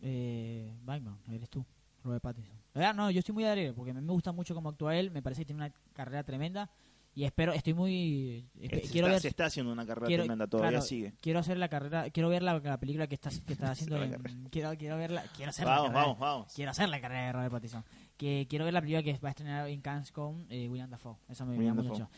Eh, 0.00 0.74
Batman, 0.82 1.16
eres 1.30 1.48
tú, 1.48 1.64
Robert 2.02 2.22
Pattinson. 2.22 2.56
La 2.74 2.80
verdad, 2.80 2.94
no, 2.94 3.10
yo 3.10 3.20
estoy 3.20 3.34
muy 3.34 3.44
alegre 3.44 3.72
porque 3.72 3.92
me 3.92 4.00
gusta 4.12 4.32
mucho 4.32 4.54
cómo 4.54 4.70
actúa 4.70 4.96
él. 4.96 5.10
Me 5.10 5.22
parece 5.22 5.42
que 5.42 5.46
tiene 5.46 5.64
una 5.64 5.72
carrera 5.92 6.24
tremenda. 6.24 6.70
Y 7.14 7.24
espero, 7.24 7.52
estoy 7.52 7.74
muy. 7.74 8.46
Eh, 8.58 8.68
se, 8.70 8.90
quiero 8.90 9.06
está, 9.08 9.12
ver. 9.12 9.20
se 9.20 9.28
está 9.28 9.44
haciendo 9.44 9.70
una 9.70 9.84
carrera 9.84 10.06
quiero- 10.06 10.22
tremenda, 10.22 10.46
todavía 10.46 10.70
claro, 10.70 10.84
sigue. 10.86 11.12
Quiero 11.20 11.40
hacer 11.40 11.58
la 11.58 11.68
carrera, 11.68 12.08
quiero 12.10 12.30
ver 12.30 12.42
la, 12.42 12.58
la 12.58 12.78
película 12.80 13.06
que 13.06 13.14
está, 13.14 13.28
que 13.46 13.52
está 13.52 13.70
haciendo. 13.72 13.98
la 13.98 14.06
en- 14.06 14.48
quiero, 14.50 14.70
quiero 14.78 14.96
verla, 14.96 15.22
quiero 15.36 15.50
hacer 15.50 15.66
la 15.66 15.72
Vamos, 15.72 15.86
carrera- 15.88 16.02
vamos, 16.04 16.18
vamos. 16.18 16.52
Quiero 16.54 16.70
hacer 16.70 16.88
la 16.88 17.00
carrera 17.02 17.26
de 17.26 17.32
Robert 17.32 17.52
Pattinson. 17.52 17.84
Que 18.16 18.46
quiero 18.48 18.64
ver 18.64 18.72
la 18.72 18.80
película 18.80 19.02
que 19.02 19.12
va 19.18 19.28
a 19.28 19.30
estrenar 19.30 19.68
en 19.68 19.80
Cannes 19.82 20.10
con 20.10 20.46
eh, 20.48 20.68
William 20.68 20.88
Dafoe. 20.88 21.16
Eso 21.28 21.44
me, 21.44 21.62
llama 21.62 21.82
mucho. 21.82 22.08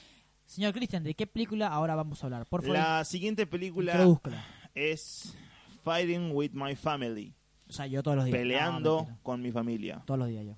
Señor 0.46 0.72
Christian, 0.72 1.02
¿de 1.02 1.14
qué 1.14 1.26
película 1.26 1.68
ahora 1.68 1.94
vamos 1.96 2.22
a 2.22 2.26
hablar? 2.26 2.46
Por 2.46 2.60
favor, 2.62 2.76
La 2.76 3.04
siguiente 3.04 3.46
película 3.46 3.94
es 4.74 5.34
Fighting 5.82 6.30
with 6.32 6.50
My 6.52 6.76
Family. 6.76 7.34
O 7.68 7.72
sea, 7.72 7.86
yo 7.86 8.02
todos 8.02 8.16
los 8.18 8.26
días. 8.26 8.34
No, 8.36 8.40
Peleando 8.42 8.96
mentira. 8.98 9.18
con 9.22 9.40
mi 9.42 9.50
familia. 9.50 10.02
todos 10.06 10.18
los 10.20 10.28
días 10.28 10.44
yo. 10.44 10.54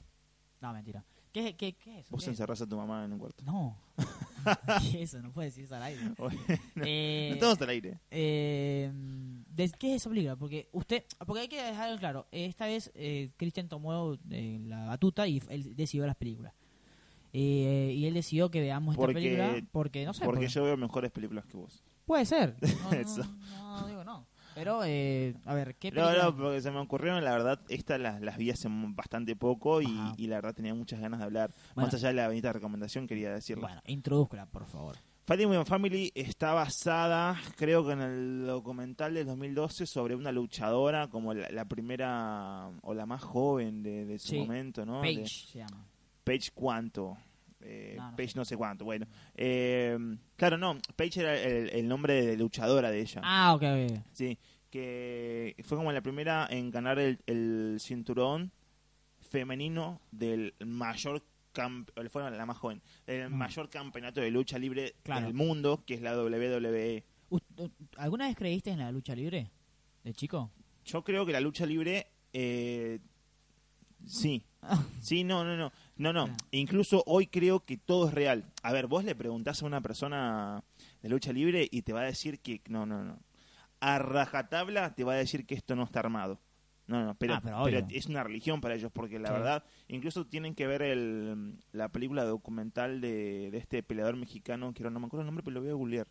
No, 0.61 0.73
mentira. 0.75 1.05
¿Qué, 1.37 1.55
qué, 1.55 1.75
qué 1.75 1.99
es 1.99 2.07
eso? 2.07 2.15
Vos 2.15 2.25
¿Qué 2.25 2.31
encerrás 2.31 2.63
a 2.63 2.67
tu 2.67 2.77
mamá 2.79 3.05
en 3.05 3.13
un 3.13 3.19
cuarto. 3.19 3.45
No. 3.45 3.77
¿Qué 4.81 5.03
es 5.03 5.13
eso? 5.15 5.21
No 5.21 5.31
puedes 5.33 5.53
decir 5.53 5.65
eso 5.67 5.75
al 5.77 5.83
aire. 5.83 6.01
Bueno, 6.19 6.41
Eh, 6.77 7.27
no 7.29 7.35
estamos 7.35 7.61
al 7.61 7.69
aire. 7.69 7.99
eh, 8.11 8.91
¿de 8.95 9.71
¿Qué 9.79 9.91
es 9.95 10.01
esa 10.03 10.09
película? 10.09 10.37
Porque 10.37 10.71
usted, 10.73 11.05
porque 11.27 11.43
hay 11.43 11.49
que 11.49 11.63
dejarlo 11.63 11.99
claro. 11.99 12.27
Esta 12.33 12.65
vez 12.65 12.91
eh, 12.95 13.33
Christian 13.37 13.69
tomó 13.69 14.15
eh, 14.31 14.61
la 14.65 14.87
batuta 14.87 15.29
y 15.29 15.43
él 15.51 15.77
decidió 15.77 16.07
las 16.07 16.17
películas. 16.17 16.55
Eh, 17.35 17.93
y 17.95 18.07
él 18.07 18.15
decidió 18.15 18.51
que 18.51 18.61
veamos 18.63 18.95
esta 18.95 19.01
Porque- 19.03 19.15
película 19.15 19.55
porque 19.73 20.05
no 20.07 20.15
sé. 20.15 20.25
Porque 20.25 20.39
porque- 20.41 20.53
yo 20.55 20.65
veo 20.65 20.77
mejores 20.79 21.11
películas 21.11 21.45
que 21.45 21.59
vos. 21.59 21.85
Puede 22.07 22.25
ser. 22.25 22.57
No, 22.63 22.91
no, 22.91 22.93
Eso. 22.97 23.25
no, 23.59 23.81
no 23.83 23.87
digo 23.89 24.05
no. 24.05 24.27
Pero, 24.57 24.81
eh, 24.85 25.35
a 25.45 25.53
ver, 25.55 25.75
¿qué 25.77 25.91
No, 25.91 26.07
película? 26.07 26.25
no, 26.25 26.37
porque 26.37 26.61
se 26.63 26.71
me 26.71 26.79
ocurrieron, 26.81 27.23
la 27.23 27.33
verdad, 27.33 27.61
estas 27.69 28.01
las, 28.01 28.23
las 28.23 28.39
vi 28.39 28.51
hace 28.51 28.69
bastante 28.71 29.37
poco 29.37 29.83
y, 29.83 29.95
y 30.17 30.27
la 30.29 30.37
verdad 30.37 30.55
tenía 30.55 30.75
muchas 30.75 30.99
ganas 30.99 31.21
de 31.21 31.27
hablar. 31.27 31.51
Bueno. 31.75 31.87
Más 31.89 31.95
allá 31.95 32.09
de 32.09 32.15
la 32.15 32.27
bonita 32.29 32.53
recomendación, 32.55 33.07
quería 33.07 33.31
decirlo. 33.33 33.67
Bueno, 33.67 33.83
introdúzcala, 33.87 34.47
por 34.47 34.65
favor. 34.65 34.97
My 35.29 35.65
Family 35.65 36.11
está 36.15 36.55
basada, 36.55 37.37
creo 37.57 37.85
que 37.85 37.93
en 37.93 38.01
el 38.01 38.47
documental 38.47 39.13
del 39.13 39.27
2012, 39.27 39.85
sobre 39.85 40.15
una 40.15 40.33
luchadora 40.33 41.09
como 41.09 41.35
la, 41.35 41.51
la 41.51 41.65
primera 41.67 42.71
o 42.83 42.95
la 42.95 43.05
más 43.07 43.23
joven 43.23 43.83
de, 43.83 44.07
de 44.07 44.19
su 44.19 44.29
Sí. 44.29 44.39
momento, 44.39 44.87
¿no? 44.87 45.03
Page 45.03 45.17
De- 45.19 45.29
se 45.29 45.59
llama. 45.59 45.85
Page 46.25 46.51
cuánto. 46.55 47.17
Eh, 47.61 47.95
No, 47.97 48.11
no 48.11 48.17
Page 48.17 48.29
sé. 48.29 48.39
no 48.39 48.45
sé 48.45 48.57
cuánto, 48.57 48.85
bueno. 48.85 49.07
Eh, 49.35 49.97
claro, 50.37 50.59
no, 50.59 50.79
Page 50.95 51.21
era 51.21 51.41
el, 51.41 51.71
el 51.71 51.89
nombre 51.89 52.25
de 52.27 52.37
luchadora 52.37 52.91
de 52.91 53.01
ella. 53.01 53.21
Ah, 53.25 53.55
ok, 53.55 53.63
ok. 53.63 54.01
Sí, 54.13 54.39
que 54.71 55.55
fue 55.65 55.77
como 55.79 55.91
la 55.93 56.03
primera 56.03 56.47
en 56.51 56.71
ganar 56.71 56.99
el, 56.99 57.19
el 57.27 57.77
cinturón 57.81 58.53
femenino 59.21 60.01
del 60.11 60.55
mayor 60.65 61.23
fue 62.11 62.31
la 62.31 62.45
más 62.45 62.59
joven, 62.59 62.83
el 63.07 63.31
Mm. 63.31 63.35
mayor 63.35 63.71
campeonato 63.71 64.21
de 64.21 64.31
lucha 64.31 64.59
libre 64.59 64.95
Claro. 65.03 65.25
del 65.25 65.33
mundo, 65.33 65.83
que 65.87 65.95
es 65.95 66.03
la 66.03 66.15
WWE. 66.15 67.03
¿Alguna 67.97 68.27
vez 68.27 68.37
creíste 68.37 68.71
en 68.73 68.81
la 68.81 68.93
lucha 68.93 69.15
libre? 69.15 69.51
¿De 70.05 70.13
chico? 70.13 70.51
Yo 70.85 71.03
creo 71.03 71.25
que 71.25 71.33
la 71.33 71.41
lucha 71.41 71.65
libre, 71.65 72.09
eh, 72.35 72.99
sí, 74.07 74.45
sí, 75.01 75.25
no, 75.25 75.45
no, 75.45 75.57
no, 75.57 75.73
no, 75.97 76.13
no. 76.13 76.25
Claro. 76.27 76.37
Incluso 76.53 77.03
hoy 77.07 77.27
creo 77.27 77.61
que 77.61 77.77
todo 77.77 78.09
es 78.09 78.15
real. 78.15 78.45
A 78.63 78.73
ver, 78.73 78.87
vos 78.87 79.05
le 79.05 79.15
preguntás 79.15 79.63
a 79.63 79.67
una 79.67 79.81
persona 79.81 80.63
de 81.03 81.09
lucha 81.09 81.33
libre 81.33 81.69
y 81.71 81.83
te 81.83 81.93
va 81.93 82.01
a 82.01 82.05
decir 82.05 82.41
que 82.41 82.61
no, 82.69 82.87
no, 82.87 83.05
no. 83.05 83.19
A 83.81 83.99
rajatabla 83.99 84.95
te 84.95 85.05
va 85.05 85.13
a 85.13 85.17
decir 85.17 85.47
que 85.47 85.55
esto 85.55 85.77
no 85.77 85.85
está 85.85 86.01
armado. 86.01 86.41
No, 86.89 87.05
no, 87.05 87.15
pero, 87.17 87.35
Ah, 87.35 87.41
pero 87.43 87.63
pero 87.65 87.79
obvio. 87.81 87.87
es 87.97 88.07
una 88.07 88.23
religión 88.23 88.61
para 88.61 88.75
ellos, 88.77 88.93
porque 88.93 89.19
la 89.19 89.29
Sí. 89.29 89.35
verdad, 89.35 89.65
incluso 89.89 90.25
tienen 90.25 90.55
que 90.55 90.67
ver 90.69 90.83
el, 90.83 91.59
la 91.73 91.89
película 91.89 92.25
documental 92.25 93.01
de, 93.01 93.51
de 93.51 93.59
este 93.59 93.83
peleador 93.83 94.17
mexicano, 94.17 94.73
que 94.73 94.85
no 94.85 95.01
me 95.01 95.07
acuerdo 95.07 95.23
el 95.23 95.27
nombre, 95.27 95.43
pero 95.43 95.55
lo 95.55 95.61
voy 95.63 95.71
a 95.71 95.75
googlear. 95.75 96.07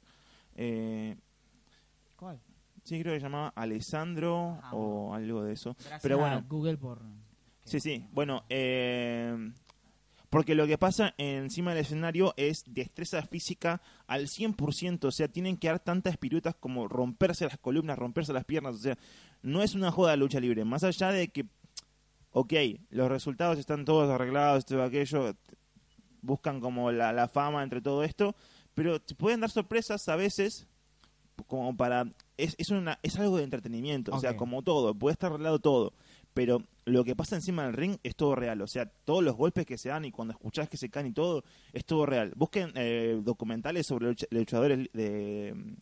Eh, 0.55 1.15
¿Cuál? 2.17 2.39
sí, 2.83 2.99
creo 3.01 3.13
que 3.13 3.19
se 3.19 3.25
llamaba 3.25 3.53
Alessandro 3.55 4.59
Ah, 4.61 4.71
o 4.75 5.13
algo 5.13 5.43
de 5.43 5.53
eso. 5.53 5.75
Gracias 5.79 6.01
Pero 6.01 6.15
a 6.17 6.19
bueno, 6.19 6.45
Google 6.47 6.77
por... 6.77 7.01
Sí, 7.65 7.79
sí. 7.79 8.07
Bueno, 8.11 8.43
eh, 8.49 9.51
porque 10.29 10.55
lo 10.55 10.67
que 10.67 10.77
pasa 10.77 11.13
encima 11.17 11.73
del 11.73 11.83
escenario 11.83 12.33
es 12.37 12.63
destreza 12.67 13.21
física 13.23 13.81
al 14.07 14.27
100%. 14.27 15.05
O 15.05 15.11
sea, 15.11 15.27
tienen 15.27 15.57
que 15.57 15.67
dar 15.67 15.79
tantas 15.79 16.17
piruetas 16.17 16.55
como 16.55 16.87
romperse 16.87 17.45
las 17.45 17.57
columnas, 17.57 17.97
romperse 17.97 18.33
las 18.33 18.45
piernas. 18.45 18.75
O 18.75 18.79
sea, 18.79 18.97
no 19.41 19.63
es 19.63 19.75
una 19.75 19.91
joda 19.91 20.11
la 20.11 20.17
lucha 20.17 20.39
libre. 20.39 20.65
Más 20.65 20.83
allá 20.83 21.11
de 21.11 21.29
que, 21.29 21.45
ok, 22.31 22.53
los 22.89 23.09
resultados 23.09 23.57
están 23.57 23.85
todos 23.85 24.09
arreglados, 24.09 24.65
todo 24.65 24.83
aquello, 24.83 25.35
buscan 26.21 26.59
como 26.59 26.91
la, 26.91 27.13
la 27.13 27.27
fama 27.27 27.63
entre 27.63 27.81
todo 27.81 28.03
esto, 28.03 28.35
pero 28.73 28.99
te 29.01 29.15
pueden 29.15 29.39
dar 29.39 29.49
sorpresas 29.49 30.07
a 30.09 30.15
veces 30.15 30.67
como 31.47 31.75
para 31.75 32.05
es, 32.37 32.55
es 32.57 32.69
una 32.69 32.99
es 33.03 33.17
algo 33.19 33.37
de 33.37 33.43
entretenimiento 33.43 34.13
o 34.15 34.19
sea 34.21 34.37
como 34.37 34.61
todo 34.61 34.95
puede 34.95 35.11
estar 35.11 35.31
arreglado 35.31 35.59
todo 35.59 35.93
pero 36.35 36.61
lo 36.85 37.03
que 37.03 37.15
pasa 37.15 37.35
encima 37.35 37.63
del 37.63 37.73
ring 37.73 37.97
es 38.03 38.15
todo 38.15 38.35
real 38.35 38.61
o 38.61 38.67
sea 38.67 38.85
todos 38.85 39.23
los 39.23 39.35
golpes 39.35 39.65
que 39.65 39.77
se 39.79 39.89
dan 39.89 40.05
y 40.05 40.11
cuando 40.11 40.33
escuchás 40.33 40.69
que 40.69 40.77
se 40.77 40.89
caen 40.89 41.07
y 41.07 41.11
todo 41.13 41.43
es 41.73 41.83
todo 41.85 42.05
real 42.05 42.31
busquen 42.35 42.71
eh, 42.75 43.19
documentales 43.23 43.87
sobre 43.87 44.05
lucha- 44.09 44.27
luchadores 44.29 44.87
de 44.93 45.53
mm, 45.55 45.73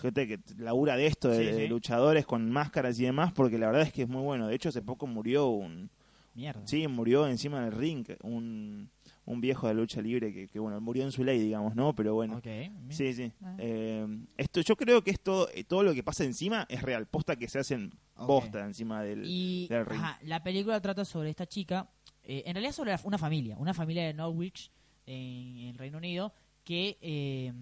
gente 0.00 0.26
que 0.28 0.40
labura 0.58 0.96
de 0.96 1.06
esto 1.06 1.28
de, 1.28 1.38
Sí, 1.38 1.44
de 1.52 1.62
sí. 1.64 1.68
luchadores 1.68 2.24
con 2.26 2.50
máscaras 2.50 2.98
y 3.00 3.04
demás 3.04 3.32
porque 3.32 3.58
la 3.58 3.66
verdad 3.66 3.82
es 3.82 3.92
que 3.92 4.02
es 4.02 4.08
muy 4.08 4.22
bueno 4.22 4.46
de 4.46 4.54
hecho 4.54 4.68
hace 4.70 4.80
poco 4.82 5.06
murió 5.06 5.48
un 5.48 5.90
Mierda. 6.34 6.60
Sí, 6.66 6.86
murió 6.86 7.26
encima 7.26 7.64
del 7.64 7.72
ring, 7.72 8.06
un, 8.22 8.90
un 9.24 9.40
viejo 9.40 9.68
de 9.68 9.72
lucha 9.74 10.02
libre 10.02 10.34
que, 10.34 10.48
que, 10.48 10.58
bueno, 10.58 10.78
murió 10.82 11.02
en 11.04 11.10
su 11.10 11.24
ley, 11.24 11.40
digamos, 11.40 11.74
¿no? 11.74 11.94
Pero 11.94 12.12
bueno. 12.12 12.36
Ok, 12.36 12.44
bien. 12.44 12.86
Sí, 12.90 13.14
sí. 13.14 13.32
Ah. 13.42 13.56
Eh, 13.58 14.06
esto, 14.36 14.60
yo 14.60 14.76
creo 14.76 15.02
que 15.02 15.12
esto, 15.12 15.48
eh, 15.54 15.64
todo 15.64 15.82
lo 15.82 15.94
que 15.94 16.02
pasa 16.02 16.24
encima 16.24 16.66
es 16.68 16.82
real, 16.82 17.06
posta 17.06 17.36
que 17.36 17.48
se 17.48 17.58
hacen 17.58 17.90
Ok. 18.16 18.26
bosta 18.26 18.64
encima 18.64 19.02
del... 19.02 19.22
Y 19.26 19.66
del 19.68 19.84
ring. 19.86 20.00
ajá, 20.00 20.18
la 20.22 20.42
película 20.42 20.80
trata 20.80 21.04
sobre 21.04 21.30
esta 21.30 21.46
chica, 21.46 21.88
eh, 22.22 22.42
en 22.46 22.54
realidad 22.54 22.72
sobre 22.72 22.90
la- 22.92 23.00
una 23.04 23.18
familia, 23.18 23.56
una 23.58 23.74
familia 23.74 24.04
de 24.06 24.14
Norwich 24.14 24.70
en, 25.06 25.58
en 25.58 25.78
Reino 25.78 25.98
Unido, 25.98 26.32
que 26.64 26.98
eh, 27.00 27.52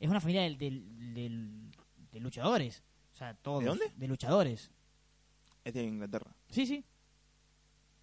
es 0.00 0.08
una 0.10 0.20
familia 0.20 0.42
del- 0.42 0.58
del- 0.58 1.14
del- 1.14 1.70
de 2.12 2.20
luchadores. 2.20 2.82
O 3.12 3.16
sea, 3.16 3.34
todos. 3.34 3.60
¿De 3.60 3.66
dónde? 3.68 3.92
De 3.96 4.08
luchadores. 4.08 4.70
Es 5.64 5.74
de 5.74 5.82
Inglaterra, 5.84 6.30
Sí, 6.50 6.66
sí. 6.66 6.84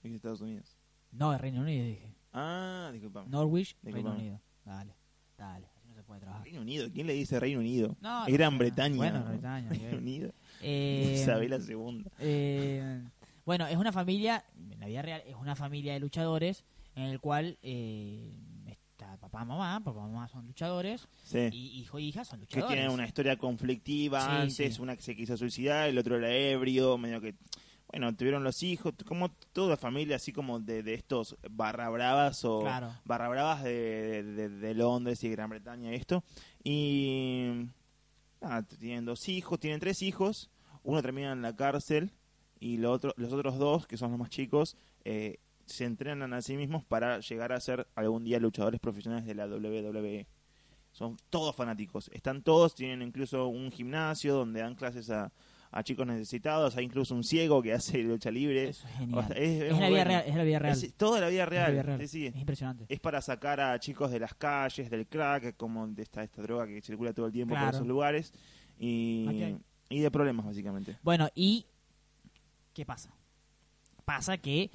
es 0.03 0.09
de 0.11 0.15
Estados 0.15 0.41
Unidos. 0.41 0.77
No, 1.11 1.31
de 1.31 1.37
Reino 1.37 1.61
Unido, 1.61 1.85
dije. 1.85 2.13
Ah, 2.33 2.89
disculpame. 2.91 3.29
Norwich, 3.29 3.75
Reino 3.81 3.97
Disculpame. 3.97 4.21
Unido. 4.21 4.41
Dale, 4.65 4.95
dale, 5.37 5.69
así 5.77 5.87
no 5.87 5.95
se 5.95 6.03
puede 6.03 6.19
trabajar. 6.21 6.43
Reino 6.43 6.61
Unido, 6.61 6.89
¿quién 6.91 7.07
le 7.07 7.13
dice 7.13 7.39
Reino 7.39 7.59
Unido? 7.59 7.95
No, 8.01 8.23
es 8.25 8.29
no 8.31 8.33
Gran 8.33 8.51
sé. 8.51 8.57
Bretaña. 8.57 8.95
Bueno, 8.97 9.19
¿no? 9.19 9.29
Bretaña, 9.29 9.69
Reino. 9.69 9.97
Unido. 9.97 10.33
Eh, 10.61 11.13
Isabel 11.23 11.49
la 11.51 11.59
segunda. 11.59 12.09
Eh, 12.19 13.01
bueno, 13.45 13.67
es 13.67 13.77
una 13.77 13.91
familia, 13.91 14.43
en 14.71 14.79
la 14.79 14.87
vida 14.87 15.01
real, 15.01 15.21
es 15.27 15.35
una 15.35 15.55
familia 15.55 15.93
de 15.93 15.99
luchadores 15.99 16.63
en 16.95 17.03
el 17.03 17.19
cual 17.19 17.57
eh, 17.61 18.31
está 18.65 19.17
papá, 19.17 19.43
mamá, 19.45 19.81
papá, 19.83 19.99
mamá 19.99 20.27
son 20.27 20.47
luchadores 20.47 21.07
Sí. 21.23 21.49
y 21.51 21.79
hijo 21.81 21.99
y 21.99 22.07
hija 22.07 22.23
son 22.25 22.39
que 22.39 22.45
luchadores. 22.45 22.73
tienen 22.75 22.91
una 22.91 23.05
historia 23.05 23.37
conflictiva 23.37 24.21
Sí, 24.21 24.27
antes, 24.31 24.75
sí. 24.75 24.81
una 24.81 24.95
que 24.95 25.01
se 25.03 25.15
quiso 25.15 25.35
suicidar, 25.37 25.89
el 25.89 25.97
otro 25.97 26.17
era 26.17 26.33
ebrio, 26.33 26.97
medio 26.97 27.19
que 27.21 27.35
bueno, 27.91 28.13
tuvieron 28.15 28.43
los 28.43 28.63
hijos, 28.63 28.93
como 29.05 29.29
toda 29.53 29.77
familia 29.77 30.15
así 30.15 30.33
como 30.33 30.59
de, 30.59 30.81
de 30.83 30.95
estos 30.95 31.37
barra 31.51 31.87
bravas 31.89 32.43
o 32.43 32.61
Claro. 32.61 32.91
barra 33.05 33.29
bravas 33.29 33.63
de, 33.63 34.23
de- 34.23 34.49
de 34.49 34.73
Londres 34.73 35.23
y 35.23 35.29
Gran 35.29 35.49
Bretaña 35.51 35.91
y 35.91 35.95
esto. 35.95 36.23
Y 36.63 37.67
nada, 38.45 38.63
tienen 38.63 39.05
dos 39.05 39.27
hijos, 39.29 39.59
tienen 39.59 39.79
tres 39.79 40.01
hijos, 40.01 40.49
uno 40.83 41.01
termina 41.01 41.31
en 41.31 41.41
la 41.41 41.55
cárcel 41.55 42.11
y 42.59 42.77
lo 42.77 42.91
otro, 42.91 43.13
los 43.17 43.33
otros 43.33 43.57
dos, 43.57 43.87
que 43.87 43.97
son 43.97 44.11
los 44.11 44.19
más 44.19 44.29
chicos, 44.29 44.77
eh, 45.03 45.39
se 45.65 45.85
entrenan 45.85 46.33
a 46.33 46.41
sí 46.41 46.57
mismos 46.57 46.85
para 46.85 47.19
llegar 47.19 47.51
a 47.51 47.59
ser 47.59 47.87
algún 47.95 48.23
día 48.23 48.39
luchadores 48.39 48.79
profesionales 48.79 49.25
de 49.25 49.35
la 49.35 49.47
WWE. 49.47 50.27
Son 50.91 51.17
todos 51.29 51.55
fanáticos. 51.55 52.09
Están 52.13 52.41
todos, 52.41 52.75
tienen 52.75 53.01
incluso 53.01 53.47
un 53.47 53.71
gimnasio 53.71 54.35
donde 54.35 54.61
dan 54.61 54.75
clases 54.75 55.09
a, 55.09 55.31
a 55.77 55.83
chicos 55.83 56.07
necesitados. 56.07 56.75
Hay 56.77 56.85
incluso 56.85 57.13
un 57.13 57.23
ciego 57.23 57.61
que 57.61 57.73
hace 57.73 57.97
lucha 57.99 58.31
libre. 58.31 58.69
Eso 58.69 58.87
es 58.87 58.93
genial. 58.97 59.19
O 59.19 59.27
sea, 59.27 59.35
es- 59.37 59.61
es 59.61 59.63
es, 59.63 59.71
muy 59.73 59.81
la 59.81 59.89
vida 59.89 60.03
real, 60.05 60.23
es 60.25 60.35
la 60.35 60.43
vida 60.43 60.59
real. 60.59 60.77
Es 60.83 60.93
toda 60.95 61.19
la 61.19 61.27
vida 61.27 61.39
la 61.43 61.45
real. 61.49 61.71
vida 61.73 61.83
real. 61.83 61.99
Sí, 62.01 62.07
sí. 62.07 62.25
Es 62.27 62.35
impresionante. 62.37 62.85
Es 62.87 62.99
para 63.01 63.21
sacar 63.21 63.59
a 63.59 63.77
chicos 63.79 64.09
de 64.09 64.19
las 64.19 64.33
calles, 64.35 64.89
del 64.89 65.05
crack, 65.07 65.57
como 65.57 65.85
de 65.87 66.01
esta, 66.03 66.23
esta 66.23 66.41
droga 66.41 66.65
que 66.65 66.81
circula 66.81 67.13
todo 67.13 67.25
el 67.27 67.33
tiempo 67.33 67.53
Claro. 67.53 67.67
por 67.67 67.75
esos 67.75 67.87
lugares. 67.87 68.33
Y, 68.79 69.57
y 69.89 69.99
de 69.99 70.11
problemas, 70.11 70.45
básicamente. 70.45 70.97
Bueno, 71.03 71.27
y 71.35 71.65
¿qué 72.73 72.85
pasa? 72.85 73.13
Pasa 74.05 74.37
que 74.37 74.71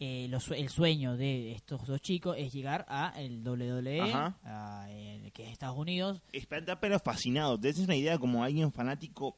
eh, 0.00 0.26
los 0.28 0.50
el 0.50 0.68
sueño 0.68 1.16
de 1.16 1.52
estos 1.52 1.86
dos 1.86 2.00
chicos 2.02 2.36
es 2.38 2.52
llegar 2.52 2.84
a 2.88 3.12
el 3.16 3.42
WWE, 3.42 4.00
a, 4.12 4.86
eh, 4.90 5.30
que 5.32 5.44
es 5.44 5.50
Estados 5.52 5.78
Unidos. 5.78 6.20
Está 6.32 6.80
pero 6.80 6.98
fascinado. 6.98 7.58
Te 7.58 7.70
una 7.82 7.94
idea 7.96 8.18
como 8.18 8.42
alguien 8.42 8.72
fanático. 8.72 9.36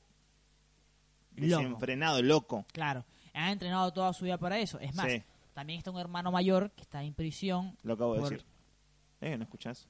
Desenfrenado, 1.36 2.22
loco. 2.22 2.64
Claro, 2.72 3.04
ha 3.32 3.50
entrenado 3.52 3.92
toda 3.92 4.12
su 4.12 4.24
vida 4.24 4.38
para 4.38 4.58
eso. 4.58 4.78
Es 4.80 4.94
más, 4.94 5.10
Sí. 5.10 5.22
también 5.54 5.78
está 5.78 5.90
un 5.90 5.98
hermano 6.00 6.30
mayor 6.32 6.70
que 6.72 6.82
está 6.82 7.02
en 7.02 7.14
prisión. 7.14 7.76
Lo 7.82 7.94
acabo 7.94 8.14
de 8.14 8.20
por- 8.20 8.30
decir. 8.30 8.46
¿Eh? 9.20 9.36
¿No 9.36 9.44
escuchás? 9.44 9.88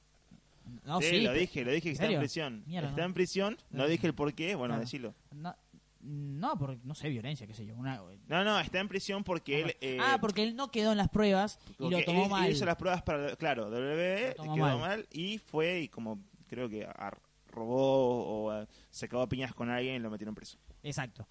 No, 0.84 1.00
sí, 1.00 1.08
sí, 1.10 1.20
lo 1.20 1.32
dije, 1.32 1.62
lo 1.64 1.72
dije 1.72 1.82
que 1.88 1.92
está 1.92 2.06
en 2.06 2.18
prisión. 2.18 2.62
Mierda, 2.66 2.88
está 2.88 3.02
no. 3.02 3.06
en 3.08 3.14
prisión, 3.14 3.58
no 3.70 3.86
dije 3.86 4.06
el 4.06 4.14
por 4.14 4.32
qué, 4.32 4.54
bueno, 4.54 4.72
Claro. 4.74 4.80
decilo. 4.80 5.14
No, 5.32 5.54
no, 6.00 6.56
porque 6.58 6.80
no 6.84 6.94
sé, 6.94 7.08
violencia, 7.10 7.46
qué 7.46 7.52
sé 7.54 7.66
yo. 7.66 7.74
Una, 7.76 8.00
No, 8.28 8.44
no, 8.44 8.58
está 8.60 8.78
en 8.80 8.88
prisión 8.88 9.24
porque 9.24 9.60
él... 9.62 9.76
eh, 9.82 9.98
ah, 10.00 10.16
porque 10.20 10.42
él 10.42 10.56
no 10.56 10.70
quedó 10.70 10.92
en 10.92 10.98
las 10.98 11.08
pruebas 11.08 11.58
y 11.78 11.90
lo 11.90 12.02
tomó 12.04 12.24
él 12.24 12.30
mal. 12.30 12.50
hizo 12.50 12.64
las 12.64 12.76
pruebas 12.76 13.02
para, 13.02 13.36
claro, 13.36 13.68
WWE, 13.68 14.34
quedó 14.36 14.56
mal. 14.56 14.78
mal. 14.78 15.06
y 15.12 15.38
fue 15.38 15.80
y 15.80 15.88
como 15.88 16.18
creo 16.46 16.68
que 16.68 16.86
ar- 16.86 17.18
robó 17.54 18.46
o 18.46 18.52
eh, 18.62 18.66
se 18.90 19.06
acabó 19.06 19.22
a 19.22 19.28
piñas 19.28 19.54
con 19.54 19.70
alguien 19.70 19.96
y 19.96 19.98
lo 20.00 20.10
metieron 20.10 20.34
preso. 20.34 20.58
Exacto. 20.82 21.26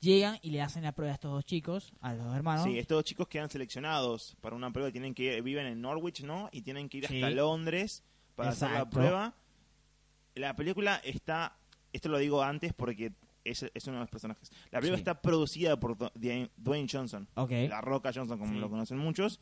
Llegan 0.00 0.38
y 0.42 0.50
le 0.50 0.62
hacen 0.62 0.84
la 0.84 0.92
prueba 0.92 1.10
a 1.12 1.14
estos 1.14 1.32
dos 1.32 1.44
chicos, 1.44 1.92
a 2.00 2.14
los 2.14 2.24
dos 2.26 2.36
hermanos. 2.36 2.64
Sí, 2.64 2.78
estos 2.78 3.02
chicos 3.04 3.26
quedan 3.26 3.50
seleccionados 3.50 4.36
para 4.40 4.54
una 4.54 4.70
prueba, 4.72 4.92
tienen 4.92 5.12
que 5.14 5.38
ir- 5.38 5.42
viven 5.42 5.66
en 5.66 5.80
Norwich, 5.80 6.22
¿no? 6.22 6.48
Y 6.52 6.62
tienen 6.62 6.88
que 6.88 6.98
ir 6.98 7.06
Sí. 7.08 7.16
hasta 7.16 7.30
Londres 7.34 8.04
para 8.36 8.50
hacer 8.50 8.70
la 8.70 8.88
prueba. 8.88 9.34
La 10.36 10.54
película 10.54 11.00
está, 11.02 11.56
esto 11.92 12.08
lo 12.08 12.18
digo 12.18 12.42
antes 12.44 12.72
porque 12.74 13.12
es, 13.42 13.64
es 13.74 13.84
uno 13.86 13.94
de 13.96 14.00
los 14.02 14.10
personajes. 14.10 14.50
La 14.70 14.78
película 14.78 14.98
Sí. 14.98 15.00
está 15.00 15.20
producida 15.20 15.80
por 15.80 15.96
Dwayne 16.14 16.86
Johnson, 16.88 17.26
Ok, 17.34 17.50
La 17.68 17.80
Roca 17.80 18.12
Johnson, 18.14 18.38
como 18.38 18.52
Sí. 18.52 18.58
lo 18.60 18.70
conocen 18.70 18.98
muchos. 18.98 19.40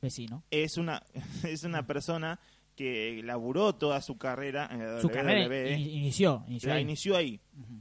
vecino. 0.00 0.44
Es 0.52 0.76
una, 0.78 1.02
es 1.42 1.64
una 1.64 1.84
persona 1.86 2.38
que 2.78 3.20
laburó 3.24 3.74
toda 3.74 4.00
su 4.00 4.16
carrera 4.16 4.68
en 4.70 4.78
la 4.78 5.00
Su 5.00 5.08
WWE. 5.08 5.12
carrera 5.12 5.70
in- 5.76 5.90
inició. 5.90 6.44
inició 6.46 6.68
la 6.68 6.74
ahí. 6.76 6.82
inició 6.82 7.16
ahí. 7.16 7.40
Ujú. 7.60 7.80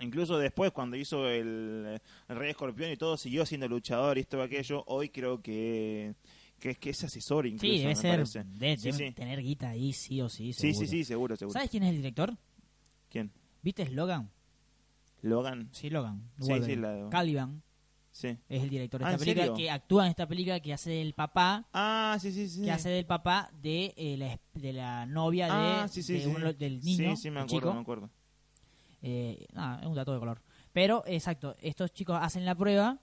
Incluso 0.00 0.38
después, 0.38 0.72
cuando 0.72 0.96
hizo 0.96 1.28
el, 1.28 2.00
el 2.26 2.36
Rey 2.36 2.50
Escorpión 2.50 2.90
y 2.90 2.96
todo, 2.96 3.18
siguió 3.18 3.44
siendo 3.44 3.68
luchador 3.68 4.16
y 4.16 4.22
esto 4.22 4.38
y 4.38 4.40
aquello. 4.40 4.82
Hoy 4.86 5.10
creo 5.10 5.42
que, 5.42 6.14
que 6.58 6.70
es 6.70 6.78
que 6.78 6.88
es 6.90 7.04
asesor 7.04 7.46
incluso, 7.46 7.66
Sí, 7.66 7.78
debe 7.80 7.88
me 7.90 7.96
ser. 7.96 8.10
parece. 8.12 8.44
Debe, 8.44 8.76
Sí, 8.78 8.90
debe 8.92 9.08
sí. 9.08 9.12
tener 9.14 9.42
guita 9.42 9.68
ahí, 9.68 9.92
sí 9.92 10.22
o 10.22 10.30
sí. 10.30 10.54
Sí, 10.54 10.72
seguro. 10.72 10.78
sí, 10.80 10.86
sí, 10.86 11.04
seguro, 11.04 11.36
seguro. 11.36 11.52
¿Sabes 11.52 11.68
quién 11.70 11.82
es 11.82 11.90
el 11.90 11.96
director? 11.96 12.34
¿Quién? 13.10 13.30
¿Viste 13.62 13.86
Logan? 13.90 14.30
Logan. 15.22 15.68
Sí, 15.72 15.90
Logan. 15.90 16.22
Sí, 16.40 16.48
Wolverine. 16.48 16.74
sí, 16.74 16.80
la- 16.80 17.08
Caliban 17.10 17.62
Sí. 18.12 18.36
es 18.48 18.62
el 18.62 18.68
director 18.68 19.00
de 19.00 19.06
Ah, 19.06 19.10
esta 19.10 19.14
¿en 19.16 19.20
película 19.20 19.44
serio? 19.44 19.56
que 19.56 19.70
actúa 19.70 20.04
en 20.04 20.10
esta 20.10 20.26
película 20.26 20.60
que 20.60 20.72
hace 20.72 20.90
del 20.90 21.14
papá 21.14 21.68
Ah, 21.72 22.18
sí, 22.20 22.32
sí, 22.32 22.48
sí. 22.48 22.62
que 22.64 22.70
hace 22.72 22.88
del 22.88 23.06
papá 23.06 23.50
de, 23.52 23.94
eh, 23.96 24.16
la, 24.16 24.38
de 24.54 24.72
la 24.72 25.06
novia 25.06 25.46
de, 25.46 25.52
ah, 25.52 25.88
sí, 25.88 26.02
sí, 26.02 26.14
de 26.14 26.20
sí. 26.22 26.26
uno- 26.26 26.52
del 26.52 26.80
niño, 26.82 27.16
Sí, 27.16 27.22
sí, 27.22 27.30
me 27.30 27.40
acuerdo, 27.40 27.60
chico. 27.68 27.74
me 27.74 27.80
acuerdo. 27.80 28.10
Eh, 29.02 29.46
nada, 29.54 29.80
es 29.80 29.86
un 29.86 29.94
dato 29.94 30.12
de 30.12 30.18
color. 30.18 30.42
Pero, 30.72 31.04
exacto, 31.06 31.56
estos 31.60 31.92
chicos 31.92 32.18
hacen 32.20 32.44
la 32.44 32.54
prueba 32.54 32.98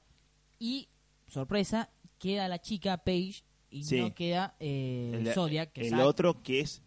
y, 0.59 0.89
sorpresa, 1.27 1.89
queda 2.19 2.47
la 2.47 2.59
chica 2.59 2.97
Paige 2.97 3.43
y 3.69 3.83
no 3.99 4.13
queda 4.13 4.55
eh, 4.59 5.11
El- 5.13 5.33
Zodiac, 5.33 5.71
que 5.71 5.87
el 5.87 5.99
otro 5.99 6.41
que 6.43 6.59
es 6.61 6.81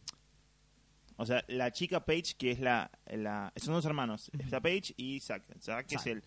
o 1.16 1.26
sea 1.26 1.44
la 1.48 1.70
chica 1.70 2.04
Paige 2.04 2.34
que 2.38 2.50
es 2.52 2.60
la, 2.60 2.90
la 3.06 3.52
son 3.56 3.74
dos 3.74 3.84
hermanos 3.84 4.30
está 4.38 4.60
Paige 4.60 4.94
y 4.96 5.20
Zack 5.20 5.44
Zack 5.60 5.92
es 5.92 6.06
el 6.06 6.24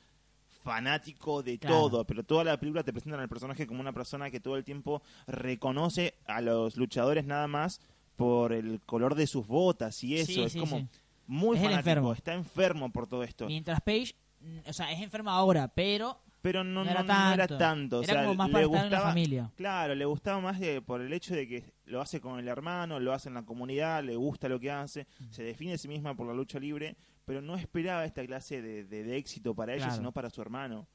fanático 0.63 1.43
de 1.43 1.59
Claro. 1.59 1.75
todo 1.89 2.05
pero 2.05 2.23
toda 2.23 2.43
la 2.43 2.57
película 2.59 2.83
te 2.83 2.93
presentan 2.93 3.19
al 3.19 3.29
personaje 3.29 3.67
como 3.67 3.81
una 3.81 3.91
persona 3.93 4.31
que 4.31 4.39
todo 4.39 4.55
el 4.57 4.63
tiempo 4.63 5.01
reconoce 5.27 6.15
a 6.25 6.41
los 6.41 6.77
luchadores 6.77 7.25
nada 7.25 7.47
más 7.47 7.81
por 8.15 8.53
el 8.53 8.79
color 8.85 9.15
de 9.15 9.27
sus 9.27 9.45
botas 9.47 10.03
y 10.03 10.15
eso 10.17 10.31
Sí, 10.31 10.41
es 10.41 10.51
sí, 10.53 10.59
como 10.59 10.77
sí. 10.79 10.87
muy 11.27 11.57
Es 11.57 11.63
fanático 11.63 11.79
enfermo. 11.89 12.13
está 12.13 12.33
enfermo 12.33 12.91
por 12.91 13.07
todo 13.07 13.23
esto 13.23 13.47
Mientras 13.47 13.81
Paige, 13.81 14.15
mm, 14.41 14.69
o 14.69 14.73
sea, 14.73 14.91
es 14.91 15.01
enferma 15.01 15.33
ahora, 15.33 15.67
pero 15.67 16.19
pero 16.41 16.61
no, 16.65 16.83
no 16.83 16.91
era 16.91 17.03
no- 17.03 17.13
no 17.27 17.33
era 17.33 17.47
tanto. 17.47 17.57
tanto. 17.57 17.99
o 17.99 18.03
Era 18.03 18.13
sea, 18.13 18.23
como 18.23 18.35
más 18.35 18.47
le 18.47 18.53
para 18.53 18.65
estar 18.65 18.75
en 18.85 18.91
la 18.91 18.97
gustaba, 18.97 19.09
familia. 19.13 19.51
Claro, 19.55 19.95
le 19.95 20.03
gustaba 20.05 20.39
más 20.41 20.59
de- 20.59 20.81
por 20.81 20.99
el 20.99 21.13
hecho 21.13 21.33
de 21.33 21.47
que 21.47 21.63
lo 21.85 22.01
hace 22.01 22.19
con 22.19 22.37
el 22.37 22.47
hermano, 22.49 22.99
lo 22.99 23.13
hace 23.13 23.29
en 23.29 23.35
la 23.35 23.43
comunidad, 23.43 24.03
le 24.03 24.17
gusta 24.17 24.49
lo 24.49 24.59
que 24.59 24.69
hace, 24.69 25.07
se 25.29 25.41
define 25.43 25.73
a 25.73 25.77
sí 25.77 25.87
misma 25.87 26.15
por 26.15 26.27
la 26.27 26.33
lucha 26.33 26.59
libre, 26.59 26.97
pero 27.25 27.41
no 27.41 27.55
esperaba 27.55 28.05
esta 28.05 28.25
clase 28.25 28.61
de, 28.61 28.83
de- 28.85 29.03
de 29.03 29.17
éxito 29.17 29.53
para 29.55 29.73
ella, 29.73 29.85
Claro. 29.85 29.97
sino 29.97 30.11
para 30.11 30.29
su 30.29 30.41
hermano. 30.41 30.87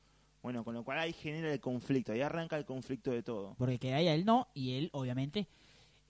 Bueno, 0.42 0.62
con 0.64 0.74
lo 0.74 0.84
cual 0.84 0.98
ahí 1.00 1.12
genera 1.12 1.52
el 1.52 1.60
conflicto, 1.60 2.12
ahí 2.12 2.20
arranca 2.20 2.56
el 2.56 2.64
conflicto 2.64 3.10
de 3.10 3.22
todo. 3.22 3.54
porque 3.58 3.78
que 3.78 3.92
a 3.92 4.00
ella 4.00 4.14
él 4.14 4.24
no, 4.24 4.48
y 4.54 4.74
él 4.78 4.88
obviamente 4.92 5.48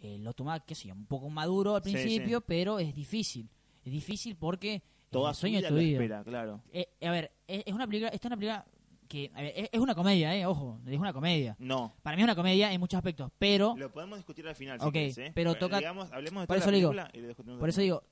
eh, 0.01 0.19
lo 0.19 0.33
toma, 0.35 0.61
qué 0.61 0.75
sé 0.75 0.89
yo, 0.89 0.95
un 0.95 1.07
poco 1.07 1.29
maduro 1.31 1.75
al 1.77 1.83
Sí, 1.83 1.93
principio, 1.93 2.41
pero 2.43 2.79
es 2.79 2.95
difícil. 2.95 3.49
Es 3.85 3.93
difícil 3.93 4.37
porque 4.37 4.83
Toda 5.11 5.31
el 5.31 5.35
su 5.35 5.41
sueño 5.41 5.59
vida 5.59 5.69
de 5.69 5.69
tu 5.71 5.75
lo 5.75 5.81
vida. 5.81 5.93
espera, 5.99 6.25
claro. 6.25 6.61
Eh, 6.73 6.89
a 7.01 7.11
ver, 7.11 7.33
es, 7.47 7.63
es 7.67 7.73
una 7.73 7.87
película, 7.87 8.09
esta 8.11 8.29
es 8.29 8.31
una 8.31 8.37
película 8.37 8.67
que, 9.09 9.31
a 9.35 9.41
ver, 9.41 9.53
es, 9.57 9.69
es 9.73 9.81
una 9.81 9.95
comedia, 9.95 10.37
eh, 10.37 10.45
ojo, 10.45 10.79
es 10.87 10.99
una 10.99 11.13
comedia. 11.15 11.57
No, 11.59 11.95
Para 12.03 12.15
mí 12.17 12.23
es 12.23 12.25
una 12.25 12.35
comedia 12.37 12.71
en 12.71 12.79
muchos 12.79 12.99
aspectos, 12.99 13.31
pero 13.39 13.75
lo 13.79 13.91
podemos 13.91 14.19
discutir 14.19 14.47
al 14.47 14.55
final. 14.55 14.77
Ok, 14.81 14.85
si 14.85 14.93
querés, 14.93 15.19
¿eh? 15.19 15.33
pero 15.35 15.55
toca- 15.55 15.79
digamos, 15.79 16.13
hablemos 16.13 16.43
de 16.43 16.47
por 16.47 16.57
toda 16.57 16.59
eso 16.59 16.71
la 16.71 16.77
digo, 16.77 16.91
película 16.91 17.11
y 17.15 17.21
lo 17.23 17.29
discutimos 17.29 17.59
por 17.59 17.69
eso 17.71 17.81
digo, 17.81 18.03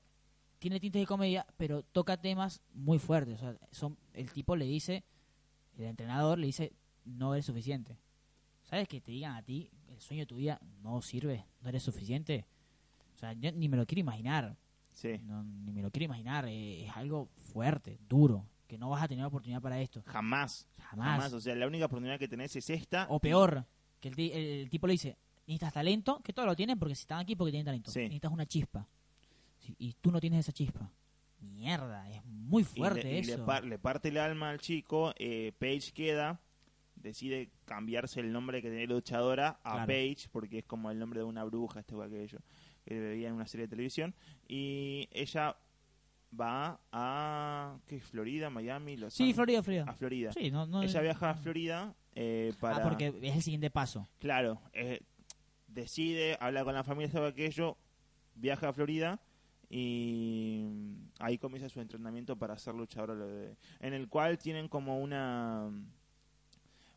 tiene 0.59 0.79
tintes 0.79 1.01
de 1.01 1.05
comedia, 1.05 1.45
pero 1.57 1.83
toca 1.83 2.17
temas 2.17 2.61
muy 2.73 2.99
fuertes. 2.99 3.35
O 3.35 3.39
sea, 3.39 3.55
son, 3.71 3.97
el 4.13 4.31
tipo 4.31 4.55
le 4.55 4.65
dice, 4.65 5.03
el 5.77 5.85
entrenador 5.85 6.37
le 6.39 6.47
dice, 6.47 6.73
no 7.05 7.33
eres 7.33 7.45
suficiente. 7.45 7.97
¿Sabes 8.63 8.87
que 8.87 8.99
te 9.01 9.11
digan 9.11 9.35
a 9.35 9.41
ti, 9.43 9.69
el 9.89 9.99
sueño 10.01 10.23
de 10.23 10.25
tu 10.27 10.35
vida 10.35 10.59
no 10.81 11.01
sirve, 11.01 11.45
no 11.61 11.69
eres 11.69 11.83
suficiente? 11.83 12.45
O 13.15 13.17
sea, 13.19 13.33
yo 13.33 13.51
ni 13.51 13.69
me 13.69 13.77
lo 13.77 13.85
quiero 13.85 14.01
imaginar. 14.01 14.57
Sí, 14.91 15.19
No, 15.23 15.43
ni 15.43 15.71
me 15.71 15.81
lo 15.81 15.91
quiero 15.91 16.05
imaginar. 16.05 16.45
eh, 16.47 16.85
es 16.85 16.97
algo 16.97 17.29
fuerte, 17.37 17.99
duro, 18.09 18.45
que 18.67 18.77
no 18.77 18.89
vas 18.89 19.03
a 19.03 19.07
tener 19.07 19.23
oportunidad 19.25 19.61
para 19.61 19.79
esto. 19.79 20.01
jamás, 20.05 20.67
Jamás. 20.79 21.07
jamás. 21.21 21.33
O 21.33 21.39
sea, 21.39 21.55
la 21.55 21.67
única 21.67 21.85
oportunidad 21.85 22.17
que 22.19 22.27
tenés 22.27 22.55
es 22.55 22.69
esta. 22.69 23.05
O 23.09 23.19
peor, 23.19 23.65
que 23.99 24.09
el, 24.09 24.19
el- 24.19 24.31
el 24.61 24.69
tipo 24.69 24.87
le 24.87 24.93
dice, 24.93 25.17
necesitas 25.45 25.71
talento, 25.73 26.19
que 26.23 26.33
todos 26.33 26.47
lo 26.47 26.55
tienen 26.55 26.77
porque 26.79 26.95
si 26.95 27.01
están 27.01 27.19
aquí 27.19 27.35
porque 27.35 27.51
tienen 27.51 27.65
talento. 27.65 27.91
Sí. 27.91 27.99
Necesitas 28.01 28.31
una 28.31 28.45
chispa. 28.47 28.87
Y 29.77 29.93
tú 30.01 30.11
no 30.11 30.19
tienes 30.19 30.39
esa 30.41 30.51
chispa. 30.51 30.89
Mierda, 31.41 32.09
es 32.09 32.23
muy 32.25 32.63
y 32.63 32.65
fuerte 32.65 33.09
y 33.19 33.23
le 33.23 33.33
eso. 33.33 33.45
par- 33.45 33.63
le 33.63 33.77
parte 33.79 34.09
el 34.09 34.17
alma 34.17 34.49
al 34.49 34.59
chico, 34.59 35.13
eh, 35.17 35.51
Paige 35.59 35.91
queda, 35.91 36.39
decide 36.95 37.51
cambiarse 37.65 38.19
el 38.19 38.31
nombre 38.31 38.61
que 38.61 38.69
tenía 38.69 38.87
luchadora 38.87 39.59
a 39.63 39.73
Claro. 39.73 39.87
Paige, 39.87 40.29
porque 40.31 40.59
es 40.59 40.65
como 40.65 40.89
el 40.89 40.97
nombre 40.97 41.19
de 41.19 41.25
una 41.25 41.43
bruja, 41.43 41.79
este 41.81 41.93
o 41.95 42.01
aquello, 42.01 42.39
que 42.85 42.99
veía 42.99 43.27
en 43.27 43.35
una 43.35 43.45
serie 43.47 43.67
de 43.67 43.69
televisión, 43.71 44.15
y 44.47 45.07
ella 45.11 45.55
va 46.39 46.79
a, 46.91 47.77
¿qué 47.87 47.97
es? 47.97 48.03
Florida, 48.03 48.49
Miami, 48.49 48.97
Los 48.97 49.13
Sí? 49.13 49.33
Florida, 49.33 49.61
Florida. 49.63 49.85
a 49.87 49.93
Florida. 49.93 50.31
Sí, 50.33 50.49
no, 50.51 50.65
no, 50.65 50.81
Ella 50.83 51.01
viaja 51.01 51.29
a 51.29 51.35
Florida 51.35 51.93
eh, 52.15 52.53
para... 52.59 52.77
Ah, 52.77 52.83
porque 52.83 53.13
es 53.21 53.35
el 53.35 53.43
siguiente 53.43 53.69
paso. 53.69 54.07
Claro, 54.19 54.59
eh, 54.73 55.01
decide, 55.67 56.35
habla 56.39 56.63
con 56.63 56.73
la 56.73 56.83
familia, 56.83 57.11
todo 57.11 57.27
aquello, 57.27 57.77
viaja 58.35 58.69
a 58.69 58.73
Florida 58.73 59.19
y 59.69 60.65
ahí 61.19 61.37
comienza 61.37 61.69
su 61.69 61.79
entrenamiento 61.81 62.35
para 62.37 62.57
ser 62.57 62.75
luchadora, 62.75 63.13
lo 63.15 63.27
de- 63.27 63.55
en 63.79 63.93
el 63.93 64.07
cual 64.07 64.37
tienen 64.37 64.67
como 64.67 64.99
una 65.01 65.69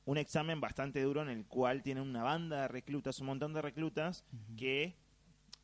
un 0.07 0.17
examen 0.19 0.61
bastante 0.61 1.03
duro 1.03 1.23
en 1.23 1.29
el 1.29 1.45
cual 1.47 1.83
tienen 1.83 2.03
una 2.03 2.23
banda 2.23 2.63
de 2.63 2.69
reclutas, 2.69 3.21
un 3.21 3.27
montón 3.27 3.53
de 3.53 3.63
reclutas 3.63 4.25
que 4.57 4.97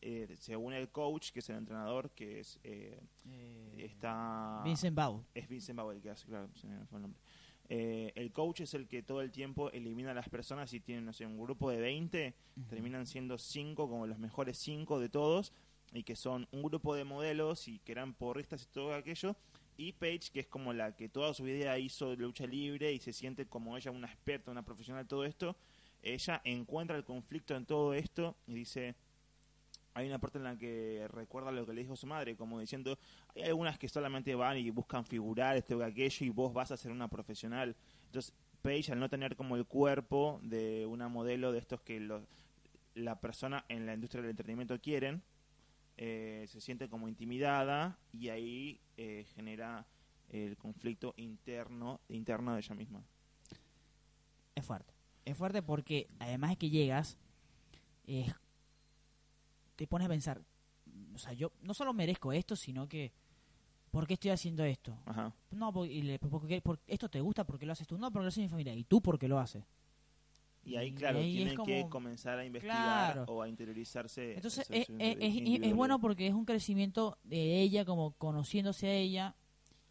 eh, 0.02 0.36
según 0.38 0.72
el 0.74 0.88
coach, 0.90 1.30
que 1.32 1.40
es 1.40 1.48
el 1.50 1.56
entrenador, 1.56 2.10
que 2.10 2.40
es 2.40 2.60
eh, 2.62 3.00
está 3.78 4.60
Vincent 4.64 4.94
Bau. 4.94 5.24
es 5.34 5.48
Vincent 5.48 5.76
Bauer 5.76 5.96
el 5.96 6.02
que 6.02 6.10
hace, 6.10 6.26
claro, 6.26 6.48
se 6.54 6.66
me 6.68 6.84
fue 6.86 6.98
el 6.98 7.02
nombre. 7.02 7.20
Eh, 7.68 8.12
el 8.14 8.30
coach 8.30 8.60
es 8.60 8.74
el 8.74 8.86
que 8.86 9.02
todo 9.02 9.20
el 9.22 9.32
tiempo 9.32 9.70
elimina 9.72 10.12
a 10.12 10.14
las 10.14 10.28
personas 10.28 10.72
y 10.72 10.78
tienen, 10.80 11.04
no 11.04 11.12
sé, 11.12 11.26
un 11.26 11.36
grupo 11.40 11.68
de 11.70 11.80
20, 11.80 12.34
terminan 12.68 13.06
siendo 13.06 13.38
5 13.38 13.88
como 13.88 14.06
los 14.06 14.18
mejores 14.20 14.56
5 14.58 15.00
de 15.00 15.08
todos 15.08 15.52
y 15.96 16.04
que 16.04 16.16
son 16.16 16.48
un 16.52 16.62
grupo 16.62 16.94
de 16.94 17.04
modelos 17.04 17.68
y 17.68 17.78
que 17.80 17.92
eran 17.92 18.14
porristas 18.14 18.62
y 18.62 18.66
todo 18.66 18.94
aquello 18.94 19.36
y 19.76 19.92
Paige 19.92 20.30
que 20.32 20.40
es 20.40 20.46
como 20.46 20.72
la 20.72 20.96
que 20.96 21.08
toda 21.08 21.34
su 21.34 21.44
vida 21.44 21.78
hizo 21.78 22.14
lucha 22.16 22.46
libre 22.46 22.92
y 22.92 22.98
se 22.98 23.12
siente 23.12 23.46
como 23.46 23.76
ella 23.76 23.90
una 23.90 24.06
experta, 24.06 24.50
una 24.50 24.64
profesional 24.64 25.02
en 25.02 25.08
todo 25.08 25.24
esto, 25.24 25.56
ella 26.02 26.40
encuentra 26.44 26.96
el 26.96 27.04
conflicto 27.04 27.54
en 27.54 27.66
todo 27.66 27.94
esto 27.94 28.36
y 28.46 28.54
dice 28.54 28.94
hay 29.96 30.06
una 30.06 30.18
parte 30.18 30.36
en 30.36 30.44
la 30.44 30.58
que 30.58 31.08
recuerda 31.08 31.50
lo 31.50 31.64
que 31.64 31.72
le 31.72 31.80
dijo 31.80 31.96
su 31.96 32.06
madre, 32.06 32.36
como 32.36 32.60
diciendo, 32.60 32.98
hay 33.34 33.44
algunas 33.44 33.78
que 33.78 33.88
solamente 33.88 34.34
van 34.34 34.58
y 34.58 34.68
buscan 34.68 35.06
figurar 35.06 35.56
esto 35.56 35.78
o 35.78 35.82
aquello 35.82 36.26
y 36.26 36.28
vos 36.28 36.52
vas 36.52 36.70
a 36.70 36.76
ser 36.76 36.92
una 36.92 37.08
profesional. 37.08 37.74
Entonces, 38.04 38.34
Paige, 38.60 38.92
al 38.92 39.00
no 39.00 39.08
tener 39.08 39.36
como 39.36 39.56
el 39.56 39.64
cuerpo 39.64 40.38
de 40.42 40.84
una 40.84 41.08
modelo 41.08 41.50
de 41.50 41.60
estos 41.60 41.80
que 41.80 41.98
los, 41.98 42.22
la 42.94 43.20
persona 43.20 43.64
en 43.70 43.86
la 43.86 43.94
industria 43.94 44.20
del 44.20 44.32
entretenimiento 44.32 44.78
quieren, 44.78 45.22
eh, 45.96 46.44
se 46.48 46.60
siente 46.60 46.88
como 46.88 47.08
intimidada 47.08 47.98
y 48.12 48.28
ahí 48.28 48.80
eh, 48.96 49.24
genera 49.34 49.86
el 50.28 50.56
conflicto 50.56 51.14
interno 51.16 52.00
interno 52.08 52.52
de 52.54 52.60
ella 52.60 52.74
misma. 52.74 53.02
Es 54.54 54.64
fuerte. 54.64 54.92
Es 55.24 55.36
fuerte 55.36 55.62
porque 55.62 56.08
además 56.18 56.50
de 56.50 56.56
que 56.56 56.70
llegas, 56.70 57.16
eh, 58.06 58.32
te 59.76 59.86
pones 59.86 60.06
a 60.06 60.08
pensar, 60.08 60.42
o 61.14 61.18
sea, 61.18 61.32
yo 61.32 61.52
no 61.62 61.74
solo 61.74 61.92
merezco 61.92 62.32
esto, 62.32 62.56
sino 62.56 62.88
que, 62.88 63.12
¿por 63.90 64.06
qué 64.06 64.14
estoy 64.14 64.30
haciendo 64.30 64.64
esto? 64.64 64.98
Ajá. 65.04 65.32
No, 65.50 65.72
porque, 65.72 65.92
y 65.92 66.02
le- 66.02 66.18
porque- 66.18 66.60
porque 66.62 66.82
esto 66.86 67.08
te 67.08 67.20
gusta, 67.20 67.44
porque 67.44 67.66
lo 67.66 67.72
haces 67.72 67.86
tú. 67.86 67.98
No, 67.98 68.10
porque 68.10 68.24
lo 68.24 68.28
hace 68.28 68.40
mi 68.40 68.48
familia. 68.48 68.74
¿Y 68.74 68.84
tú 68.84 69.00
por 69.02 69.18
qué 69.18 69.28
lo 69.28 69.38
haces? 69.38 69.64
Y 70.66 70.74
ahí, 70.76 70.88
Y 70.88 70.92
claro, 70.92 71.20
ahí 71.20 71.28
es 71.28 71.34
tienen 71.36 71.64
que 71.64 71.80
como- 71.80 71.90
comenzar 71.90 72.38
a 72.40 72.44
investigar 72.44 73.12
Claro. 73.14 73.24
o 73.32 73.40
a 73.40 73.48
interiorizarse. 73.48 74.34
Entonces 74.34 74.66
es, 74.68 74.86
su 74.86 74.96
es- 74.98 75.16
es- 75.20 75.60
es 75.62 75.74
bueno 75.74 76.00
porque 76.00 76.26
es 76.26 76.34
un 76.34 76.44
crecimiento 76.44 77.18
de 77.22 77.60
ella 77.62 77.84
como 77.84 78.12
conociéndose 78.14 78.88
a 78.88 78.92
ella 78.94 79.36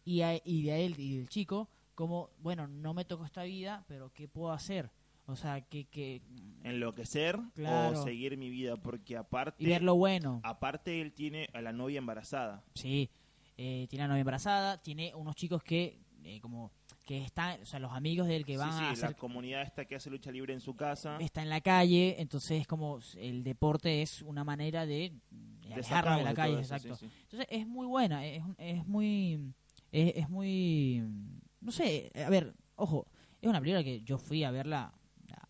y, 0.04 0.20
a- 0.20 0.36
y 0.44 0.62
de 0.64 0.84
él 0.86 0.94
y 1.00 1.16
del 1.16 1.28
chico 1.30 1.70
como, 1.94 2.28
bueno, 2.38 2.66
no 2.68 2.92
me 2.92 3.06
tocó 3.06 3.24
esta 3.24 3.42
vida, 3.44 3.84
pero 3.88 4.10
¿qué 4.12 4.28
puedo 4.28 4.52
hacer? 4.52 4.90
O 5.24 5.34
sea, 5.34 5.62
que, 5.62 5.86
que 5.86 6.20
enloquecer 6.62 7.38
Claro. 7.54 7.98
o 7.98 8.04
seguir 8.04 8.36
mi 8.36 8.50
vida 8.50 8.76
porque 8.76 9.16
aparte 9.16 9.64
y 9.64 9.66
ver 9.68 9.82
lo 9.82 9.94
bueno. 9.96 10.40
aparte 10.44 11.00
él 11.00 11.12
tiene 11.12 11.48
a 11.52 11.60
la 11.62 11.72
novia 11.72 11.98
embarazada 11.98 12.62
Sí, 12.74 13.10
eh, 13.56 13.86
tiene 13.88 14.04
una 14.04 14.08
novia 14.12 14.20
embarazada, 14.20 14.80
tiene 14.82 15.14
unos 15.14 15.34
chicos 15.36 15.62
que 15.62 15.98
eh, 16.22 16.40
como 16.40 16.70
que 17.06 17.22
están, 17.22 17.62
o 17.62 17.64
sea, 17.64 17.78
los 17.78 17.92
amigos 17.92 18.26
del 18.26 18.44
que 18.44 18.56
van 18.58 18.72
sí, 18.72 18.78
a 18.80 18.82
la 18.82 18.90
hacer 18.90 19.16
comunidad 19.16 19.62
esta 19.62 19.84
que 19.86 19.94
hace 19.94 20.10
lucha 20.10 20.30
libre 20.32 20.52
en 20.52 20.60
su 20.60 20.74
casa 20.76 21.16
está 21.20 21.40
en 21.40 21.48
la 21.48 21.60
calle, 21.62 22.16
entonces 22.20 22.60
es 22.60 22.66
como 22.66 22.98
el 23.16 23.44
deporte 23.44 24.02
es 24.02 24.20
una 24.22 24.42
manera 24.44 24.84
de, 24.84 25.12
de 25.30 25.68
de 25.68 25.74
alejarnos 25.74 26.18
de 26.18 26.24
la 26.24 26.34
calle, 26.34 26.60
eso, 26.60 26.74
exacto. 26.74 26.96
sí. 26.96 27.08
Entonces 27.22 27.46
es 27.50 27.66
muy 27.66 27.86
buena, 27.86 28.26
es, 28.26 28.42
es 28.58 28.84
muy 28.86 29.52
es, 29.92 30.12
es 30.16 30.28
muy 30.28 31.02
no 31.60 31.72
sé, 31.72 32.10
a 32.24 32.28
ver, 32.28 32.54
ojo, 32.74 33.06
es 33.40 33.48
una 33.48 33.60
película 33.60 33.82
que 33.84 34.02
yo 34.02 34.18
fui 34.18 34.42
a 34.44 34.50
verla 34.50 34.92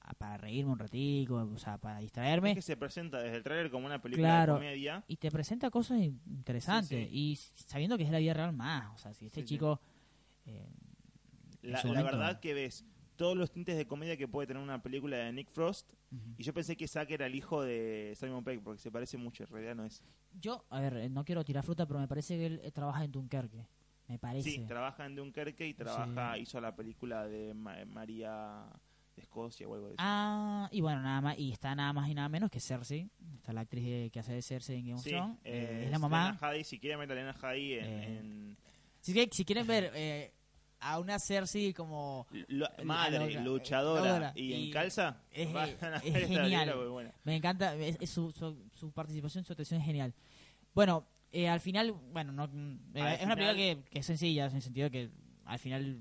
a- 0.03 0.15
para 0.15 0.37
reírme 0.37 0.73
un 0.73 0.79
ratico, 0.79 1.37
o 1.37 1.59
sea, 1.59 1.79
para 1.79 1.99
distraerme 2.01 2.51
es 2.51 2.57
que 2.57 2.63
se 2.63 2.77
presenta 2.77 3.19
desde 3.23 3.39
el 3.39 3.43
trailer 3.43 3.71
como 3.71 3.87
una 3.87 4.01
película 4.01 4.29
Claro. 4.29 4.53
de 4.55 4.59
comedia 4.61 5.05
y 5.09 5.17
te 5.17 5.31
presenta 5.31 5.71
cosas 5.71 6.01
interesantes 6.03 7.09
y 7.11 7.37
sabiendo 7.55 7.97
que 7.97 8.05
es 8.05 8.11
la 8.11 8.19
vida 8.19 8.35
real 8.35 8.53
más, 8.53 8.95
o 8.95 8.99
sea, 8.99 9.15
si 9.15 9.25
este 9.27 9.43
chico 9.45 9.81
eh, 10.47 10.69
la, 11.67 12.03
verdad 12.03 12.41
que 12.41 12.55
ves 12.55 12.85
todos 13.17 13.37
los 13.37 13.51
tintes 13.51 13.77
de 13.77 13.87
comedia 13.87 14.17
que 14.17 14.29
puede 14.29 14.47
tener 14.47 14.63
una 14.63 14.83
película 14.83 15.17
de 15.17 15.33
Nick 15.33 15.51
Frost 15.51 15.93
y 16.39 16.43
yo 16.43 16.53
pensé 16.55 16.77
que 16.77 16.87
Zack 16.87 17.11
era 17.11 17.27
el 17.27 17.35
hijo 17.35 17.63
de 17.63 18.13
Simon 18.17 18.45
Pegg 18.45 18.63
porque 18.63 18.81
se 18.81 18.91
parece 18.91 19.17
mucho 19.17 19.45
en 19.45 19.49
realidad 19.51 19.75
no 19.75 19.85
es 19.85 20.03
Yo, 20.41 20.65
a 20.71 20.81
ver, 20.81 20.97
eh, 20.99 21.09
no 21.09 21.25
quiero 21.25 21.45
tirar 21.45 21.65
fruta, 21.65 21.87
pero 21.87 21.99
me 21.99 22.09
parece 22.09 22.37
que 22.37 22.47
él 22.47 22.61
eh, 22.63 22.71
trabaja 22.71 23.05
en 23.05 23.13
Dunkerque. 23.13 23.67
Me 24.09 24.19
parece. 24.19 24.51
sí 24.51 24.59
trabaja 24.67 25.05
en 25.07 25.17
Dunkerque 25.17 25.67
y 25.67 25.75
trabaja 25.75 26.35
Sí. 26.35 26.43
hizo 26.43 26.61
la 26.61 26.77
película 26.77 27.27
de 27.27 27.55
Ma- 27.55 27.85
María 27.87 28.67
de 29.17 29.23
Escocia 29.23 29.67
o 29.67 29.75
algo 29.75 29.87
de 29.89 29.95
eso 29.95 30.03
Ah, 30.03 30.69
y 30.71 30.81
bueno, 30.83 31.01
nada 31.03 31.21
más, 31.23 31.39
y 31.39 31.51
está 31.51 31.75
nada 31.75 31.93
más 31.95 32.09
y 32.11 32.15
nada 32.15 32.29
menos 32.29 32.51
que 32.51 32.61
Cersei. 32.61 33.11
Está 33.35 33.53
la 33.55 33.63
actriz 33.63 33.83
de- 33.85 34.11
que 34.13 34.21
hace 34.21 34.35
de 34.35 34.43
Cersei 34.43 34.77
en 34.79 34.85
Game 34.85 34.95
of 34.99 35.03
Sí, 35.03 35.11
Thrones. 35.11 35.39
eh, 35.43 35.83
es 35.87 35.91
la 35.91 35.99
mamá. 35.99 36.39
Lena 36.43 36.65
si 36.65 36.79
quieren 36.79 36.99
ver 37.01 37.11
a 37.13 37.15
Lena 37.15 37.35
Headey 37.43 37.73
en, 37.73 37.85
Eh, 37.85 38.19
en- 38.19 38.57
Si, 39.01 39.15
que- 39.15 39.29
si 39.33 39.45
quieren 39.45 39.67
ver 39.67 39.91
eh, 39.95 40.33
a 40.81 40.99
una 40.99 41.19
Cersei 41.19 41.73
como 41.73 42.27
Lo- 42.49 42.69
madre, 42.85 43.19
luchadora. 43.41 44.01
luchadora. 44.03 44.33
¿Y, 44.35 44.53
Y 44.53 44.67
en 44.67 44.73
calza? 44.73 45.23
es, 45.33 45.49
es 46.05 46.29
genial. 46.29 46.75
Me 47.25 47.37
encanta, 47.37 47.75
es- 47.77 47.97
es 48.01 48.11
su, 48.11 48.31
su, 48.33 48.57
su 48.75 48.93
participación, 48.93 49.45
su 49.45 49.53
actuación 49.53 49.81
es 49.81 49.87
genial. 49.87 50.15
Bueno, 50.75 51.07
eh, 51.33 51.49
al 51.49 51.61
final, 51.61 51.93
bueno, 51.93 52.33
no, 52.33 52.45
eh, 52.95 53.17
es 53.19 53.25
una 53.25 53.35
película 53.37 53.55
que, 53.57 53.83
que 53.91 53.99
es 54.01 54.07
sencilla, 54.07 54.47
en 54.47 54.57
el 54.57 54.63
sentido 54.63 54.91
que 54.91 55.11
al 55.45 55.59
final, 55.59 56.01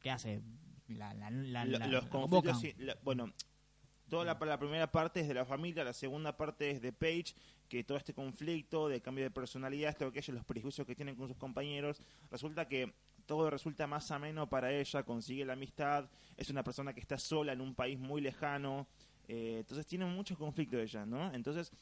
¿qué 0.00 0.10
hace? 0.10 0.40
La, 0.88 1.14
la, 1.14 1.30
la, 1.30 1.64
Lo- 1.64 1.78
la- 1.78 1.86
los 1.86 2.06
conflictos, 2.06 2.62
bueno, 3.02 3.32
toda 4.08 4.24
la, 4.24 4.38
la 4.44 4.58
primera 4.58 4.90
parte 4.92 5.20
es 5.20 5.28
de 5.28 5.34
la 5.34 5.44
familia, 5.46 5.84
la 5.84 5.92
segunda 5.94 6.36
parte 6.36 6.70
es 6.70 6.82
de 6.82 6.92
Paige, 6.92 7.34
que 7.68 7.82
todo 7.82 7.96
este 7.96 8.12
conflicto 8.12 8.88
de 8.88 9.00
cambio 9.00 9.24
de 9.24 9.30
personalidad, 9.30 9.90
esto 9.90 10.06
aquello, 10.06 10.34
los 10.34 10.44
prejuicios 10.44 10.86
que 10.86 10.94
tienen 10.94 11.16
con 11.16 11.28
sus 11.28 11.36
compañeros, 11.38 11.98
resulta 12.30 12.68
que 12.68 12.92
todo 13.26 13.50
resulta 13.50 13.86
más 13.86 14.10
ameno 14.10 14.48
para 14.48 14.72
ella, 14.72 15.02
consigue 15.02 15.44
la 15.44 15.54
amistad, 15.54 16.08
es 16.36 16.50
una 16.50 16.62
persona 16.62 16.92
que 16.92 17.00
está 17.00 17.18
sola 17.18 17.52
en 17.52 17.60
un 17.60 17.74
país 17.74 17.98
muy 17.98 18.20
lejano, 18.20 18.86
eh, 19.28 19.56
entonces 19.60 19.86
tiene 19.86 20.04
muchos 20.06 20.36
conflictos 20.38 20.80
ella, 20.80 21.06
¿no? 21.06 21.32
Entonces, 21.32 21.72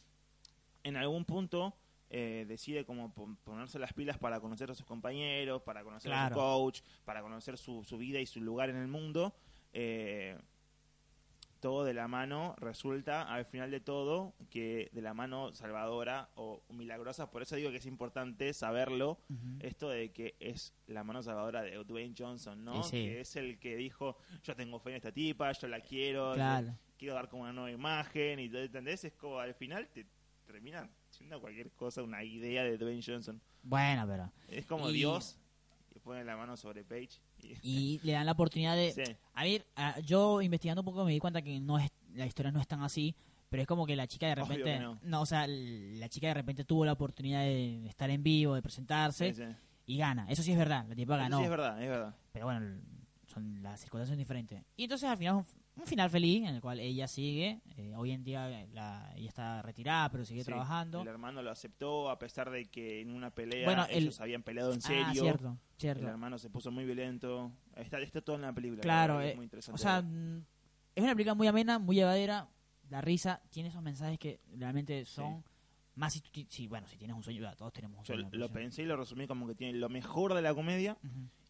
en 0.82 0.96
algún 0.96 1.24
punto 1.24 1.74
eh, 2.10 2.44
decide 2.48 2.84
como 2.84 3.12
pon- 3.14 3.36
ponerse 3.36 3.78
las 3.78 3.92
pilas 3.92 4.18
para 4.18 4.40
conocer 4.40 4.70
a 4.70 4.74
sus 4.74 4.84
compañeros, 4.86 5.62
para 5.62 5.84
conocer 5.84 6.12
a 6.12 6.28
Claro. 6.28 6.34
su 6.34 6.40
coach, 6.40 6.80
para 7.04 7.22
conocer 7.22 7.56
su, 7.56 7.84
su 7.84 7.98
vida 7.98 8.18
y 8.20 8.26
su 8.26 8.40
lugar 8.40 8.68
en 8.70 8.76
el 8.76 8.88
mundo. 8.88 9.32
eh, 9.72 10.36
todo 11.60 11.84
de 11.84 11.92
la 11.94 12.08
mano 12.08 12.54
resulta 12.58 13.22
al 13.22 13.44
final 13.44 13.70
de 13.70 13.80
todo 13.80 14.34
que 14.50 14.90
de 14.92 15.02
la 15.02 15.14
mano 15.14 15.54
salvadora 15.54 16.30
o 16.34 16.62
milagrosa 16.70 17.30
por 17.30 17.42
eso 17.42 17.54
digo 17.56 17.70
que 17.70 17.76
es 17.76 17.86
importante 17.86 18.52
saberlo 18.54 19.20
esto 19.60 19.88
de 19.90 20.10
que 20.12 20.36
es 20.40 20.74
la 20.86 21.04
mano 21.04 21.22
salvadora 21.22 21.62
de 21.62 21.72
Dwayne 21.84 22.14
Johnson 22.18 22.64
no 22.64 22.82
sí. 22.82 22.92
que 22.92 23.20
es 23.20 23.36
el 23.36 23.58
que 23.58 23.76
dijo 23.76 24.16
yo 24.42 24.56
tengo 24.56 24.80
fe 24.80 24.90
en 24.90 24.96
esta 24.96 25.12
tipa 25.12 25.52
yo 25.52 25.68
la 25.68 25.80
quiero 25.80 26.32
Claro. 26.34 26.68
yo 26.68 26.74
quiero 26.98 27.14
dar 27.14 27.28
como 27.28 27.42
una 27.42 27.52
nueva 27.52 27.70
imagen 27.70 28.40
y 28.40 28.48
todo 28.48 28.62
¿entendés? 28.62 29.04
es 29.04 29.12
como 29.12 29.38
al 29.38 29.54
final 29.54 29.88
te 29.88 30.06
termina 30.46 30.88
siendo 31.10 31.40
cualquier 31.40 31.70
cosa 31.72 32.02
una 32.02 32.24
idea 32.24 32.64
de 32.64 32.76
Dwayne 32.78 33.02
Johnson 33.06 33.40
Bueno, 33.62 34.06
pero... 34.08 34.32
es 34.48 34.66
como 34.66 34.90
Y- 34.90 34.94
Dios 34.94 35.38
y 35.94 35.98
pone 35.98 36.24
la 36.24 36.36
mano 36.36 36.56
sobre 36.56 36.84
Page 36.84 37.20
y, 37.62 38.00
le 38.02 38.12
dan 38.12 38.26
la 38.26 38.32
oportunidad 38.32 38.76
de... 38.76 38.92
Sí. 38.92 39.02
A 39.34 39.44
ver, 39.44 39.64
a- 39.76 39.98
yo 40.00 40.40
investigando 40.42 40.82
un 40.82 40.84
poco 40.86 41.04
me 41.04 41.12
di 41.12 41.18
cuenta 41.18 41.42
que 41.42 41.60
no 41.60 41.78
es 41.78 41.90
la 42.14 42.26
historia 42.26 42.50
no 42.52 42.60
es 42.60 42.66
tan 42.66 42.82
así, 42.82 43.14
pero 43.48 43.62
es 43.62 43.66
como 43.68 43.86
que 43.86 43.94
la 43.96 44.06
chica 44.06 44.26
de 44.26 44.34
repente... 44.34 44.80
no. 45.02 45.20
o 45.20 45.26
sea, 45.26 45.46
la 45.46 46.08
chica 46.08 46.28
de 46.28 46.34
repente 46.34 46.64
tuvo 46.64 46.84
la 46.84 46.92
oportunidad 46.92 47.40
de 47.40 47.86
estar 47.86 48.10
en 48.10 48.22
vivo, 48.22 48.54
de 48.54 48.62
presentarse 48.62 49.32
Sí, 49.34 49.42
sí. 49.42 49.48
y 49.86 49.96
gana. 49.98 50.26
Eso 50.28 50.42
sí 50.42 50.52
es 50.52 50.58
verdad, 50.58 50.84
la 50.88 50.94
tipa 50.94 51.14
Eso 51.14 51.22
ganó. 51.22 51.38
sí 51.38 51.44
es 51.44 51.50
verdad 51.50 51.82
es 51.82 51.88
verdad 51.88 52.14
Pero 52.32 52.46
bueno, 52.46 52.80
son 53.26 53.62
las 53.62 53.80
circunstancias 53.80 54.08
son 54.10 54.18
diferentes. 54.18 54.62
Y 54.76 54.84
entonces 54.84 55.08
al 55.08 55.16
final 55.16 55.44
un, 55.80 55.86
final 55.86 56.10
feliz 56.10 56.46
en 56.46 56.54
el 56.54 56.60
cual 56.60 56.80
ella 56.80 57.06
sigue. 57.08 57.60
eh, 57.76 57.94
hoy 57.96 58.10
en 58.12 58.22
día 58.24 58.48
la, 58.72 59.12
ella 59.16 59.28
está 59.28 59.62
retirada, 59.62 60.10
pero 60.10 60.24
sigue 60.24 60.40
Sí, 60.42 60.46
trabajando. 60.46 61.02
El 61.02 61.08
hermano 61.08 61.42
lo 61.42 61.50
aceptó 61.50 62.10
a 62.10 62.18
pesar 62.18 62.50
de 62.50 62.66
que 62.66 63.00
en 63.00 63.10
una 63.14 63.30
pelea 63.30 63.64
Bueno, 63.64 63.86
el- 63.90 64.04
ellos 64.04 64.20
habían 64.20 64.42
peleado 64.42 64.72
en 64.72 64.80
serio. 64.80 65.04
Ah, 65.06 65.12
cierto, 65.12 65.58
cierto. 65.76 66.02
El 66.02 66.08
hermano 66.08 66.38
se 66.38 66.50
puso 66.50 66.70
muy 66.70 66.84
violento. 66.84 67.52
Está, 67.76 67.98
está 68.00 68.20
todo 68.20 68.36
en 68.36 68.42
la 68.42 68.52
película. 68.52 68.82
Claro, 68.82 69.18
que 69.18 69.26
eh, 69.26 69.30
es 69.30 69.36
muy 69.36 69.44
interesante. 69.44 69.74
o 69.74 69.82
sea, 69.82 70.02
mm, 70.02 70.44
es 70.94 71.02
una 71.04 71.12
película 71.14 71.34
muy 71.34 71.46
amena, 71.46 71.78
muy 71.78 71.96
llevadera. 71.96 72.48
La 72.88 73.00
risa 73.00 73.40
tiene 73.50 73.68
esos 73.68 73.82
mensajes 73.82 74.18
que 74.18 74.40
realmente 74.56 75.04
son 75.04 75.44
más 75.94 76.12
si, 76.14 76.20
tú 76.20 76.30
si, 76.48 76.66
bueno, 76.66 76.86
si 76.88 76.96
tienes 76.96 77.14
un 77.16 77.22
sueño, 77.22 77.48
todos 77.56 77.72
tenemos 77.72 77.98
un 77.98 78.04
yo 78.04 78.14
sueño. 78.14 78.28
lo 78.32 78.50
pensé 78.50 78.82
y 78.82 78.86
lo 78.86 78.96
resumí 78.96 79.26
como 79.26 79.46
que 79.46 79.54
tiene 79.54 79.78
lo 79.78 79.88
mejor 79.88 80.34
de 80.34 80.42
la 80.42 80.54
comedia 80.54 80.96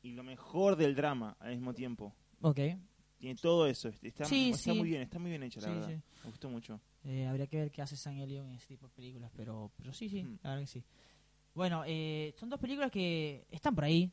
y 0.03 0.13
lo 0.13 0.23
mejor 0.23 0.77
del 0.77 0.95
drama 0.95 1.37
al 1.41 1.51
mismo 1.53 1.73
tiempo. 1.73 2.15
Ok, 2.43 2.59
Tiene 3.21 3.37
todo 3.37 3.67
eso. 3.67 3.91
Está, 4.03 4.25
Sí, 4.25 4.51
está 4.51 4.73
sí. 4.73 4.79
muy 4.79 4.89
bien, 4.89 5.03
está 5.03 5.19
muy 5.19 5.31
bien 5.31 5.43
hecha, 5.43 5.61
la 5.61 5.67
Sí, 5.69 5.75
verdad. 5.75 5.89
Me 6.25 6.31
gustó 6.31 6.49
mucho. 6.49 6.81
eh, 7.05 7.27
habría 7.27 7.47
que 7.47 7.59
ver 7.59 7.71
qué 7.71 7.83
hace 7.83 7.97
San 7.97 8.17
Elio 8.17 8.45
en 8.47 8.55
ese 8.55 8.67
tipo 8.67 8.87
de 8.89 8.93
películas, 8.95 9.31
pero, 9.37 9.71
pero 9.77 9.93
sí, 9.93 10.09
sí, 10.09 10.23
Ujú. 10.23 10.39
la 10.43 10.51
verdad 10.51 10.63
que 10.65 10.67
sí. 10.67 10.85
Bueno, 11.55 11.83
eh, 11.87 12.33
son 12.39 12.49
dos 12.49 12.59
películas 12.59 12.91
que 12.91 13.47
están 13.51 13.75
por 13.75 13.85
ahí. 13.85 14.11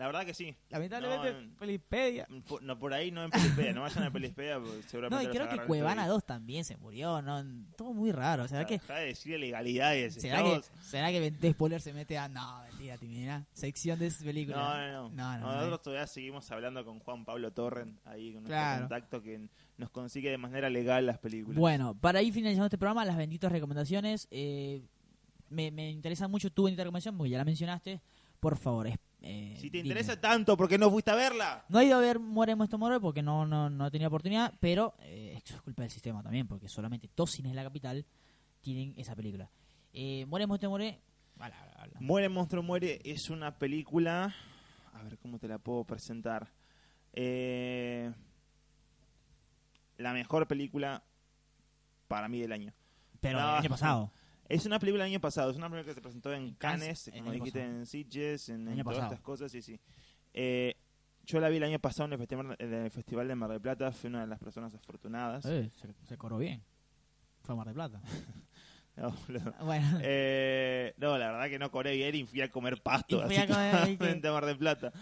La 0.00 0.06
verdad 0.06 0.24
que 0.24 0.32
sí. 0.32 0.56
Lamentablemente, 0.70 1.42
No, 1.46 1.56
Felipedia. 1.58 2.26
Por, 2.48 2.62
no, 2.62 2.78
por 2.78 2.94
ahí 2.94 3.10
no 3.10 3.22
en 3.22 3.30
Pelispedia, 3.30 3.74
no 3.74 3.82
vayan 3.82 4.04
a 4.04 4.10
Pelispedia 4.10 4.58
porque 4.58 4.82
seguramente 4.84 5.24
No, 5.26 5.30
y 5.30 5.36
creo 5.36 5.46
que 5.50 5.66
Cuevana 5.66 6.02
este 6.04 6.12
2 6.12 6.24
también 6.24 6.64
se 6.64 6.78
murió, 6.78 7.20
¿no? 7.20 7.44
Todo 7.76 7.92
muy 7.92 8.10
raro. 8.10 8.48
¿Será 8.48 8.64
que, 8.64 8.78
Deja 8.78 8.94
de 8.96 9.06
decir 9.08 9.34
ilegalidades. 9.34 10.14
será 10.14 10.42
que, 10.42 10.62
será 10.80 11.10
que 11.10 11.30
de 11.30 11.50
spoiler 11.52 11.82
se 11.82 11.92
mete 11.92 12.16
a. 12.16 12.28
No, 12.28 12.62
mentira, 12.62 12.96
Timina. 12.96 13.46
Sección 13.52 13.98
de 13.98 14.10
películas. 14.24 14.58
No, 14.58 14.78
no, 14.78 15.08
no. 15.10 15.10
No, 15.10 15.38
no, 15.38 15.46
no. 15.46 15.54
Nosotros 15.56 15.82
todavía 15.82 16.06
seguimos 16.06 16.50
hablando 16.50 16.82
con 16.82 16.98
Juan 17.00 17.26
Pablo 17.26 17.52
Torren, 17.52 18.00
ahí 18.06 18.32
con 18.32 18.44
nuestro 18.44 18.56
Claro. 18.56 18.80
contacto 18.88 19.22
que 19.22 19.48
nos 19.76 19.90
consigue 19.90 20.30
de 20.30 20.38
manera 20.38 20.70
legal 20.70 21.04
las 21.04 21.18
películas. 21.18 21.58
Bueno, 21.58 21.94
para 21.94 22.22
ir 22.22 22.32
finalizando 22.32 22.66
este 22.66 22.78
programa, 22.78 23.04
las 23.04 23.18
benditas 23.18 23.52
recomendaciones. 23.52 24.28
eh, 24.30 24.82
me, 25.50 25.70
me 25.72 25.90
interesa 25.90 26.26
mucho 26.28 26.50
tu 26.50 26.64
bendita 26.64 26.84
recomendación, 26.84 27.18
porque 27.18 27.30
ya 27.30 27.38
la 27.38 27.44
mencionaste. 27.44 28.00
Por 28.38 28.56
favor, 28.56 28.86
eh, 29.22 29.56
si 29.60 29.70
te 29.70 29.78
interesa 29.78 30.18
tanto, 30.20 30.56
¿por 30.56 30.68
qué 30.68 30.78
no 30.78 30.90
fuiste 30.90 31.10
a 31.10 31.14
verla? 31.14 31.64
No 31.68 31.80
he 31.80 31.84
ido 31.86 31.96
a 31.98 32.00
ver 32.00 32.18
Muere 32.18 32.54
Muerto 32.56 32.78
Muere 32.78 32.98
porque 33.00 33.22
no, 33.22 33.44
no, 33.46 33.68
no 33.70 33.86
he 33.86 33.90
tenido 33.90 34.08
oportunidad, 34.08 34.54
pero 34.60 34.94
eh, 35.00 35.34
esto 35.36 35.54
es 35.54 35.62
culpa 35.62 35.82
del 35.82 35.90
sistema 35.90 36.22
también, 36.22 36.46
porque 36.46 36.68
solamente 36.68 37.08
dos 37.14 37.30
cines 37.30 37.52
de 37.52 37.56
la 37.56 37.64
capital 37.64 38.04
tienen 38.60 38.94
esa 38.96 39.14
película. 39.14 39.50
Eh, 39.92 40.24
Muere 40.26 40.46
Muerto 40.46 40.68
Muere. 40.70 41.00
Muere 42.00 42.28
Monstruo 42.28 42.62
Muere 42.62 43.00
es 43.04 43.30
una 43.30 43.56
película. 43.58 44.34
A 44.94 45.02
ver 45.02 45.16
cómo 45.18 45.38
te 45.38 45.48
la 45.48 45.58
puedo 45.58 45.84
presentar. 45.84 46.48
Eh, 47.14 48.12
la 49.96 50.12
mejor 50.12 50.46
película 50.46 51.02
para 52.08 52.28
mí 52.28 52.40
del 52.40 52.52
año. 52.52 52.72
Pero 53.20 53.38
No. 53.40 53.50
el 53.50 53.56
año 53.60 53.68
pasado. 53.70 54.12
Es 54.50 54.66
una 54.66 54.78
película 54.78 55.04
del 55.04 55.12
año 55.12 55.20
pasado, 55.20 55.50
es 55.50 55.56
una 55.56 55.70
película 55.70 55.90
que 55.92 55.94
se 55.94 56.02
presentó 56.02 56.32
en 56.34 56.42
En 56.42 56.54
Cannes, 56.54 57.08
el 57.08 57.20
como 57.20 57.32
dijiste, 57.32 57.64
en 57.64 57.86
Sitges, 57.86 58.48
en, 58.48 58.66
en 58.68 58.74
todas 58.82 58.84
pasado. 58.84 59.04
estas 59.06 59.20
cosas, 59.20 59.52
sí, 59.52 59.62
sí. 59.62 59.80
Eh, 60.34 60.74
yo 61.24 61.38
la 61.40 61.48
vi 61.48 61.58
el 61.58 61.62
año 61.62 61.78
pasado 61.78 62.06
en 62.06 62.12
el 62.14 62.18
festival, 62.18 62.56
en 62.58 62.74
el 62.74 62.90
festival 62.90 63.28
de 63.28 63.34
Mar 63.36 63.50
del 63.50 63.60
Plata, 63.60 63.92
fui 63.92 64.08
una 64.08 64.22
de 64.22 64.26
las 64.26 64.40
personas 64.40 64.74
afortunadas. 64.74 65.44
Eh, 65.46 65.70
se, 65.70 65.94
se 66.06 66.16
coró 66.18 66.36
bien. 66.38 66.62
Fue 67.42 67.54
a 67.54 67.56
Mar 67.56 67.68
de 67.68 67.74
Plata. 67.74 68.02
No, 68.96 69.10
boludo. 69.26 69.54
bueno. 69.62 69.98
Eh, 70.02 70.92
no, 70.98 71.16
la 71.16 71.30
verdad 71.30 71.48
que 71.48 71.58
no 71.58 71.70
cobré 71.70 71.94
bien 71.96 72.14
y 72.16 72.24
fui 72.26 72.42
a 72.42 72.50
comer 72.50 72.82
pasto, 72.82 73.22
fui 73.24 73.36
a 73.36 73.42
así 73.82 73.96
comer, 73.96 74.20
Mar 74.32 74.44
del 74.44 74.58
Plata. 74.58 74.92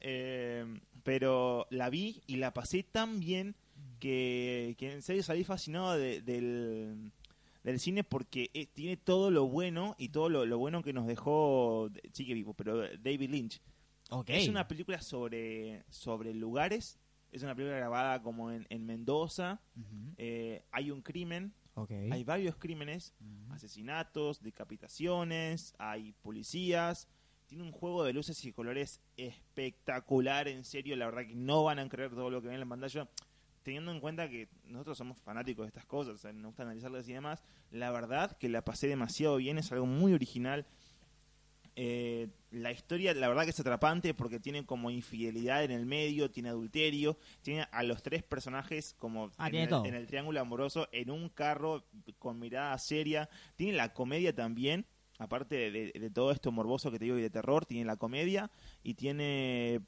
Eh, 0.00 0.80
pero 1.04 1.66
la 1.70 1.88
vi 1.88 2.20
y 2.26 2.36
la 2.36 2.52
pasé 2.52 2.82
tan 2.82 3.18
bien 3.20 3.54
que, 3.98 4.74
que 4.78 4.92
en 4.92 5.00
serio 5.00 5.22
salí 5.22 5.42
fascinado 5.44 5.96
de- 5.96 6.20
del, 6.20 7.12
del 7.66 7.80
cine 7.80 8.04
porque 8.04 8.50
eh, 8.54 8.66
tiene 8.66 8.96
todo 8.96 9.30
lo 9.30 9.46
bueno 9.48 9.96
y 9.98 10.10
todo 10.10 10.28
lo, 10.28 10.46
lo 10.46 10.56
bueno 10.56 10.82
que 10.82 10.92
nos 10.92 11.06
dejó, 11.06 11.90
sí 12.12 12.24
que 12.24 12.32
vivo, 12.32 12.54
pero 12.54 12.82
David 12.98 13.28
Lynch. 13.28 13.60
Es 14.28 14.48
una 14.48 14.68
película 14.68 15.00
sobre, 15.02 15.84
sobre 15.90 16.32
lugares, 16.32 16.98
es 17.32 17.42
una 17.42 17.56
película 17.56 17.76
grabada 17.76 18.22
como 18.22 18.52
en, 18.52 18.66
en 18.70 18.86
Mendoza, 18.86 19.60
eh, 20.16 20.62
hay 20.70 20.92
un 20.92 21.02
crimen, 21.02 21.52
hay 22.12 22.22
varios 22.24 22.54
crímenes, 22.56 23.12
asesinatos, 23.50 24.40
decapitaciones, 24.42 25.74
hay 25.78 26.12
policías. 26.22 27.08
Tiene 27.46 27.64
un 27.64 27.72
juego 27.72 28.02
de 28.04 28.12
luces 28.12 28.44
y 28.44 28.52
colores 28.52 29.00
espectacular, 29.16 30.48
en 30.48 30.64
serio. 30.64 30.96
La 30.96 31.06
verdad 31.06 31.26
que 31.26 31.34
no 31.34 31.64
van 31.64 31.78
a 31.78 31.88
creer 31.88 32.10
todo 32.10 32.30
lo 32.30 32.40
que 32.40 32.46
ven 32.46 32.54
en 32.54 32.60
la 32.60 32.66
pantalla. 32.66 33.08
Teniendo 33.66 33.90
en 33.90 33.98
cuenta 33.98 34.28
que 34.28 34.48
nosotros 34.64 34.96
somos 34.96 35.18
fanáticos 35.20 35.64
de 35.64 35.68
estas 35.70 35.84
cosas, 35.86 36.14
o 36.14 36.18
sea, 36.18 36.32
nos 36.32 36.46
gusta 36.50 36.62
analizarlas 36.62 37.08
y 37.08 37.12
demás. 37.14 37.42
La 37.72 37.90
verdad 37.90 38.36
que 38.38 38.48
la 38.48 38.64
pasé 38.64 38.86
demasiado 38.86 39.38
bien, 39.38 39.58
es 39.58 39.72
algo 39.72 39.86
muy 39.86 40.12
original. 40.14 40.64
Eh, 41.78 42.28
la 42.52 42.70
historia, 42.70 43.12
la 43.12 43.26
verdad 43.28 43.42
que 43.42 43.50
es 43.50 43.58
atrapante 43.60 44.14
porque 44.14 44.38
tiene 44.38 44.64
como 44.64 44.88
infidelidad 44.90 45.64
en 45.64 45.72
el 45.72 45.84
medio, 45.84 46.30
tiene 46.30 46.48
adulterio, 46.48 47.18
tiene 47.42 47.66
a 47.72 47.82
los 47.82 48.04
tres 48.04 48.22
personajes 48.22 48.94
como 48.98 49.32
Ah, 49.36 49.48
el, 49.82 49.88
en 49.88 49.94
el 49.94 50.06
triángulo 50.06 50.40
amoroso 50.40 50.88
en 50.92 51.10
un 51.10 51.28
carro 51.28 51.84
con 52.20 52.38
mirada 52.38 52.78
seria, 52.78 53.28
tiene 53.56 53.72
la 53.72 53.92
comedia 53.92 54.32
también, 54.32 54.86
aparte 55.18 55.56
de, 55.56 55.70
de- 55.92 56.00
de 56.00 56.10
todo 56.10 56.30
esto 56.30 56.52
morboso 56.52 56.92
que 56.92 57.00
te 57.00 57.04
digo 57.06 57.18
y 57.18 57.22
de 57.22 57.30
terror, 57.30 57.66
tiene 57.66 57.84
la 57.84 57.96
comedia 57.96 58.48
y 58.84 58.94
tiene 58.94 59.80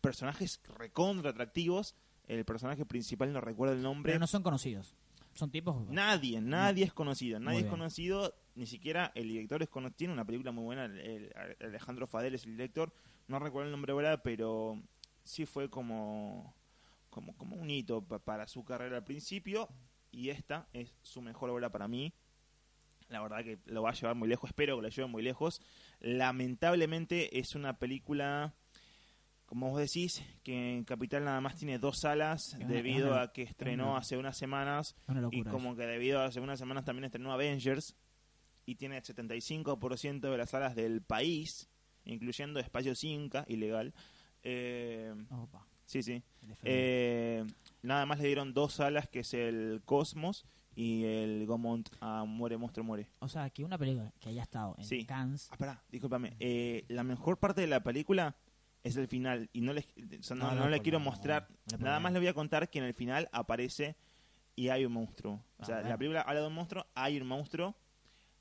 personajes 0.00 0.60
recontra 0.78 1.30
atractivos. 1.30 1.94
El 2.30 2.44
personaje 2.44 2.84
principal 2.86 3.32
no 3.32 3.40
recuerdo 3.40 3.74
el 3.74 3.82
nombre. 3.82 4.10
Pero 4.12 4.20
no 4.20 4.26
son 4.26 4.42
conocidos. 4.42 4.94
Son 5.34 5.50
tipos. 5.50 5.88
Nadie, 5.88 6.40
nadie 6.40 6.84
es 6.84 6.92
conocido, 6.92 7.38
Muy 7.38 7.44
nadie 7.46 7.58
es 7.58 7.64
bien. 7.64 7.70
conocido, 7.70 8.34
ni 8.54 8.66
siquiera 8.66 9.10
el 9.14 9.28
director 9.28 9.62
es 9.62 9.68
conocido. 9.68 9.96
Tiene 9.96 10.12
una 10.12 10.24
película 10.24 10.52
muy 10.52 10.64
buena, 10.64 10.84
el- 10.84 10.98
el- 10.98 11.32
Alejandro 11.60 12.06
Fadel 12.06 12.34
es 12.34 12.44
el 12.44 12.52
director, 12.52 12.92
no 13.28 13.38
recuerdo 13.38 13.66
el 13.66 13.72
nombre 13.72 13.92
ahora, 13.92 14.22
pero 14.22 14.80
sí 15.24 15.44
fue 15.46 15.68
como, 15.70 16.54
como, 17.10 17.36
como 17.36 17.56
un 17.56 17.68
hito 17.70 18.02
pa- 18.02 18.18
para 18.20 18.46
su 18.46 18.64
carrera 18.64 18.98
al 18.98 19.04
principio, 19.04 19.68
y 20.12 20.30
esta 20.30 20.68
es 20.72 20.94
su 21.02 21.20
mejor 21.22 21.50
obra 21.50 21.70
para 21.70 21.88
mí. 21.88 22.12
La 23.08 23.20
verdad 23.22 23.42
que 23.42 23.58
lo 23.66 23.82
va 23.82 23.90
a 23.90 23.94
llevar 23.94 24.14
muy 24.14 24.28
lejos, 24.28 24.50
espero 24.50 24.76
que 24.76 24.82
lo 24.82 24.88
lleve 24.88 25.08
muy 25.08 25.22
lejos. 25.22 25.60
Lamentablemente 26.00 27.38
es 27.40 27.54
una 27.56 27.78
película 27.78 28.54
como 29.50 29.68
vos 29.70 29.80
decís, 29.80 30.22
que 30.44 30.76
en 30.76 30.84
Capital 30.84 31.24
nada 31.24 31.40
más 31.40 31.56
tiene 31.56 31.78
dos 31.80 31.98
salas 31.98 32.54
una- 32.56 32.68
debido 32.68 33.10
una- 33.10 33.22
a 33.22 33.32
que 33.32 33.42
estrenó 33.42 33.90
una- 33.90 33.98
hace 33.98 34.16
unas 34.16 34.36
semanas 34.38 34.94
y 35.32 35.42
como 35.42 35.74
que 35.74 35.84
debido 35.86 36.20
a 36.20 36.26
hace 36.26 36.38
unas 36.38 36.58
semanas 36.60 36.84
también 36.84 37.04
estrenó 37.06 37.32
Avengers 37.32 37.96
y 38.64 38.76
tiene 38.76 38.96
el 38.98 39.02
75% 39.02 40.30
de 40.30 40.38
las 40.38 40.50
salas 40.50 40.76
del 40.76 41.02
país, 41.02 41.68
incluyendo 42.04 42.60
Espacios 42.60 43.02
Inca, 43.02 43.44
ilegal. 43.48 43.92
Eh. 44.44 45.12
Opa, 45.30 45.66
sí, 45.84 46.02
sí. 46.04 46.22
Eh, 46.62 47.44
nada 47.82 48.06
más 48.06 48.20
le 48.20 48.26
dieron 48.28 48.54
dos 48.54 48.74
salas, 48.74 49.08
que 49.08 49.20
es 49.20 49.34
el 49.34 49.82
Cosmos 49.84 50.46
y 50.76 51.02
el 51.04 51.44
Gomont 51.46 51.88
a 52.00 52.24
Muere, 52.24 52.56
Monstruo, 52.56 52.84
Muere. 52.86 53.08
o 53.18 53.28
sea, 53.28 53.50
que 53.50 53.64
una 53.64 53.76
película 53.76 54.12
que 54.20 54.28
haya 54.28 54.42
estado 54.42 54.76
en 54.78 54.84
sí. 54.84 55.04
Cannes... 55.04 55.48
Ah, 55.50 55.56
pará, 55.56 55.82
discúlpame. 55.90 56.36
Eh, 56.38 56.84
la 56.88 57.02
mejor 57.02 57.38
parte 57.38 57.60
de 57.62 57.66
la 57.66 57.82
película 57.82 58.36
es 58.82 58.96
el 58.96 59.08
final. 59.08 59.48
Y 59.52 59.60
no 59.60 59.72
les 59.72 59.86
o 59.86 60.22
sea, 60.22 60.36
no, 60.36 60.54
No, 60.54 60.68
le 60.68 60.80
quiero 60.80 61.00
mostrar. 61.00 61.48
nada 61.78 62.00
más 62.00 62.12
le 62.12 62.18
voy 62.18 62.28
a 62.28 62.34
contar 62.34 62.70
que 62.70 62.78
en 62.78 62.84
el 62.84 62.94
final 62.94 63.28
aparece 63.32 63.96
y 64.56 64.68
hay 64.68 64.84
un 64.84 64.92
monstruo. 64.92 65.44
O 65.58 65.64
sea 65.64 65.82
la 65.82 65.96
película 65.96 66.22
habla 66.22 66.40
de 66.40 66.46
un 66.46 66.54
monstruo 66.54 66.86
hay 66.94 67.20
un 67.20 67.26
monstruo. 67.26 67.76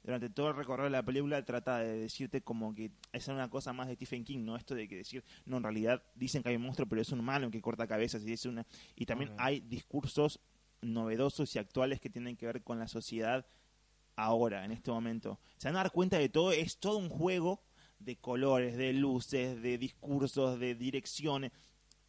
Durante 0.02 0.30
todo 0.30 0.48
el 0.48 0.56
recorrido 0.56 0.86
de 0.86 0.92
la 0.92 1.04
película 1.04 1.44
trata 1.44 1.80
de 1.80 2.00
decirte 2.00 2.42
como 2.42 2.74
que 2.74 2.92
es 3.12 3.28
una 3.28 3.50
cosa 3.50 3.74
más 3.74 3.88
de 3.88 3.96
Stephen 3.96 4.24
King 4.24 4.46
no 4.46 4.56
esto 4.56 4.74
de 4.74 4.88
que 4.88 4.96
decir 4.96 5.26
no 5.46 5.58
en 5.58 5.64
realidad 5.64 6.02
dicen 6.16 6.42
que 6.42 6.50
hay 6.50 6.56
un 6.56 6.62
monstruo 6.62 6.88
pero 6.88 7.02
es 7.02 7.12
un 7.12 7.20
humano 7.20 7.52
que 7.52 7.62
corta 7.62 7.86
cabezas 7.86 8.24
y 8.26 8.32
es 8.32 8.46
una 8.46 8.66
y 8.96 9.06
también 9.06 9.32
hay 9.38 9.60
discursos 9.60 10.40
novedosos 10.82 11.54
y 11.54 11.60
actuales 11.60 12.00
que 12.00 12.10
tienen 12.10 12.38
que 12.38 12.46
ver 12.46 12.64
con 12.64 12.80
la 12.80 12.88
sociedad 12.88 13.46
ahora, 14.16 14.66
en 14.66 14.72
este 14.72 14.92
momento. 14.92 15.40
Se 15.58 15.68
van 15.68 15.76
a 15.76 15.80
dar 15.80 15.92
cuenta 15.92 16.18
de 16.18 16.30
todo, 16.30 16.52
es 16.52 16.78
todo 16.78 16.98
un 16.98 17.10
juego 17.10 17.62
de 18.00 18.16
colores, 18.18 18.78
de 18.78 18.94
luces, 18.94 19.62
de 19.62 19.78
discursos, 19.78 20.60
de 20.60 20.76
direcciones. 20.76 21.52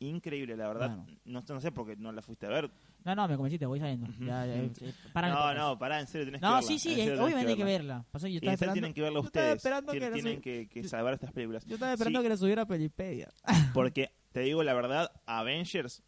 Increíble, 0.03 0.57
la 0.57 0.67
verdad. 0.69 0.97
Bueno. 0.97 1.21
No, 1.27 1.45
no 1.47 1.61
sé 1.61 1.73
por 1.73 1.87
qué 1.87 1.95
no 1.97 2.11
la 2.11 2.23
fuiste 2.23 2.47
a 2.47 2.49
ver. 2.49 2.71
No, 3.05 3.15
no, 3.15 3.29
me 3.29 3.37
convenciste, 3.37 3.67
voy 3.67 3.81
saliendo. 3.81 4.07
Ya, 4.25 4.47
eh, 4.47 4.71
eh, 4.81 4.93
no, 5.15 5.55
no, 5.55 5.79
pará, 5.79 6.01
en 6.01 6.07
serio 6.07 6.27
tenés 6.27 6.41
que 6.41 6.47
No, 6.47 6.55
verla. 6.55 6.67
sí, 6.69 6.79
sí, 6.79 6.95
serio 6.95 7.15
eh, 7.15 7.21
obviamente 7.21 7.51
hay 7.53 7.57
que 7.59 7.65
verla. 7.65 8.07
Pasó, 8.11 8.27
yo 8.27 8.33
Y 8.33 8.37
estaba 8.37 8.55
esperando, 8.55 8.75
tienen 8.75 8.95
que 8.95 9.03
verla 9.03 9.21
ustedes. 9.21 9.63
que 9.63 10.11
tienen 10.13 10.41
que, 10.41 10.69
que 10.69 10.85
saber 10.85 11.15
estas 11.15 11.33
películas. 11.33 11.67
Yo 11.67 11.75
estaba 11.75 11.93
esperando 11.93 12.21
Sí. 12.21 12.23
que 12.25 12.29
la 12.31 12.37
subiera 12.39 12.63
a 12.63 12.67
Pelipedia. 12.67 13.29
Porque, 13.75 14.11
te 14.33 14.41
digo 14.41 14.63
la 14.63 14.73
verdad, 14.73 15.13
Avengers, 15.27 16.03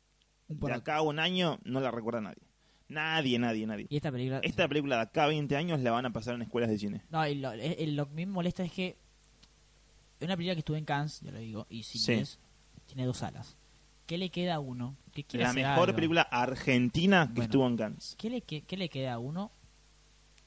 de 0.49 0.73
acá 0.73 0.97
a 0.97 1.03
un 1.03 1.19
año, 1.19 1.59
no 1.65 1.81
la 1.81 1.91
recuerda 1.91 2.23
nadie. 2.23 2.43
Nadie, 2.89 3.39
nadie, 3.39 3.67
nadie. 3.67 3.87
Y 3.91 3.97
esta 3.97 4.11
película... 4.13 4.41
Esta 4.43 4.69
película 4.69 4.97
de 4.97 5.03
acá 5.03 5.25
a 5.25 5.29
20 5.29 5.55
años 5.57 5.81
la 5.81 5.91
van 5.93 6.05
a 6.07 6.13
pasar 6.13 6.35
en 6.35 6.43
escuelas 6.43 6.69
de 6.71 6.79
cine. 6.79 7.03
No, 7.11 7.27
y 7.27 7.35
lo, 7.37 7.53
eh, 7.53 7.87
lo 7.89 8.07
que 8.09 8.15
me 8.15 8.27
molesta 8.27 8.65
es 8.65 8.73
que 8.73 8.99
es 10.25 10.29
una 10.29 10.37
película 10.37 10.55
que 10.55 10.61
estuvo 10.61 10.77
en 10.77 10.85
Cannes, 10.85 11.21
ya 11.21 11.31
lo 11.31 11.39
digo, 11.39 11.67
y 11.71 11.83
si 11.83 11.99
Sí. 11.99 12.15
ves, 12.17 12.39
tiene 12.87 13.05
dos 13.07 13.19
salas. 13.19 13.57
¿Qué 14.07 14.19
le 14.19 14.31
queda 14.31 14.57
a 14.57 14.61
uno? 14.61 14.97
¿Qué 15.13 15.25
quiere 15.25 15.45
La 15.45 15.53
mejor 15.53 15.89
algo? 15.89 15.95
película 15.97 16.23
argentina 16.23 17.27
que 17.27 17.33
Bueno. 17.35 17.43
estuvo 17.45 17.67
en 17.67 17.77
Cannes. 17.77 18.15
¿Qué 18.19 18.31
le, 18.31 18.41
qué, 18.43 18.63
qué 18.63 18.77
le 18.77 18.89
queda 18.89 19.15
a 19.15 19.19
uno 19.19 19.51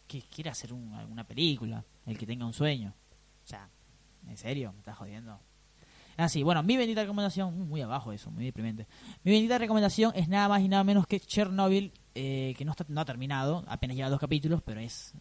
que 0.07 0.21
quiera 0.21 0.51
hacer 0.51 0.73
un- 0.73 0.93
alguna 0.93 1.23
película? 1.25 1.83
El 2.05 2.17
que 2.17 2.25
tenga 2.25 2.45
un 2.45 2.53
sueño. 2.53 2.93
O 3.43 3.47
sea, 3.47 3.69
¿en 4.27 4.37
serio? 4.37 4.71
¿Me 4.73 4.79
estás 4.79 4.97
jodiendo? 4.97 5.39
Ah, 6.17 6.29
sí, 6.29 6.43
bueno, 6.43 6.63
mi 6.63 6.77
bendita 6.77 7.01
recomendación, 7.01 7.59
uh, 7.61 7.65
muy 7.65 7.81
abajo 7.81 8.13
eso, 8.13 8.31
muy 8.31 8.45
deprimente. 8.45 8.87
Mi 9.23 9.31
bendita 9.33 9.57
recomendación 9.57 10.13
es 10.15 10.29
nada 10.29 10.47
más 10.47 10.61
y 10.61 10.67
nada 10.69 10.83
menos 10.83 11.07
que 11.07 11.19
Chernobyl, 11.19 11.91
eh, 12.13 12.53
que 12.57 12.63
no, 12.63 12.71
está, 12.71 12.85
no 12.87 13.01
ha 13.01 13.05
terminado, 13.05 13.65
apenas 13.67 13.97
lleva 13.97 14.09
dos 14.09 14.19
capítulos, 14.19 14.61
pero 14.63 14.79
es... 14.79 15.13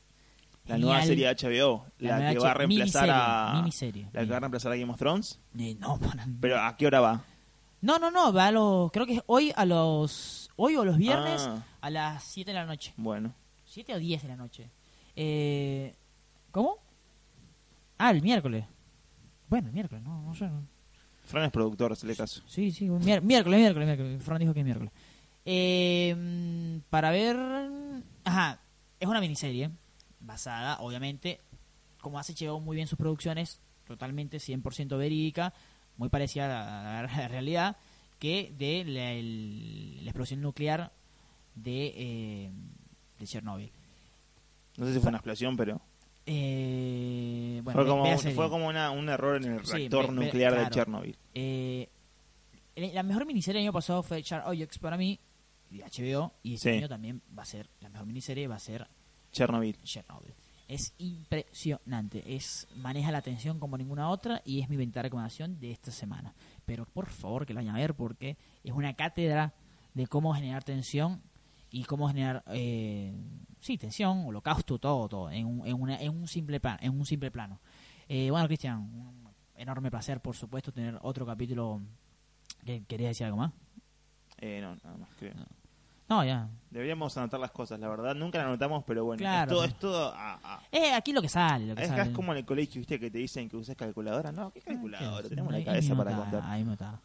La 0.66 0.78
nueva 0.78 1.02
serie 1.02 1.26
de 1.26 1.34
HBO, 1.34 1.84
la, 1.98 2.32
que 2.32 2.38
va 2.38 2.50
a 2.50 2.54
reemplazar 2.54 2.66
miniserie, 2.68 3.12
a 3.12 3.52
miniserie. 3.56 4.08
la 4.12 4.20
que 4.24 4.30
va 4.30 4.36
a 4.36 4.40
reemplazar 4.40 4.72
a 4.72 4.76
Game 4.76 4.90
of 4.92 4.98
Thrones. 4.98 5.38
Eh, 5.58 5.76
no, 5.78 5.98
para- 5.98 6.26
Pero 6.40 6.60
¿a 6.60 6.74
qué 6.76 6.86
hora 6.86 7.00
va? 7.00 7.22
no, 7.82 7.98
no, 7.98 8.10
no, 8.10 8.32
va 8.32 8.46
a 8.46 8.50
los, 8.50 8.90
creo 8.90 9.04
que 9.04 9.16
es 9.16 9.22
hoy 9.26 9.52
a 9.54 9.66
los, 9.66 10.50
hoy 10.56 10.76
o 10.76 10.84
los 10.86 10.96
viernes 10.96 11.42
Ah, 11.46 11.62
a 11.82 11.90
las 11.90 12.24
7 12.24 12.50
de 12.50 12.54
la 12.54 12.64
noche. 12.64 12.94
bueno. 12.96 13.34
7 13.66 13.94
o 13.94 13.98
10 13.98 14.22
de 14.22 14.28
la 14.28 14.36
noche. 14.36 14.70
Eh, 15.16 15.94
¿Cómo? 16.50 16.78
Ah, 17.98 18.10
el 18.12 18.22
miércoles. 18.22 18.64
Bueno, 19.48 19.66
el 19.68 19.74
miércoles, 19.74 20.02
no, 20.04 20.22
no 20.22 20.34
sé. 20.34 20.46
no. 20.46 20.62
Fran 21.24 21.44
es 21.44 21.50
productor, 21.52 21.92
hazle 21.92 22.14
caso. 22.16 22.42
Sí, 22.46 22.70
sí, 22.70 22.88
miércoles, 22.88 23.22
miércoles, 23.24 23.58
miércoles. 23.86 24.22
Fran 24.22 24.38
dijo 24.38 24.54
que 24.54 24.60
es 24.60 24.64
miércoles. 24.64 24.92
Eh, 25.44 26.14
mm, 26.16 26.88
para 26.90 27.10
ver... 27.10 27.36
Ajá, 28.24 28.60
es 28.98 29.06
una 29.08 29.20
miniserie 29.20 29.70
basada, 30.26 30.78
obviamente, 30.80 31.40
como 32.00 32.18
hace 32.18 32.34
HBO 32.34 32.60
muy 32.60 32.76
bien 32.76 32.86
sus 32.88 32.98
producciones, 32.98 33.60
totalmente 33.86 34.38
100% 34.38 34.96
verídica, 34.98 35.52
muy 35.96 36.08
parecida 36.08 36.98
a 37.00 37.02
la, 37.02 37.28
realidad, 37.28 37.76
que 38.18 38.52
de 38.58 38.84
la, 38.84 39.12
el- 39.12 40.04
la 40.04 40.10
explosión 40.10 40.40
nuclear 40.40 40.92
de, 41.54 41.92
eh, 41.96 42.50
de 43.18 43.26
Chernobyl. 43.26 43.70
No 44.76 44.86
sé 44.86 44.94
si 44.94 45.00
fue 45.00 45.08
una 45.10 45.18
explosión, 45.18 45.56
pero 45.56 45.80
Eh, 46.26 47.60
bueno, 47.62 47.78
fue 47.80 47.86
como, 47.88 48.18
fue 48.18 48.66
una, 48.66 48.90
un 48.90 49.08
error 49.08 49.36
en 49.36 49.52
el 49.54 49.64
Sí, 49.66 49.72
reactor 49.72 50.08
ve- 50.10 50.14
ve- 50.18 50.24
nuclear 50.26 50.64
de. 50.64 50.70
Chernobyl. 50.70 51.16
Eh, 51.34 51.88
la 52.76 53.02
mejor 53.02 53.24
miniserie 53.26 53.60
del 53.60 53.66
año 53.68 53.72
pasado 53.72 54.02
fue 54.02 54.22
Char 54.22 54.42
Objects 54.46 54.78
para 54.78 54.96
mí, 54.96 55.20
de 55.70 55.84
HBO, 55.84 56.32
y 56.42 56.54
este 56.54 56.72
Sí. 56.72 56.78
año 56.78 56.88
también 56.88 57.22
va 57.38 57.42
a 57.42 57.46
ser, 57.46 57.68
la 57.80 57.88
mejor 57.90 58.06
miniserie 58.06 58.48
va 58.48 58.56
a 58.56 58.60
ser 58.60 58.86
Chernobyl. 59.34 59.76
Chernobyl. 59.82 60.32
Es 60.66 60.94
impresionante, 60.96 62.34
es 62.34 62.66
maneja 62.76 63.12
la 63.12 63.18
atención 63.18 63.58
como 63.60 63.76
ninguna 63.76 64.08
otra 64.08 64.40
y 64.46 64.60
es 64.60 64.68
mi 64.70 64.76
venta 64.78 65.02
recomendación 65.02 65.60
de 65.60 65.70
esta 65.72 65.90
semana. 65.90 66.34
Pero 66.64 66.86
por 66.86 67.06
favor 67.10 67.44
que 67.44 67.52
la 67.52 67.60
vayan 67.60 67.76
a 67.76 67.80
ver 67.80 67.94
porque 67.94 68.38
es 68.62 68.72
una 68.72 68.94
cátedra 68.94 69.52
de 69.92 70.06
cómo 70.06 70.34
generar 70.34 70.64
tensión 70.64 71.20
y 71.70 71.84
cómo 71.84 72.08
generar 72.08 72.42
eh, 72.46 73.12
sí 73.60 73.76
tensión, 73.76 74.24
holocausto, 74.26 74.78
todo, 74.78 75.08
todo 75.08 75.30
en 75.30 75.46
un, 75.46 75.66
en 75.66 75.78
una- 75.80 76.00
en 76.00 76.10
un 76.16 76.26
simple 76.28 76.60
plan, 76.60 76.78
en 76.80 76.98
un 76.98 77.04
simple 77.04 77.30
plano. 77.30 77.60
Eh, 78.08 78.30
bueno, 78.30 78.46
Cristian, 78.46 78.78
un 78.78 79.28
enorme 79.56 79.90
placer, 79.90 80.20
por 80.20 80.34
supuesto, 80.36 80.72
tener 80.72 80.98
otro 81.02 81.26
capítulo. 81.26 81.82
¿Qué- 82.64 82.84
¿Querías 82.84 83.10
decir 83.10 83.26
algo 83.26 83.38
más? 83.38 83.52
Eh, 84.38 84.60
no, 84.62 84.76
nada 84.76 84.96
más, 84.96 85.10
creo. 85.18 85.34
No, 85.34 85.44
ya. 86.08 86.48
Deberíamos 86.70 87.16
anotar 87.16 87.40
las 87.40 87.50
cosas, 87.50 87.78
la 87.80 87.88
verdad. 87.88 88.14
Nunca 88.14 88.38
las 88.38 88.48
anotamos, 88.48 88.84
pero 88.86 89.04
bueno. 89.04 89.18
Claro. 89.18 89.50
Es 89.52 89.56
todo, 89.56 89.64
es 89.64 89.74
todo 89.78 90.14
a- 90.14 90.40
a- 90.42 90.62
Eh, 90.70 90.92
aquí 90.92 91.12
lo 91.12 91.22
que 91.22 91.28
sale, 91.28 91.66
lo 91.66 91.74
que 91.74 91.82
es, 91.84 91.88
sale. 91.88 92.12
como 92.12 92.32
en 92.32 92.38
el 92.38 92.44
colegio, 92.44 92.80
¿viste? 92.80 92.98
Que 93.00 93.10
te 93.10 93.18
dicen 93.18 93.48
que 93.48 93.56
usas 93.56 93.74
calculadora. 93.76 94.30
No, 94.32 94.50
¿qué 94.50 94.60
calculadora? 94.60 95.24
Ah, 95.26 95.28
Tenemos 95.28 95.52
la 95.52 95.64
cabeza 95.64 95.94
para 95.96 96.14
contar. 96.16 96.42
ahí 96.44 96.60
mismo 96.60 96.72
está. 96.74 97.00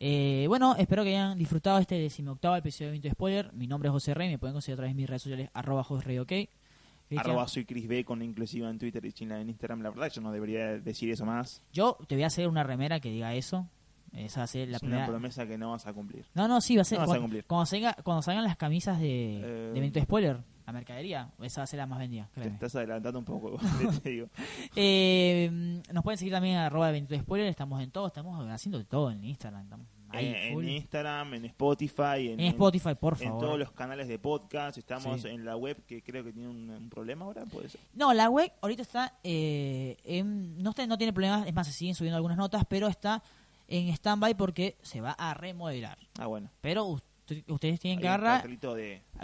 Eh, 0.00 0.46
bueno, 0.48 0.74
espero 0.76 1.04
que 1.04 1.10
hayan 1.10 1.38
disfrutado 1.38 1.78
este 1.78 1.94
decimoctavo 1.96 2.56
episodio 2.56 2.86
de 2.86 2.92
Vinto 2.92 3.10
Spoiler. 3.10 3.52
Mi 3.52 3.66
nombre 3.66 3.88
es 3.88 3.92
José 3.92 4.14
Rey, 4.14 4.28
me 4.30 4.38
pueden 4.38 4.54
conseguir 4.54 4.74
a 4.74 4.76
través 4.78 4.94
de 4.94 4.96
mis 4.96 5.08
redes 5.08 5.22
sociales, 5.22 5.50
arroba 5.52 5.84
José 5.84 6.04
Rey, 6.06 6.18
ok. 6.18 6.28
Cristian, 6.28 7.18
Arroba 7.18 7.48
soy 7.48 7.64
Chris 7.66 7.88
B 7.88 8.04
con 8.04 8.22
inclusiva 8.22 8.70
en 8.70 8.78
Twitter 8.78 9.04
y 9.04 9.12
China 9.12 9.40
en 9.40 9.48
Instagram. 9.48 9.82
La 9.82 9.90
verdad, 9.90 10.10
yo 10.12 10.20
no 10.22 10.30
debería 10.32 10.78
decir 10.78 11.10
eso 11.10 11.26
más. 11.26 11.60
Yo 11.72 11.98
te 12.06 12.14
voy 12.14 12.22
a 12.22 12.28
hacer 12.28 12.46
una 12.48 12.62
remera 12.62 13.00
que 13.00 13.10
diga 13.10 13.34
eso. 13.34 13.66
Esa 14.12 14.40
va 14.40 14.44
a 14.44 14.46
ser 14.48 14.68
la 14.68 14.76
es 14.76 14.80
primera. 14.80 15.04
una 15.04 15.08
promesa 15.12 15.46
que 15.46 15.56
no 15.56 15.70
vas 15.70 15.86
a 15.86 15.92
cumplir. 15.92 16.24
No, 16.34 16.48
no, 16.48 16.60
sí, 16.60 16.74
va 16.76 16.82
a 16.82 16.84
ser. 16.84 16.98
No 16.98 17.02
vas 17.02 17.08
a 17.08 17.10
cuando, 17.12 17.22
cumplir. 17.24 17.44
cuando 17.46 17.66
salga- 17.66 17.96
cuando 18.02 18.22
salgan 18.22 18.44
las 18.44 18.56
camisas 18.56 18.98
de, 19.00 19.40
Eh, 19.74 19.90
de 19.92 20.02
Spoiler, 20.02 20.38
la 20.66 20.72
mercadería, 20.72 21.30
esa 21.42 21.60
va 21.60 21.64
a 21.64 21.66
ser 21.66 21.78
la 21.78 21.86
más 21.86 21.98
vendida. 21.98 22.26
Te 22.26 22.40
créeme. 22.40 22.54
estás 22.54 22.74
adelantando 22.76 23.18
un 23.20 23.24
poco, 23.24 23.56
te 24.02 24.10
digo. 24.10 24.28
Eh, 24.76 25.80
nos 25.92 26.02
pueden 26.02 26.18
seguir 26.18 26.32
también 26.32 26.54
en 26.56 26.60
arroba 26.60 26.92
Spoiler, 27.20 27.46
estamos 27.48 27.82
en 27.82 27.90
todo, 27.90 28.06
estamos 28.06 28.48
haciendo 28.50 28.78
de 28.78 28.84
todo 28.84 29.10
en 29.10 29.24
Instagram. 29.24 29.62
Estamos 29.64 29.86
ahí 30.08 30.52
full. 30.52 30.64
en 30.64 30.70
Instagram, 30.70 31.34
en 31.34 31.44
Spotify, 31.44 32.30
en, 32.30 32.40
En 32.40 32.46
Spotify, 32.48 32.94
por 32.98 33.12
en 33.20 33.28
favor. 33.28 33.40
todos 33.40 33.58
los 33.58 33.70
canales 33.72 34.08
de 34.08 34.18
podcast. 34.18 34.76
Estamos 34.78 35.20
Sí. 35.22 35.28
en 35.28 35.44
la 35.44 35.56
web 35.56 35.84
que 35.86 36.02
creo 36.02 36.24
que 36.24 36.32
tiene 36.32 36.48
un, 36.48 36.68
un 36.70 36.88
problema 36.90 37.24
ahora, 37.26 37.44
puede 37.46 37.68
ser. 37.68 37.80
No, 37.94 38.12
la 38.12 38.28
web 38.28 38.50
ahorita 38.60 38.82
está, 38.82 39.14
eh, 39.22 39.96
en- 40.04 40.60
no, 40.62 40.70
está- 40.70 40.86
no 40.86 40.98
tiene 40.98 41.12
problemas, 41.12 41.46
es 41.46 41.54
más, 41.54 41.66
se 41.66 41.72
siguen 41.72 41.94
subiendo 41.94 42.16
algunas 42.16 42.38
notas, 42.38 42.64
pero 42.68 42.88
está 42.88 43.22
en 43.70 43.88
stand-by 43.94 44.34
porque 44.34 44.76
se 44.82 45.00
va 45.00 45.12
a 45.12 45.32
remodelar. 45.34 45.96
Ah, 46.18 46.26
bueno. 46.26 46.50
Pero 46.60 46.84
usted- 46.84 47.44
ustedes 47.46 47.78
tienen 47.80 48.00
que 48.00 48.08
agarrar, 48.08 48.42
de 48.46 48.56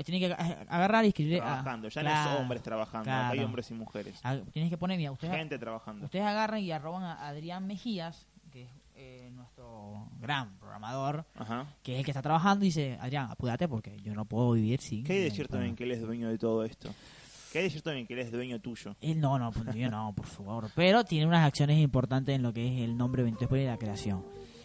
tienen 0.05 0.21
que 0.21 0.35
ag- 0.37 0.67
agarrar 0.69 1.05
y 1.05 1.09
escribir. 1.09 1.41
ah, 1.43 1.61
trabajando. 1.61 1.89
Ya 1.89 2.03
no 2.03 2.09
claro, 2.11 2.31
es 2.35 2.41
hombres 2.41 2.63
trabajando, 2.63 3.11
hay 3.11 3.41
hombres 3.41 3.71
y 3.71 3.75
mujeres. 3.75 4.21
Ah, 4.23 4.39
Tienes 4.53 4.71
que 4.71 4.79
poner, 4.79 4.97
mira, 4.97 5.11
ustedes, 5.13 5.35
Gente 5.35 5.59
trabajando. 5.59 6.05
ustedes 6.05 6.25
agarran 6.25 6.61
y 6.61 6.71
arroban 6.71 7.03
a 7.03 7.27
Adrián 7.29 7.67
Mejías, 7.67 8.29
que 8.53 8.63
es 8.63 8.71
eh, 8.99 9.31
nuestro 9.35 10.09
gran 10.21 10.57
programador, 10.59 11.27
Ajá. 11.35 11.67
que 11.83 11.93
es 11.95 11.99
el 11.99 12.05
que 12.07 12.13
está 12.13 12.23
trabajando, 12.23 12.65
y 12.65 12.69
dice, 12.69 12.97
Adrián, 13.01 13.29
apúrate 13.31 13.69
porque 13.69 14.01
yo 14.01 14.15
no 14.15 14.25
puedo 14.25 14.53
vivir 14.53 14.81
sin... 14.81 15.05
¿Qué 15.05 15.13
hay 15.15 15.19
de 15.19 15.27
sin 15.27 15.35
cierto 15.35 15.51
programa". 15.51 15.69
en 15.71 15.77
que 15.77 15.85
él 15.85 15.91
es 15.93 16.01
dueño 16.01 16.29
de 16.31 16.39
todo 16.39 16.65
esto? 16.65 16.95
¿Qué 17.53 17.61
hay 17.61 17.71
cierto 17.71 17.91
en 17.93 18.07
que 18.07 18.15
él 18.15 18.21
es 18.21 18.31
dueño 18.31 18.61
tuyo? 18.61 18.97
Él 19.01 19.21
no, 19.21 19.39
no, 19.39 19.51
pues, 19.51 19.75
yo 19.75 19.91
no, 19.91 20.13
por 20.15 20.27
favor. 20.27 20.71
Pero 20.75 21.05
tiene 21.05 21.27
unas 21.27 21.47
acciones 21.47 21.79
importantes 21.79 22.35
en 22.35 22.43
lo 22.43 22.53
que 22.53 22.67
es 22.67 22.83
el 22.83 22.97
nombre 22.97 23.23
23 23.23 23.63
y 23.63 23.67
la 23.67 23.79
creación. 23.79 24.25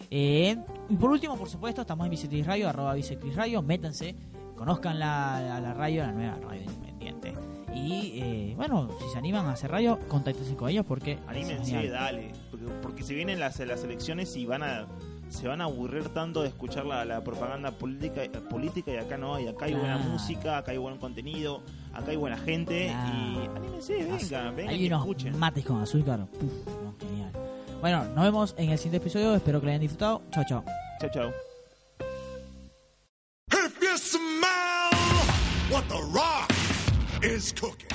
Eh, 0.10 0.58
y 0.90 0.96
por 0.96 1.12
último, 1.12 1.38
por 1.38 1.50
supuesto, 1.50 1.82
estamos 1.82 2.06
en 2.06 2.12
Biciclis 2.12 2.46
Radio, 2.46 2.70
arroba 2.70 2.94
Biciclis 2.94 3.36
Radio. 3.36 3.62
Métanse, 3.62 4.16
conozcan 4.56 5.00
la, 5.00 5.42
la, 5.42 5.62
la 5.62 5.74
radio, 5.74 6.04
la 6.04 6.12
nueva 6.12 6.36
radio 6.36 6.62
independiente. 6.64 7.34
Y 7.74 8.20
eh, 8.22 8.54
bueno, 8.58 8.90
si 9.00 9.10
se 9.10 9.18
animan 9.18 9.46
a 9.46 9.54
hacer 9.54 9.72
radio, 9.72 9.98
contáctense 10.10 10.56
con 10.56 10.70
ellos 10.70 10.86
porque. 10.86 11.18
Anímense, 11.28 11.88
dale. 11.88 12.34
Porque, 12.50 12.66
porque 12.82 13.04
se 13.04 13.14
vienen 13.14 13.40
las, 13.40 13.60
las 13.60 13.84
elecciones 13.84 14.36
y 14.36 14.46
van 14.46 14.64
a 14.64 14.88
se 15.32 15.48
van 15.48 15.62
a 15.62 15.64
aburrir 15.64 16.10
tanto 16.10 16.42
de 16.42 16.50
escuchar 16.50 16.86
la, 16.86 17.06
la 17.06 17.24
propaganda 17.24 17.72
política, 17.72 18.24
política 18.50 18.92
y 18.92 18.98
acá 18.98 19.18
no 19.18 19.36
hay, 19.36 19.48
acá 19.48 19.66
hay 19.66 19.74
buena 19.74 19.98
música, 19.98 20.58
acá 20.58 20.72
hay 20.72 20.78
buen 20.78 20.98
contenido, 20.98 21.64
acá 21.94 22.12
hay 22.12 22.18
buena 22.18 22.38
gente 22.38 22.88
Claro. 22.88 23.14
y 23.14 23.58
anímense, 23.58 23.94
vengan, 24.04 24.56
vengan 24.56 24.74
Hay 24.74 24.84
y 24.84 24.88
unos 24.88 25.02
escuchen. 25.02 25.40
mates 25.40 25.66
con 25.66 25.82
azúcar. 25.82 26.26
Puf, 26.28 26.52
no, 26.84 26.96
genial. 27.00 27.32
Bueno, 27.82 28.06
nos 28.16 28.24
vemos 28.24 28.56
en 28.58 28.70
el 28.70 28.78
siguiente 28.78 28.98
episodio. 28.98 29.36
Espero 29.36 29.60
que 29.60 29.66
lo 29.66 29.70
hayan 29.72 29.82
disfrutado. 29.82 30.22
Chao, 30.32 30.44
chao. 30.48 30.64
Chao, 31.00 31.10
chao. 31.12 31.32
If 33.52 33.82
you 33.82 33.98
smell 33.98 34.92
what 35.72 35.84
the 35.88 36.00
rock 36.14 36.52
is 37.24 37.52
cooking. 37.54 37.88